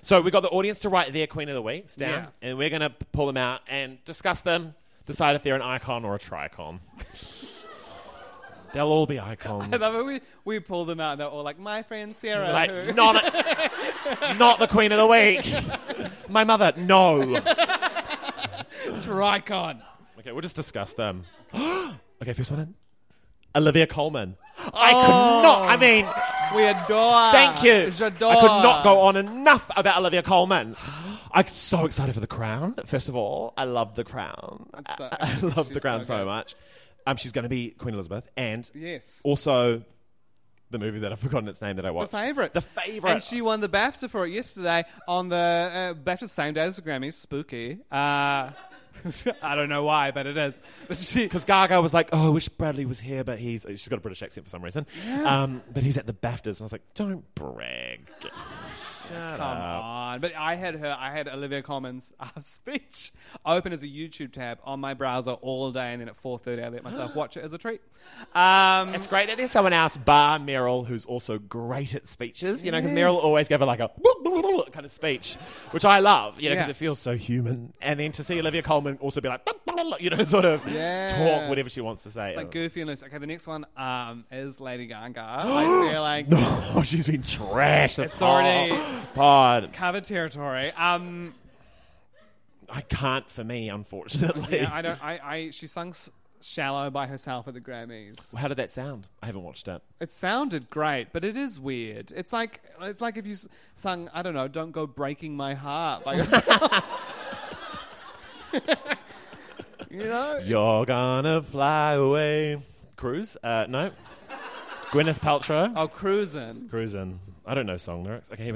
So 0.02 0.22
we 0.22 0.30
got 0.32 0.42
the 0.42 0.50
audience 0.50 0.80
to 0.82 0.90
write 0.90 1.12
their 1.12 1.26
Queen 1.28 1.50
of 1.50 1.56
the 1.56 1.62
Weeks 1.62 1.96
down, 1.96 2.28
and 2.42 2.58
we're 2.58 2.70
going 2.70 2.82
to 2.82 2.92
pull 3.12 3.26
them 3.28 3.36
out 3.38 3.62
and 3.68 4.02
discuss 4.06 4.42
them, 4.42 4.76
decide 5.06 5.36
if 5.36 5.44
they're 5.44 5.56
an 5.56 5.62
icon 5.62 6.06
or 6.06 6.16
a 6.16 6.20
tricon. 6.20 6.80
They'll 8.72 8.86
all 8.90 9.08
be 9.08 9.20
icons. 9.20 9.74
I 9.74 9.78
love 9.78 9.96
it. 9.96 10.06
We, 10.06 10.22
we 10.46 10.60
pull 10.60 10.86
them 10.86 11.00
out 11.00 11.14
and 11.14 11.22
they're 11.22 11.28
all 11.28 11.42
like, 11.42 11.58
my 11.58 11.82
friend 11.82 12.16
Sarah. 12.16 12.52
like, 12.54 12.70
who- 12.70 12.94
not, 12.94 13.16
a- 13.26 14.34
not 14.36 14.60
the 14.60 14.68
Queen 14.68 14.92
of 14.92 15.00
the 15.00 15.08
Week. 15.08 15.44
My 16.30 16.44
mother, 16.44 16.72
no. 16.78 17.42
Tricon. 19.00 19.82
Okay, 20.20 20.32
we'll 20.32 20.42
just 20.42 20.56
discuss 20.56 20.94
them. 20.94 21.24
okay, 21.56 22.34
first 22.34 22.52
one 22.52 22.60
in. 22.60 22.74
Olivia 23.56 23.88
Colman. 23.88 24.36
I 24.58 24.92
could 24.92 25.44
not. 25.44 25.70
I 25.70 25.78
mean, 25.78 26.06
We 26.56 26.66
adore. 26.66 27.32
Thank 27.32 27.64
you. 27.64 27.92
J'adore. 27.92 28.32
I 28.36 28.40
could 28.42 28.64
not 28.64 28.84
go 28.84 29.02
on 29.02 29.16
enough 29.16 29.66
about 29.76 29.98
Olivia 29.98 30.22
Colman. 30.24 30.76
I'm 31.32 31.48
so 31.48 31.86
excited 31.86 32.14
for 32.14 32.20
The 32.22 32.28
Crown. 32.28 32.76
First 32.86 33.08
of 33.10 33.16
all, 33.16 33.54
I 33.56 33.66
love 33.66 33.96
The 33.96 34.04
Crown. 34.04 34.68
That's 34.74 34.98
so- 34.98 35.10
I 35.12 35.40
love 35.42 35.68
she's 35.68 35.74
The 35.76 35.80
Crown 35.82 36.04
so 36.04 36.08
so, 36.16 36.18
good. 36.20 36.26
much. 36.26 36.56
Um, 37.08 37.18
she's 37.18 37.32
going 37.32 37.44
to 37.44 37.50
be 37.50 37.70
Queen 37.72 37.94
Elizabeth, 37.94 38.30
and 38.36 38.70
Yes. 38.76 39.22
also 39.24 39.84
the 40.72 40.78
movie 40.80 41.00
that 41.00 41.12
I've 41.12 41.20
forgotten 41.20 41.48
its 41.50 41.62
name 41.62 41.78
that 41.78 41.86
I 41.86 41.92
watched. 41.92 42.12
The 42.12 42.18
favourite. 42.18 42.54
The 42.54 42.62
favorite. 42.62 43.12
And 43.12 43.24
she 43.24 43.42
won 43.42 43.62
the 43.62 43.70
BAFTA 43.70 44.10
for 44.10 44.26
it 44.26 44.32
yesterday 44.32 44.84
on 45.08 45.30
the 45.30 45.36
uh, 45.36 45.94
BAFTA 45.96 46.30
same 46.30 46.54
day 46.54 46.62
as 46.62 46.76
the 46.76 46.82
Grammys. 46.84 47.14
Spooky. 47.14 47.80
Uh, 47.92 48.50
I 49.42 49.56
don't 49.56 49.70
know 49.70 49.84
why, 49.84 50.12
but 50.12 50.26
it 50.28 50.38
is. 50.38 50.62
Because 51.14 51.46
Gaga 51.46 51.82
was 51.82 51.94
like, 51.94 52.10
"Oh, 52.12 52.28
I 52.28 52.30
wish 52.30 52.50
Bradley 52.50 52.86
was 52.86 53.00
here, 53.00 53.24
but 53.24 53.40
he's 53.40 53.66
she's 53.70 53.88
got 53.88 53.98
a 53.98 54.02
British 54.02 54.22
accent 54.24 54.46
for 54.46 54.50
some 54.50 54.64
reason. 54.64 54.86
Um, 55.24 55.62
but 55.74 55.84
he's 55.84 55.98
at 55.98 56.08
the 56.08 56.14
Baftas, 56.14 56.60
and 56.60 56.62
I 56.62 56.64
was 56.66 56.72
like, 56.72 56.94
"Don't 56.96 57.24
brag." 57.36 58.10
Shut 59.10 59.40
Come 59.40 59.58
up. 59.58 59.84
on. 59.84 60.20
But 60.20 60.36
I 60.36 60.54
had 60.56 60.76
her, 60.76 60.96
I 61.00 61.12
had 61.12 61.28
Olivia 61.28 61.64
Colman's 61.64 62.14
uh, 62.20 62.28
speech 62.40 63.12
open 63.44 63.74
as 63.74 63.82
a 63.82 63.88
YouTube 63.88 64.32
tab 64.32 64.60
on 64.64 64.80
my 64.80 64.94
browser 64.94 65.32
all 65.32 65.72
day, 65.72 65.94
and 65.94 66.02
then 66.02 66.10
at 66.10 66.22
4.30 66.22 66.64
I 66.64 66.68
let 66.70 66.84
myself 66.84 67.16
watch 67.16 67.36
it 67.36 67.44
as 67.44 67.52
a 67.52 67.58
treat. 67.58 67.82
Um, 68.34 68.94
It's 68.94 69.08
great 69.08 69.28
that 69.28 69.38
there's 69.38 69.50
someone 69.50 69.74
else, 69.74 69.98
bar 69.98 70.38
Meryl, 70.40 70.86
who's 70.86 71.06
also 71.06 71.40
great 71.40 71.96
at 71.96 72.08
speeches. 72.08 72.64
You 72.64 72.72
know, 72.72 72.80
because 72.80 72.96
Meryl 72.96 73.16
always 73.16 73.48
gave 73.48 73.60
her 73.60 73.66
like 73.66 73.80
a 73.80 73.90
kind 74.72 74.86
of 74.86 74.92
speech, 74.92 75.36
which 75.72 75.84
I 75.86 76.00
love. 76.00 76.40
You 76.40 76.50
know, 76.50 76.56
because 76.56 76.68
Yeah. 76.68 76.72
it 76.72 76.76
feels 76.76 77.00
so 77.00 77.16
human. 77.16 77.74
And 77.82 78.00
then 78.00 78.12
to 78.14 78.24
see 78.24 78.40
Olivia 78.40 78.62
Colman 78.62 78.98
also 79.02 79.20
be 79.22 79.30
like, 79.30 79.42
you 80.00 80.10
know, 80.12 80.24
sort 80.26 80.46
of 80.46 80.62
talk 80.62 81.50
whatever 81.50 81.70
she 81.70 81.82
wants 81.82 82.04
to 82.04 82.12
say. 82.12 82.30
It's 82.30 82.38
like 82.38 82.52
goofy 82.52 82.82
and 82.82 82.90
loose. 82.90 83.02
Okay, 83.04 83.18
the 83.18 83.26
next 83.28 83.48
one 83.48 83.66
um, 83.76 84.26
is 84.32 84.60
Lady 84.62 84.86
Gaga. 84.86 85.22
I 85.22 85.90
feel 85.92 86.02
like 86.02 86.28
Oh, 86.32 86.84
she's 86.86 87.08
been 87.08 87.24
trashed. 87.24 87.96
This 87.96 88.12
It's 88.12 88.22
already- 88.22 88.78
pod. 89.16 89.72
covered 89.74 90.04
territory. 90.04 90.72
Um, 90.74 91.34
I 92.70 92.82
can't 92.82 93.28
for 93.32 93.44
me, 93.44 93.70
unfortunately. 93.70 94.60
yeah, 94.62 94.70
I 94.72 94.82
don't. 94.84 95.04
I, 95.04 95.20
I 95.24 95.50
she 95.50 95.66
sung 95.66 95.90
s- 95.90 96.12
"Shallow" 96.42 96.90
by 96.90 97.08
herself 97.08 97.48
at 97.48 97.54
the 97.54 97.62
Grammys. 97.62 98.34
How 98.36 98.48
did 98.48 98.58
that 98.58 98.72
sound? 98.72 99.08
I 99.22 99.28
haven't 99.28 99.44
watched 99.44 99.68
it. 99.68 99.82
It 100.00 100.12
sounded 100.12 100.70
great, 100.70 101.08
but 101.14 101.24
it 101.26 101.38
is 101.38 101.60
weird. 101.60 102.12
It's 102.16 102.34
like 102.34 102.62
it's 102.82 103.02
like 103.02 103.18
if 103.18 103.26
you 103.26 103.34
s- 103.34 103.48
sung, 103.76 104.10
I 104.14 104.22
don't 104.22 104.34
know, 104.34 104.48
"Don't 104.48 104.72
Go 104.72 104.88
Breaking 104.88 105.36
My 105.36 105.54
Heart" 105.54 106.04
by 106.04 106.16
yourself. 106.16 106.84
you 109.92 110.00
know, 110.00 110.40
You're 110.44 110.86
gonna 110.86 111.42
fly 111.42 111.94
away. 111.94 112.62
Cruise? 112.96 113.38
Uh, 113.44 113.66
no. 113.70 113.92
Gwyneth 114.92 115.20
Paltrow? 115.20 115.72
oh, 115.76 115.88
cruising. 115.88 116.68
Cruising. 116.70 117.20
I 117.46 117.54
don't 117.54 117.66
know 117.68 117.78
song 117.78 118.04
lyrics. 118.04 118.30
Okay, 118.32 118.44
here 118.44 118.54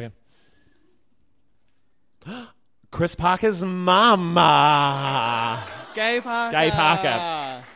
we 2.25 2.31
go. 2.31 2.45
Chris 2.91 3.15
Parker's 3.15 3.63
mama. 3.63 5.63
Gay 5.95 6.19
Parker. 6.21 6.57
Gay 6.57 6.71
Parker. 6.71 7.07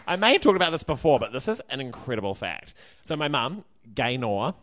I 0.07 0.15
may 0.15 0.33
have 0.33 0.41
talked 0.41 0.55
about 0.55 0.71
this 0.71 0.83
before, 0.83 1.19
but 1.19 1.33
this 1.33 1.47
is 1.47 1.61
an 1.69 1.81
incredible 1.81 2.33
fact. 2.33 2.73
So 3.03 3.15
my 3.15 3.27
mum, 3.27 3.65
Gaynor, 3.93 4.53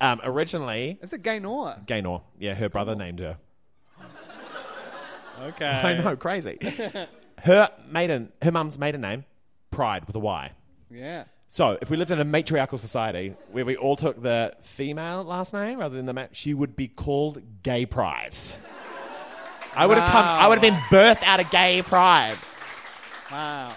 um, 0.00 0.20
originally 0.24 0.98
Is 1.00 1.12
it 1.12 1.22
Gaynor? 1.22 1.82
Gaynor, 1.86 2.20
yeah, 2.38 2.54
her 2.54 2.68
brother 2.68 2.94
named 2.94 3.20
her. 3.20 3.38
Okay. 5.40 5.66
I 5.66 5.94
know, 5.98 6.14
crazy. 6.14 6.56
her 7.38 7.70
maiden, 7.90 8.30
her 8.42 8.52
mum's 8.52 8.78
maiden 8.78 9.00
name, 9.00 9.24
Pride 9.72 10.04
with 10.06 10.14
a 10.14 10.20
Y. 10.20 10.52
Yeah. 10.88 11.24
So, 11.48 11.78
if 11.82 11.90
we 11.90 11.96
lived 11.96 12.12
in 12.12 12.20
a 12.20 12.24
matriarchal 12.24 12.78
society 12.78 13.34
where 13.50 13.64
we 13.64 13.74
all 13.76 13.96
took 13.96 14.22
the 14.22 14.54
female 14.62 15.24
last 15.24 15.52
name 15.52 15.80
rather 15.80 15.96
than 15.96 16.06
the 16.06 16.12
ma- 16.12 16.26
she 16.30 16.54
would 16.54 16.76
be 16.76 16.86
called 16.86 17.42
Gay 17.64 17.86
Pride. 17.86 18.36
I 19.74 19.86
would 19.86 19.98
have 19.98 20.10
come. 20.12 20.24
I 20.24 20.46
would 20.46 20.58
have 20.58 20.62
been 20.62 20.80
birthed 20.96 21.22
out 21.24 21.40
of 21.40 21.50
Gay 21.50 21.82
Pride. 21.82 22.36
Wow. 23.32 23.72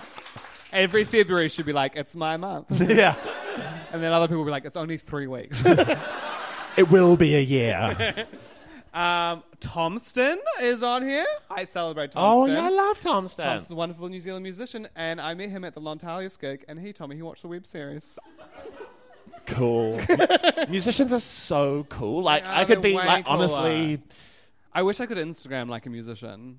Every 0.76 1.06
February 1.06 1.48
should 1.50 1.66
be 1.66 1.74
like, 1.74 1.96
it's 1.96 2.16
my 2.16 2.36
month. 2.38 2.68
yeah, 2.90 3.16
and 3.94 4.04
then 4.04 4.12
other 4.12 4.28
people 4.28 4.40
will 4.40 4.46
be 4.46 4.52
like, 4.52 4.66
it's 4.66 4.78
only 4.78 4.98
three 4.98 5.26
weeks. 5.28 5.64
it 6.78 6.90
will 6.90 7.16
be 7.16 7.36
a 7.36 7.40
year. 7.42 8.28
um, 8.94 9.42
Thomston 9.62 10.38
is 10.62 10.84
on 10.84 11.02
here. 11.04 11.26
I 11.50 11.64
celebrate 11.66 12.12
Thomston. 12.12 12.16
oh 12.18 12.46
yeah, 12.46 12.66
I 12.66 12.70
love 12.70 13.00
Thomston. 13.00 13.44
Thomston's 13.46 13.72
a 13.72 13.76
wonderful 13.76 14.10
New 14.10 14.20
Zealand 14.20 14.44
musician, 14.44 14.88
and 14.96 15.22
I 15.22 15.34
met 15.34 15.50
him 15.50 15.64
at 15.64 15.74
the 15.74 15.82
Lontalius 15.82 16.38
gig, 16.38 16.66
and 16.68 16.78
he 16.78 16.92
told 16.92 17.10
me 17.10 17.16
he 17.16 17.22
watched 17.22 17.42
the 17.44 17.48
web 17.48 17.66
series. 17.66 18.20
Cool. 19.46 19.98
Musicians 20.70 21.14
are 21.14 21.20
so 21.20 21.86
cool. 21.90 22.24
Like 22.24 22.44
Yeah, 22.44 22.60
I 22.60 22.66
could 22.66 22.78
they're 22.78 22.92
be 22.92 22.96
way 22.96 23.06
like 23.06 23.26
cooler. 23.26 23.38
honestly. 23.38 24.02
I 24.74 24.82
wish 24.82 25.00
I 25.00 25.06
could 25.06 25.18
Instagram 25.18 25.70
like 25.70 25.86
a 25.86 25.90
musician. 25.90 26.58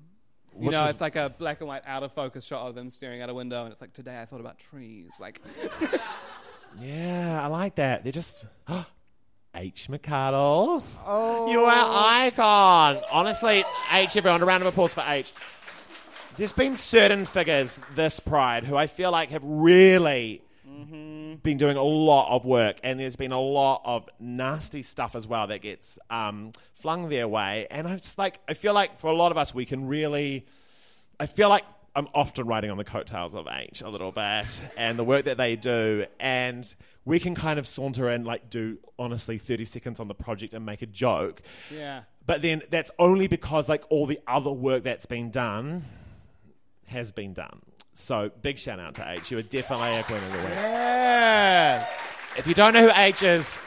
You 0.59 0.71
know, 0.71 0.85
it's 0.85 1.01
like 1.01 1.15
a 1.15 1.33
black 1.37 1.59
and 1.61 1.67
white 1.67 1.83
out 1.85 2.03
of 2.03 2.11
focus 2.13 2.45
shot 2.45 2.67
of 2.67 2.75
them 2.75 2.89
staring 2.89 3.21
out 3.21 3.29
a 3.29 3.33
window, 3.33 3.63
and 3.63 3.71
it's 3.71 3.81
like, 3.81 3.93
today 3.93 4.19
I 4.21 4.25
thought 4.25 4.39
about 4.39 4.57
trees. 4.57 5.11
Like, 5.19 5.41
Yeah, 6.79 7.41
I 7.43 7.47
like 7.47 7.75
that. 7.75 8.03
They're 8.03 8.11
just 8.11 8.45
H 9.55 9.87
McCardle. 9.89 10.83
Oh, 11.05 11.51
you're 11.51 11.65
our 11.65 12.27
icon. 12.27 13.01
Honestly, 13.11 13.63
H. 13.91 14.15
Everyone, 14.15 14.41
a 14.41 14.45
round 14.45 14.63
of 14.63 14.67
applause 14.67 14.93
for 14.93 15.03
H. 15.07 15.33
There's 16.37 16.51
been 16.51 16.75
certain 16.75 17.25
figures 17.25 17.79
this 17.95 18.19
Pride 18.19 18.63
who 18.63 18.75
I 18.75 18.85
feel 18.85 19.11
like 19.11 19.31
have 19.31 19.43
really 19.43 20.41
mm-hmm. 20.67 21.26
Been 21.43 21.57
doing 21.57 21.77
a 21.77 21.83
lot 21.83 22.35
of 22.35 22.45
work, 22.45 22.77
and 22.83 22.99
there's 22.99 23.15
been 23.15 23.31
a 23.31 23.41
lot 23.41 23.81
of 23.85 24.09
nasty 24.19 24.81
stuff 24.81 25.15
as 25.15 25.27
well 25.27 25.47
that 25.47 25.61
gets 25.61 25.99
um, 26.09 26.51
flung 26.75 27.09
their 27.09 27.27
way. 27.27 27.67
And 27.69 27.87
I 27.87 27.95
just 27.95 28.17
like, 28.17 28.39
I 28.47 28.53
feel 28.53 28.73
like 28.73 28.99
for 28.99 29.07
a 29.07 29.15
lot 29.15 29.31
of 29.31 29.37
us, 29.37 29.53
we 29.53 29.65
can 29.65 29.87
really. 29.87 30.45
I 31.19 31.25
feel 31.25 31.49
like 31.49 31.63
I'm 31.97 32.07
often 32.13 32.45
riding 32.45 32.69
on 32.69 32.77
the 32.77 32.83
coattails 32.83 33.33
of 33.33 33.47
H 33.51 33.81
a 33.81 33.89
little 33.89 34.11
bit 34.11 34.61
and 34.77 34.99
the 34.99 35.03
work 35.03 35.25
that 35.25 35.37
they 35.37 35.55
do. 35.55 36.05
And 36.19 36.75
we 37.05 37.19
can 37.19 37.33
kind 37.33 37.57
of 37.57 37.65
saunter 37.65 38.07
and 38.07 38.23
like 38.23 38.51
do 38.51 38.77
honestly 38.99 39.39
30 39.39 39.65
seconds 39.65 39.99
on 39.99 40.07
the 40.07 40.13
project 40.13 40.53
and 40.53 40.63
make 40.63 40.83
a 40.83 40.85
joke. 40.85 41.41
yeah. 41.73 42.03
But 42.23 42.43
then 42.43 42.61
that's 42.69 42.91
only 42.99 43.27
because 43.27 43.67
like 43.67 43.83
all 43.89 44.05
the 44.05 44.19
other 44.27 44.51
work 44.51 44.83
that's 44.83 45.07
been 45.07 45.31
done 45.31 45.85
has 46.85 47.11
been 47.11 47.33
done. 47.33 47.61
So 47.99 48.29
big 48.43 48.59
shout 48.59 48.79
out 48.79 48.93
to 48.95 49.11
H. 49.11 49.31
You 49.31 49.39
are 49.39 49.41
definitely 49.41 49.95
a 49.97 50.03
queen 50.03 50.19
of 50.23 50.31
the 50.31 50.37
week. 50.37 50.49
Yes. 50.49 52.13
If 52.37 52.45
you 52.45 52.53
don't 52.53 52.75
know 52.75 52.87
who 52.87 52.91
H 52.95 53.23
is, 53.23 53.59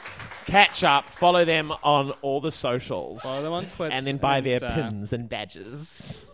catch 0.45 0.85
up, 0.85 1.05
follow 1.05 1.43
them 1.43 1.73
on 1.83 2.11
all 2.21 2.39
the 2.39 2.49
socials. 2.51 3.21
Follow 3.21 3.43
them 3.43 3.51
on 3.51 3.65
Twits 3.67 3.93
And 3.93 4.07
then 4.07 4.15
buy 4.17 4.39
their 4.39 4.61
Insta. 4.61 4.73
pins 4.73 5.11
and 5.11 5.27
badges. 5.27 6.31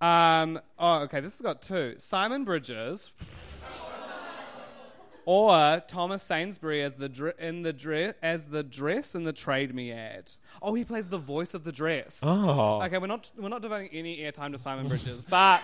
Um, 0.00 0.60
oh, 0.78 1.00
okay. 1.00 1.18
This 1.18 1.32
has 1.34 1.40
got 1.40 1.60
two: 1.60 1.94
Simon 1.98 2.44
Bridges, 2.44 3.10
or 5.24 5.82
Thomas 5.88 6.22
Sainsbury 6.22 6.82
as 6.82 6.94
the 6.94 7.08
dr- 7.08 7.34
in 7.40 7.62
the 7.62 7.72
dress 7.72 8.14
as 8.22 8.46
the 8.46 8.62
dress 8.62 9.16
in 9.16 9.24
the 9.24 9.32
Trade 9.32 9.74
Me 9.74 9.90
ad. 9.90 10.30
Oh, 10.60 10.74
he 10.74 10.84
plays 10.84 11.08
the 11.08 11.18
voice 11.18 11.52
of 11.54 11.64
the 11.64 11.72
dress. 11.72 12.20
Oh. 12.22 12.80
Okay, 12.82 12.98
we're 12.98 13.08
not 13.08 13.30
we're 13.36 13.48
not 13.48 13.62
devoting 13.62 13.88
any 13.92 14.18
airtime 14.18 14.52
to 14.52 14.58
Simon 14.58 14.86
Bridges, 14.88 15.24
but 15.28 15.62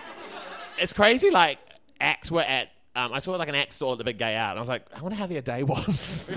it's 0.81 0.93
crazy. 0.93 1.29
Like 1.29 1.59
acts 1.99 2.31
were 2.31 2.41
at. 2.41 2.69
Um, 2.95 3.13
I 3.13 3.19
saw 3.19 3.33
like 3.33 3.49
an 3.49 3.55
act 3.55 3.73
store 3.73 3.93
at 3.93 3.97
the 3.97 4.03
big 4.03 4.17
gay 4.17 4.35
out, 4.35 4.51
and 4.51 4.59
I 4.59 4.61
was 4.61 4.69
like, 4.69 4.85
I 4.95 5.01
wonder 5.01 5.15
how 5.15 5.27
their 5.27 5.41
day 5.41 5.63
was. 5.63 6.29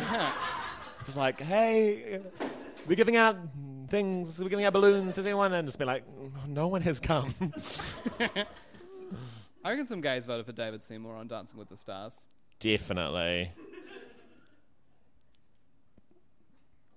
Just 1.05 1.17
like, 1.17 1.41
hey, 1.41 2.21
we're 2.87 2.95
giving 2.95 3.17
out 3.17 3.37
things. 3.89 4.41
We're 4.41 4.49
giving 4.49 4.65
out 4.65 4.73
balloons. 4.73 5.17
Does 5.17 5.27
anyone? 5.27 5.53
And 5.53 5.67
just 5.67 5.79
be 5.79 5.85
like, 5.85 6.05
no 6.47 6.69
one 6.69 6.83
has 6.83 7.01
come. 7.01 7.35
I 9.65 9.71
reckon 9.71 9.87
some 9.87 10.01
gays 10.01 10.27
voted 10.27 10.47
for 10.47 10.53
David 10.53 10.81
Seymour 10.81 11.17
on 11.17 11.27
Dancing 11.27 11.59
with 11.59 11.69
the 11.69 11.77
Stars. 11.77 12.27
Definitely. 12.61 13.53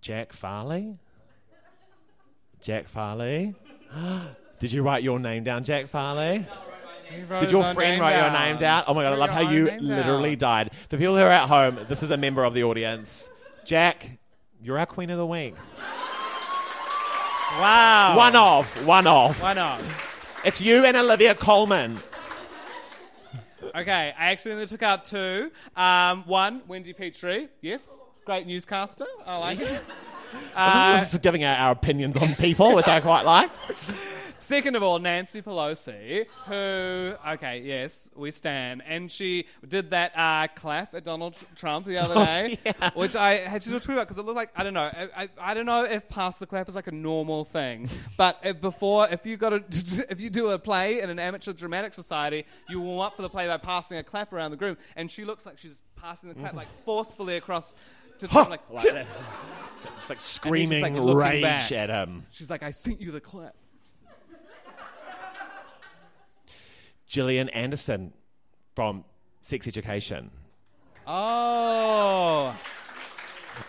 Jack 0.01 0.33
Farley. 0.33 0.99
Jack 2.61 2.87
Farley. 2.87 3.55
Did 4.59 4.71
you 4.71 4.83
write 4.83 5.03
your 5.03 5.19
name 5.19 5.43
down, 5.43 5.63
Jack 5.63 5.89
Farley? 5.89 6.47
Did 7.39 7.51
your 7.51 7.74
friend 7.74 8.01
write 8.01 8.18
your 8.18 8.32
name 8.32 8.58
down? 8.58 8.84
Oh 8.88 8.93
my 8.93 9.03
god, 9.03 9.14
I 9.14 9.16
love 9.16 9.30
how 9.30 9.41
you 9.41 9.66
literally 9.80 10.36
died. 10.36 10.72
For 10.89 10.97
people 10.97 11.16
who 11.16 11.22
are 11.22 11.32
at 11.32 11.47
home, 11.47 11.80
this 11.88 12.03
is 12.03 12.12
a 12.12 12.18
member 12.18 12.43
of 12.43 12.53
the 12.53 12.64
audience. 12.64 13.30
Jack, 13.64 14.20
you're 14.62 14.78
our 14.78 14.86
queen 14.86 15.10
of 15.10 15.18
the 15.18 15.26
week. 15.26 15.56
Wow. 17.60 18.18
One 18.18 18.36
of, 18.36 18.86
one 18.86 19.08
of. 19.08 19.41
Why 19.41 19.53
not? 19.53 19.82
It's 20.43 20.62
you 20.62 20.84
and 20.86 20.97
Olivia 20.97 21.34
Colman. 21.36 21.97
Okay, 23.76 24.14
I 24.18 24.32
accidentally 24.32 24.68
took 24.68 24.84
out 24.84 25.06
two. 25.06 25.51
Um, 25.76 26.24
one, 26.28 26.62
Wendy 26.68 26.93
Petrie. 26.93 27.49
Yes, 27.62 28.01
great 28.26 28.45
newscaster. 28.45 29.06
I 29.26 29.38
like 29.38 29.60
it. 29.60 29.84
Uh, 30.56 30.99
this 30.99 31.14
is 31.14 31.20
giving 31.20 31.43
out 31.43 31.60
our 31.60 31.72
opinions 31.72 32.18
on 32.18 32.36
people, 32.36 32.76
which 32.76 32.88
I 32.88 32.99
quite 32.99 33.26
like. 33.26 33.49
Second 34.39 34.75
of 34.75 34.83
all, 34.83 34.99
Nancy 34.99 35.41
Pelosi, 35.41 36.25
who, 36.45 37.15
okay, 37.33 37.61
yes, 37.63 38.09
we 38.15 38.29
stand. 38.31 38.83
And 38.86 39.09
she 39.09 39.45
did 39.67 39.89
that 39.91 40.11
uh, 40.15 40.47
clap 40.55 40.93
at 40.93 41.03
Donald 41.03 41.36
Trump 41.55 41.86
the 41.86 41.97
other 41.97 42.13
day, 42.25 42.57
which 42.93 43.15
I 43.15 43.36
had 43.38 43.61
to 43.61 43.69
do 43.69 43.77
a 43.77 43.79
tweet 43.79 43.97
about 43.97 44.07
because 44.07 44.17
it 44.17 44.25
looked 44.25 44.36
like, 44.36 44.51
I 44.55 44.63
don't 44.63 44.73
know, 44.73 44.83
I, 44.83 45.09
I, 45.15 45.29
I 45.39 45.53
don't 45.53 45.65
know 45.65 45.83
if 45.83 46.07
pass 46.09 46.38
the 46.38 46.45
clap 46.45 46.69
is 46.69 46.75
like 46.75 46.88
a 46.88 46.91
normal 46.91 47.45
thing. 47.45 47.89
But 48.17 48.39
if 48.43 48.61
before, 48.61 49.09
if 49.09 49.25
you 49.25 49.36
got 49.36 49.49
to, 49.49 49.63
if 50.09 50.21
you 50.21 50.29
do 50.29 50.49
a 50.49 50.59
play 50.59 51.01
in 51.01 51.09
an 51.09 51.19
amateur 51.19 51.51
dramatic 51.51 51.93
society, 51.93 52.45
you 52.69 52.79
warm 52.79 53.01
up 53.01 53.15
for 53.15 53.23
the 53.23 53.29
play 53.29 53.47
by 53.47 53.57
passing 53.57 53.97
a 53.97 54.03
clap 54.03 54.31
around 54.31 54.51
the 54.51 54.57
room. 54.57 54.77
And 54.95 55.11
she 55.11 55.25
looks 55.25 55.45
like 55.45 55.57
she's 55.57 55.81
passing 55.97 56.29
the 56.29 56.36
clap 56.36 56.53
like 56.53 56.67
forcefully 56.86 57.36
across 57.36 57.75
to 58.19 58.27
Trump, 58.29 58.49
like, 58.49 58.61
Like 58.69 58.86
that. 58.93 59.07
Just 59.95 60.09
like 60.09 60.21
screaming 60.21 60.95
like, 60.95 61.15
rage 61.15 61.41
back. 61.41 61.71
at 61.73 61.89
him. 61.89 62.25
she's 62.31 62.49
like, 62.49 62.63
I 62.63 62.71
sent 62.71 63.01
you 63.01 63.11
the 63.11 63.19
clap. 63.21 63.55
Gillian 67.08 67.49
Anderson 67.49 68.14
from 68.76 69.03
Sex 69.41 69.68
Education. 69.68 70.32
Oh. 71.08 72.58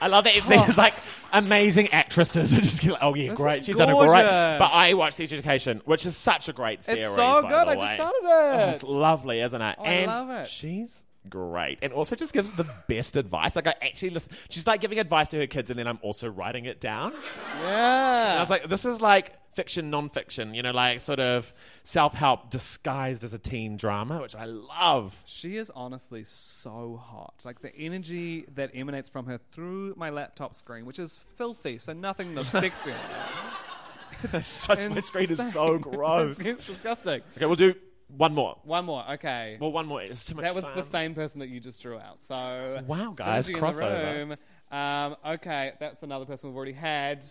I 0.01 0.09
love 0.09 0.25
that 0.25 0.35
there's 0.49 0.77
like 0.79 0.95
amazing 1.33 1.89
actresses 1.93 2.51
who 2.53 2.61
just 2.61 2.83
get 2.83 2.93
like, 2.93 3.03
oh 3.03 3.15
yeah, 3.15 3.31
This 3.31 3.37
great, 3.39 3.65
she's 3.65 3.77
done 3.77 3.91
a 3.91 3.95
great. 3.95 4.09
But 4.09 4.71
I 4.73 4.95
watched 4.95 5.15
Sex 5.17 5.33
Education, 5.33 5.81
which 5.85 6.07
is 6.07 6.17
such 6.17 6.49
a 6.49 6.53
great 6.53 6.83
series. 6.85 7.05
It's 7.05 7.15
so 7.15 7.43
good. 7.43 7.53
I 7.69 7.75
just 7.77 7.93
started 7.95 8.21
Oh, 8.25 8.69
it. 8.69 8.75
it's 8.75 8.83
lovely, 8.83 9.41
isn't 9.41 9.61
it? 9.63 9.77
Oh, 9.79 9.85
I 9.85 10.05
love 10.07 10.31
it. 10.31 10.49
she's 10.49 11.05
great, 11.31 11.79
and 11.83 11.93
also 11.93 12.17
just 12.17 12.33
gives 12.33 12.53
the 12.53 12.67
best 12.89 13.17
advice. 13.17 13.57
Like 13.57 13.67
I 13.67 13.75
actually 13.83 14.11
listen. 14.11 14.33
She's 14.51 14.67
like 14.67 14.81
giving 14.81 14.99
advice 14.99 15.29
to 15.29 15.39
her 15.39 15.47
kids, 15.47 15.71
and 15.71 15.79
then 15.79 15.87
I'm 15.87 15.99
also 16.03 16.29
writing 16.29 16.65
it 16.65 16.81
down. 16.81 17.13
yeah. 17.61 18.31
And 18.33 18.39
I 18.39 18.41
was 18.41 18.51
like, 18.51 18.69
this 18.69 18.85
is 18.85 19.01
like 19.01 19.33
fiction, 19.55 19.91
non-fiction. 19.91 20.55
You 20.55 20.63
know, 20.63 20.71
like 20.71 21.01
sort 21.01 21.19
of 21.21 21.53
self-help 21.85 22.51
disguised 22.51 23.25
as 23.25 23.33
a 23.35 23.39
teen 23.39 23.77
drama, 23.77 24.21
which 24.21 24.37
I 24.37 24.45
love. 24.45 25.21
She 25.25 25.57
is 25.57 25.71
honestly 25.75 26.25
so 26.25 27.01
hot. 27.03 27.35
Like 27.45 27.61
the 27.61 27.75
energy 27.77 28.45
that 28.55 28.71
emanates 28.75 29.09
from 29.09 29.27
her 29.27 29.39
through 29.53 29.95
my 29.97 30.11
laptop 30.11 30.55
screen, 30.55 30.87
which 30.87 30.99
is 30.99 31.17
filthy, 31.37 31.79
so 31.79 31.93
nothing 31.93 32.35
looks 32.35 32.51
sexy. 32.51 32.93
Such 34.43 34.89
my 34.89 35.01
screen 35.01 35.31
is 35.31 35.53
so 35.53 35.79
gross. 35.81 36.39
it's, 36.39 36.49
it's 36.49 36.67
disgusting. 36.67 37.21
Okay, 37.37 37.47
we'll 37.47 37.57
do 37.57 37.75
one 38.09 38.35
more. 38.35 38.59
One 38.65 38.85
more, 38.85 39.05
okay. 39.13 39.57
Well, 39.61 39.73
one 39.73 39.87
more. 39.87 40.03
It's 40.03 40.25
too 40.25 40.35
much 40.37 40.45
that 40.45 40.55
was 40.55 40.65
fun. 40.65 40.77
the 40.77 40.83
same 40.83 41.15
person 41.15 41.41
that 41.41 41.49
you 41.49 41.61
just 41.61 41.83
drew 41.83 41.99
out. 41.99 42.23
So 42.23 42.81
Wow, 42.87 43.15
guys, 43.17 43.49
crossover. 43.49 44.37
Um, 44.71 45.17
okay, 45.25 45.73
that's 45.79 46.03
another 46.03 46.25
person 46.25 46.49
we've 46.49 46.57
already 46.57 46.73
had. 46.73 47.25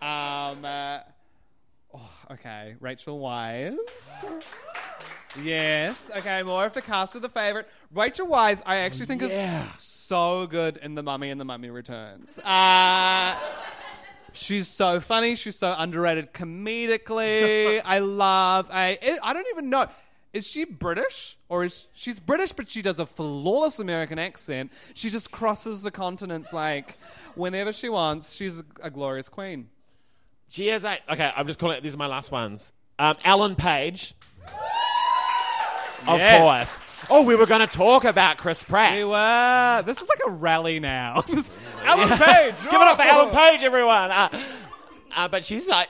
Um, 0.00 0.64
uh, 0.64 1.00
oh, 1.94 2.10
okay, 2.32 2.74
Rachel 2.80 3.18
Weisz. 3.20 4.24
Yes. 5.42 6.10
Okay, 6.14 6.42
more 6.42 6.66
of 6.66 6.74
the 6.74 6.82
cast 6.82 7.14
of 7.16 7.22
the 7.22 7.28
favorite. 7.28 7.66
Rachel 7.92 8.26
Weisz, 8.26 8.62
I 8.66 8.78
actually 8.78 9.06
think 9.06 9.22
Yeah. 9.22 9.74
is 9.76 9.82
so 9.82 10.46
good 10.46 10.76
in 10.78 10.94
The 10.94 11.02
Mummy 11.02 11.30
and 11.30 11.40
The 11.40 11.44
Mummy 11.46 11.70
Returns. 11.70 12.38
Uh, 12.38 13.38
she's 14.34 14.68
so 14.68 15.00
funny. 15.00 15.34
She's 15.34 15.58
so 15.58 15.74
underrated 15.78 16.34
comedically. 16.34 17.80
I 17.84 17.98
love. 18.00 18.68
I. 18.70 18.98
I 19.22 19.32
don't 19.32 19.46
even 19.52 19.70
know. 19.70 19.86
Is 20.32 20.46
she 20.46 20.64
British 20.64 21.36
or 21.48 21.62
is 21.64 21.88
she's 21.92 22.18
British, 22.18 22.52
but 22.52 22.68
she 22.68 22.80
does 22.80 22.98
a 22.98 23.04
flawless 23.06 23.78
American 23.78 24.18
accent. 24.18 24.72
She 24.94 25.10
just 25.10 25.30
crosses 25.30 25.82
the 25.82 25.90
continents 25.90 26.52
like 26.52 26.96
whenever 27.34 27.72
she 27.72 27.88
wants. 27.90 28.34
She's 28.34 28.62
a 28.82 28.90
glorious 28.90 29.28
queen. 29.28 29.68
She 30.50 30.68
is 30.70 30.84
a, 30.84 30.98
okay. 31.10 31.30
I'm 31.36 31.46
just 31.46 31.58
calling 31.58 31.76
it. 31.76 31.82
These 31.82 31.94
are 31.94 31.98
my 31.98 32.06
last 32.06 32.30
ones. 32.30 32.72
Um, 32.98 33.16
Ellen 33.24 33.56
Page, 33.56 34.14
of 36.06 36.18
Yes. 36.18 36.40
course. 36.80 36.88
Oh, 37.10 37.22
we 37.22 37.34
were 37.34 37.46
going 37.46 37.66
to 37.66 37.66
talk 37.66 38.04
about 38.04 38.36
Chris 38.38 38.62
Pratt. 38.62 38.92
We 38.96 39.04
were. 39.04 39.82
This 39.84 40.00
is 40.00 40.08
like 40.08 40.20
a 40.26 40.30
rally 40.30 40.78
now. 40.80 41.22
Ellen 41.84 42.08
Page. 42.18 42.54
Give 42.62 42.80
it 42.80 42.88
up 42.88 42.96
for 42.96 43.02
Ellen 43.02 43.34
Page, 43.34 43.62
everyone. 43.62 44.10
Uh, 44.10 44.28
uh, 45.16 45.28
but 45.28 45.44
she's 45.44 45.66
like, 45.68 45.88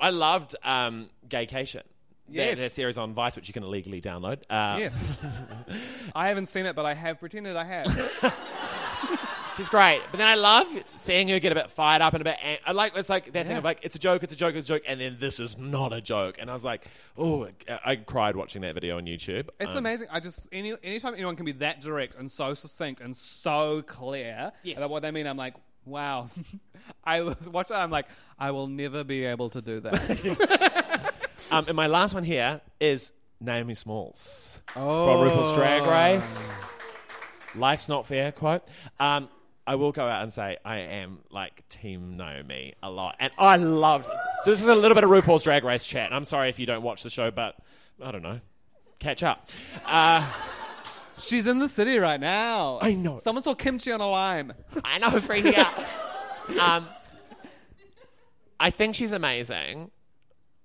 I 0.00 0.10
loved 0.10 0.56
um, 0.64 1.10
Gaycation. 1.28 1.82
Yes. 2.30 2.46
Their, 2.46 2.54
their 2.56 2.68
series 2.68 2.98
on 2.98 3.14
Vice, 3.14 3.36
which 3.36 3.48
you 3.48 3.54
can 3.54 3.62
illegally 3.64 4.00
download. 4.00 4.38
Uh, 4.50 4.76
Yes. 4.78 5.16
I 6.14 6.28
haven't 6.28 6.46
seen 6.46 6.66
it, 6.66 6.74
but 6.76 6.84
I 6.86 6.94
have 6.94 7.18
pretended 7.20 7.56
I 7.56 7.64
have. 7.64 8.34
She's 9.56 9.68
great. 9.68 10.02
But 10.12 10.18
then 10.18 10.28
I 10.28 10.36
love 10.36 10.68
seeing 10.96 11.26
her 11.30 11.40
get 11.40 11.50
a 11.50 11.54
bit 11.56 11.68
fired 11.68 12.00
up 12.00 12.14
and 12.14 12.20
a 12.20 12.24
bit. 12.24 12.36
An- 12.44 12.58
I 12.64 12.70
like 12.70 12.96
it's 12.96 13.08
like 13.08 13.32
that 13.32 13.42
thing 13.44 13.52
Yeah. 13.52 13.58
of 13.58 13.64
like 13.64 13.80
it's 13.82 13.96
a 13.96 13.98
joke, 13.98 14.22
it's 14.22 14.32
a 14.32 14.36
joke, 14.36 14.54
it's 14.54 14.68
a 14.68 14.74
joke, 14.74 14.82
and 14.86 15.00
then 15.00 15.16
this 15.18 15.40
is 15.40 15.58
not 15.58 15.92
a 15.92 16.00
joke. 16.00 16.36
And 16.38 16.48
I 16.48 16.52
was 16.52 16.64
like, 16.64 16.86
oh, 17.16 17.48
I- 17.68 17.80
I 17.84 17.96
cried 17.96 18.36
watching 18.36 18.62
that 18.62 18.74
video 18.74 18.98
on 18.98 19.06
YouTube. 19.06 19.48
It's 19.58 19.72
Um, 19.72 19.78
amazing. 19.78 20.08
I 20.12 20.20
just 20.20 20.48
any 20.52 20.74
anytime 20.84 21.14
anyone 21.14 21.34
can 21.34 21.44
be 21.44 21.52
that 21.52 21.80
direct 21.80 22.14
and 22.14 22.30
so 22.30 22.54
succinct 22.54 23.00
and 23.00 23.16
so 23.16 23.82
clear 23.82 24.52
Yes. 24.62 24.76
about 24.78 24.90
what 24.90 25.02
they 25.02 25.10
mean, 25.10 25.26
I'm 25.26 25.36
like, 25.36 25.54
wow. 25.84 26.28
I 27.04 27.22
watch 27.50 27.68
that. 27.68 27.80
I'm 27.80 27.90
like, 27.90 28.06
I 28.38 28.52
will 28.52 28.68
never 28.68 29.02
be 29.02 29.24
able 29.24 29.50
to 29.50 29.60
do 29.60 29.80
that. 29.80 30.84
Um, 31.52 31.64
and 31.68 31.76
my 31.76 31.86
last 31.86 32.12
one 32.14 32.24
here 32.24 32.60
is 32.78 33.12
Naomi 33.40 33.74
Smalls 33.74 34.58
Oh. 34.76 35.06
from 35.06 35.28
RuPaul's 35.28 35.54
Drag 35.56 35.82
Race. 35.86 36.60
Life's 37.54 37.88
not 37.88 38.06
fair 38.06 38.32
quote. 38.32 38.62
Um, 39.00 39.28
I 39.66 39.74
will 39.76 39.92
go 39.92 40.06
out 40.06 40.22
and 40.22 40.32
say 40.32 40.58
I 40.64 40.78
am 40.78 41.20
like 41.30 41.66
Team 41.68 42.16
Naomi 42.16 42.74
a 42.82 42.90
lot, 42.90 43.16
and 43.18 43.32
I 43.38 43.56
loved. 43.56 44.06
So 44.42 44.50
this 44.50 44.60
is 44.60 44.66
a 44.66 44.74
little 44.74 44.94
bit 44.94 45.04
of 45.04 45.10
RuPaul's 45.10 45.42
Drag 45.42 45.64
Race 45.64 45.86
chat. 45.86 46.06
And 46.06 46.14
I'm 46.14 46.24
sorry 46.24 46.48
if 46.50 46.58
you 46.58 46.66
don't 46.66 46.82
watch 46.82 47.02
the 47.02 47.10
show, 47.10 47.30
but 47.30 47.54
I 48.02 48.10
don't 48.10 48.22
know. 48.22 48.40
Catch 48.98 49.22
up. 49.22 49.48
Uh, 49.86 50.26
She's 51.18 51.46
in 51.48 51.58
the 51.58 51.68
city 51.68 51.98
right 51.98 52.20
now. 52.20 52.78
I 52.80 52.94
know. 52.94 53.16
Someone 53.16 53.42
saw 53.42 53.54
Kim 53.54 53.78
Chi 53.78 53.90
on 53.90 54.00
a 54.00 54.08
lime. 54.08 54.52
I 54.84 54.98
know, 54.98 55.08
freaking 55.12 55.54
out. 55.56 55.74
um, 56.60 56.88
I 58.60 58.70
think 58.70 58.94
she's 58.94 59.12
amazing. 59.12 59.90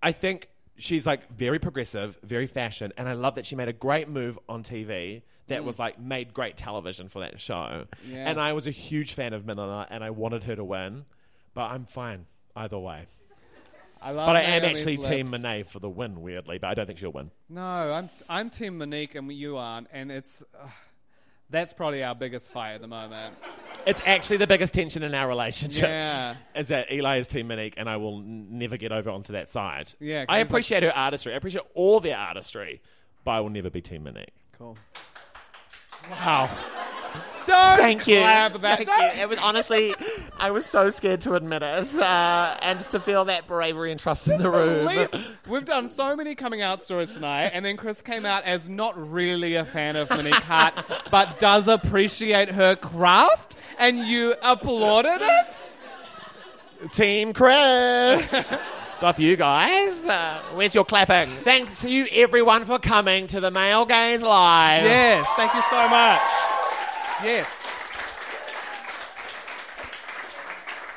I 0.02 0.12
think 0.12 0.50
she's 0.84 1.06
like 1.06 1.32
very 1.32 1.60
progressive, 1.60 2.18
very 2.24 2.48
fashion, 2.48 2.92
and 2.98 3.08
I 3.08 3.14
love 3.14 3.36
that 3.36 3.46
she 3.46 3.56
made 3.56 3.70
a 3.70 3.74
great 3.74 4.10
move 4.10 4.38
on 4.50 4.64
TV 4.64 5.22
that 5.48 5.64
was 5.64 5.80
like 5.80 6.00
made 6.00 6.34
great 6.34 6.58
television 6.58 7.08
for 7.10 7.20
that 7.20 7.40
show. 7.40 7.86
Yeah. 8.08 8.30
And 8.30 8.40
I 8.40 8.54
was 8.54 8.68
a 8.68 8.72
huge 8.72 9.14
fan 9.14 9.34
of 9.34 9.46
Manila, 9.46 9.88
and 9.90 10.04
I 10.04 10.10
wanted 10.10 10.44
her 10.44 10.56
to 10.56 10.64
win, 10.64 11.06
but 11.54 11.72
I'm 11.72 11.86
fine 11.86 12.26
either 12.56 12.78
way. 12.78 13.08
I 14.02 14.12
love 14.12 14.28
But 14.28 14.36
I 14.36 14.42
am 14.42 14.66
actually 14.66 14.98
Team 14.98 15.28
lips. 15.28 15.32
Monet 15.32 15.64
for 15.64 15.80
the 15.80 15.90
win, 15.90 16.22
weirdly, 16.22 16.58
but 16.58 16.68
I 16.68 16.74
don't 16.74 16.86
think 16.86 17.00
she'll 17.00 17.14
win. 17.14 17.32
No, 17.48 17.62
I'm 17.62 18.10
I'm 18.30 18.50
Team 18.50 18.78
Monique 18.78 19.16
and 19.16 19.32
you 19.32 19.56
aren't, 19.56 19.88
and 19.94 20.12
it's 20.12 20.44
uh, 20.62 20.68
that's 21.54 21.72
probably 21.72 22.04
our 22.04 22.14
biggest 22.16 22.52
fight 22.52 22.74
at 22.74 22.82
the 22.82 22.88
moment. 22.88 23.36
It's 23.86 24.02
actually 24.06 24.38
the 24.38 24.48
biggest 24.48 24.74
tension 24.74 25.04
in 25.04 25.14
our 25.16 25.28
relationship. 25.28 25.88
Yeah. 25.88 26.36
Is 26.56 26.68
that 26.70 26.92
Eli 26.92 27.20
is 27.20 27.28
Team 27.28 27.48
Monique 27.48 27.76
and 27.78 27.90
I 27.90 27.98
will 27.98 28.20
n- 28.20 28.48
never 28.50 28.76
get 28.78 28.92
over 28.92 29.10
onto 29.10 29.34
that 29.34 29.50
side. 29.50 29.94
Yeah, 30.00 30.26
'cause 30.26 30.34
I 30.34 30.38
like- 30.40 30.48
appreciate 30.48 30.84
her 30.84 30.92
artistry. 30.96 31.34
I 31.34 31.38
appreciate 31.38 31.64
all 31.74 32.00
their 32.00 32.18
artistry, 32.18 32.82
but 33.24 33.32
I 33.32 33.40
will 33.40 33.50
never 33.50 33.70
be 33.70 33.82
Team 33.82 34.04
Monique. 34.04 34.34
Cool. 34.58 34.78
Wow. 36.12 36.50
Don't 37.46 37.78
Thank 37.78 38.08
you. 38.08 38.20
clap 38.20 38.54
that. 38.54 38.78
Thank 38.78 38.90
Don't- 38.90 39.16
you. 39.16 39.22
It 39.24 39.30
was 39.30 39.40
honestly, 39.40 39.94
I 40.40 40.52
was 40.52 40.66
so 40.66 40.90
scared 40.90 41.22
to 41.22 41.34
admit 41.36 41.62
it, 41.64 41.96
uh, 41.96 42.58
and 42.62 42.80
just 42.80 42.92
to 42.92 43.00
feel 43.00 43.26
that 43.26 43.48
bravery 43.48 43.92
and 43.92 44.00
trust 44.00 44.28
in 44.28 44.38
the 44.42 44.50
room. 44.50 44.90
we've 45.50 45.66
done 45.66 45.90
so 45.90 46.16
many 46.16 46.36
coming 46.36 46.62
out 46.62 46.84
stories 46.84 47.14
tonight, 47.14 47.52
and 47.54 47.64
then 47.66 47.78
Chris 47.78 48.02
came 48.02 48.26
out 48.26 48.44
as 48.46 48.68
not 48.70 48.94
really 49.12 49.56
a 49.56 49.66
fan 49.66 49.96
of 49.96 50.10
Monique 50.10 50.34
Heart, 50.36 50.74
but 51.12 51.40
does 51.40 51.68
appreciate 51.68 52.50
her 52.50 52.76
craft, 52.76 53.56
and 53.78 54.00
you 54.00 54.36
applauded 54.42 55.20
it. 55.22 55.70
Team 56.92 57.32
Chris. 57.34 58.52
Stuff 58.84 59.20
you 59.20 59.36
guys. 59.38 60.06
Uh, 60.06 60.40
where's 60.54 60.76
your 60.76 60.84
clapping? 60.86 61.30
Thanks 61.44 61.82
to 61.82 61.90
you 61.90 62.06
everyone 62.14 62.66
for 62.66 62.78
coming 62.80 63.28
to 63.28 63.40
the 63.40 63.52
Male 63.52 63.86
Gaze 63.86 64.22
Live. 64.22 64.84
Yes, 64.84 65.26
thank 65.36 65.54
you 65.54 65.62
so 65.70 65.88
much. 65.88 66.22
Yes. 67.24 67.66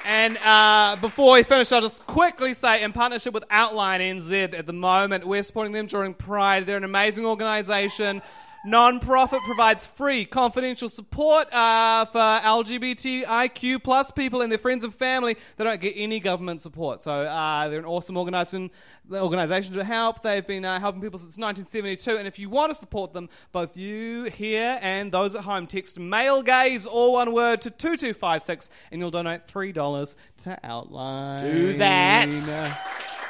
And 0.05 0.37
uh, 0.39 0.97
before 1.01 1.35
we 1.35 1.45
finish, 1.45 1.71
I'll 1.71 1.81
just 1.81 2.05
quickly 2.07 2.53
say, 2.53 2.83
in 2.83 2.93
partnership 2.93 3.33
with 3.33 3.45
Outline 3.49 4.01
NZ 4.01 4.55
at 4.55 4.67
the 4.67 4.73
moment, 4.73 5.25
we're 5.25 5.45
supporting 5.45 5.73
them 5.73 5.87
during 5.87 6.15
Pride. 6.15 6.67
They're 6.67 6.77
an 6.77 6.85
amazing 6.85 7.27
organisation. 7.27 8.23
Non-profit 8.67 9.39
provides 9.47 9.87
free, 9.87 10.25
confidential 10.25 10.89
support 10.89 11.47
uh, 11.55 12.05
for 12.07 12.19
LGBTIQ 12.19 13.81
plus 13.85 14.11
people 14.11 14.43
and 14.43 14.51
their 14.51 14.59
friends 14.59 14.83
and 14.83 14.93
family 14.93 15.37
They 15.57 15.63
don't 15.63 15.81
get 15.81 15.95
any 15.97 16.19
government 16.19 16.61
support. 16.61 17.05
So 17.05 17.13
uh, 17.13 17.69
they're 17.69 17.79
an 17.79 17.85
awesome 17.85 18.17
organisation, 18.17 18.73
organisation 19.13 19.75
to 19.75 19.85
help. 19.85 20.25
They've 20.25 20.45
been 20.45 20.65
uh, 20.65 20.81
helping 20.81 21.01
people 21.01 21.21
since 21.21 21.39
1972. 21.39 22.17
And 22.19 22.27
if 22.27 22.41
you 22.41 22.51
want 22.51 22.73
to 22.73 22.75
support 22.75 23.13
them, 23.13 23.29
both 23.53 23.77
you 23.77 24.25
here 24.25 24.81
and 24.83 25.13
those 25.13 25.37
at 25.37 25.45
home, 25.45 25.69
text 25.69 26.01
male 26.01 26.43
gaze, 26.43 26.87
all 26.87 27.13
one 27.13 27.33
word, 27.33 27.63
to 27.63 27.71
2256 27.71 28.71
and 28.91 29.01
you'll 29.01 29.13
donate 29.13 29.47
$3 29.47 30.17
to 30.39 30.59
Outline. 30.65 31.41
Do 31.45 31.79
that. 31.79 32.83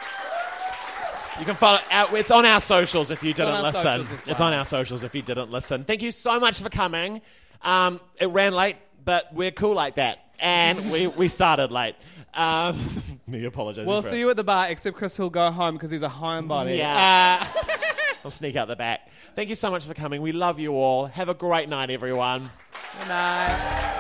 You 1.39 1.45
can 1.45 1.55
follow 1.55 1.78
out. 1.91 2.12
It's 2.14 2.30
on 2.30 2.47
our 2.47 2.61
socials 2.61 3.11
if 3.11 3.22
you 3.22 3.34
didn't 3.34 3.62
listen. 3.62 4.01
as 4.01 4.26
It's 4.26 4.41
on 4.41 4.53
our 4.53 4.64
socials 4.64 5.05
if 5.05 5.14
you 5.14 5.22
didn't 5.22 5.51
listen. 5.51 5.84
Thank 5.84 6.03
you 6.03 6.11
so 6.12 6.41
much 6.41 6.61
for 6.61 6.70
coming. 6.70 7.20
Um, 7.62 8.01
it 8.18 8.26
ran 8.26 8.53
late, 8.53 8.76
but 9.05 9.32
we're 9.34 9.51
cool 9.51 9.74
like 9.74 9.97
that, 9.97 10.18
and 10.41 10.78
we, 10.93 11.07
we 11.18 11.28
started 11.28 11.70
late. 11.70 11.95
Um, 12.34 12.78
me 13.26 13.45
apologize. 13.45 13.87
We'll 13.87 14.03
see 14.03 14.18
you 14.18 14.30
at 14.30 14.37
the 14.37 14.45
bar, 14.45 14.68
except 14.68 14.97
Chris 14.97 15.18
will 15.18 15.30
go 15.30 15.51
home 15.51 15.74
because 15.74 15.91
he's 15.91 16.03
a 16.03 16.09
homebody. 16.09 16.78
Yeah. 16.78 17.47
Uh, 17.57 17.62
I'll 18.24 18.30
sneak 18.30 18.57
out 18.57 18.68
the 18.68 18.76
back. 18.76 19.09
Thank 19.34 19.49
you 19.49 19.55
so 19.55 19.70
much 19.70 19.84
for 19.84 19.95
coming. 19.95 20.20
We 20.20 20.32
love 20.32 20.59
you 20.59 20.72
all. 20.72 21.07
Have 21.07 21.28
a 21.28 21.34
great 21.34 21.68
night, 21.68 21.91
everyone. 21.91 22.51
good 22.99 23.09
night. 23.09 23.93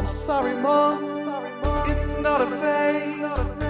I'm 0.00 0.08
sorry, 0.08 0.56
Mom. 0.56 1.04
It's 1.86 2.16
not 2.20 2.40
a 2.40 2.46
phase. 2.46 3.69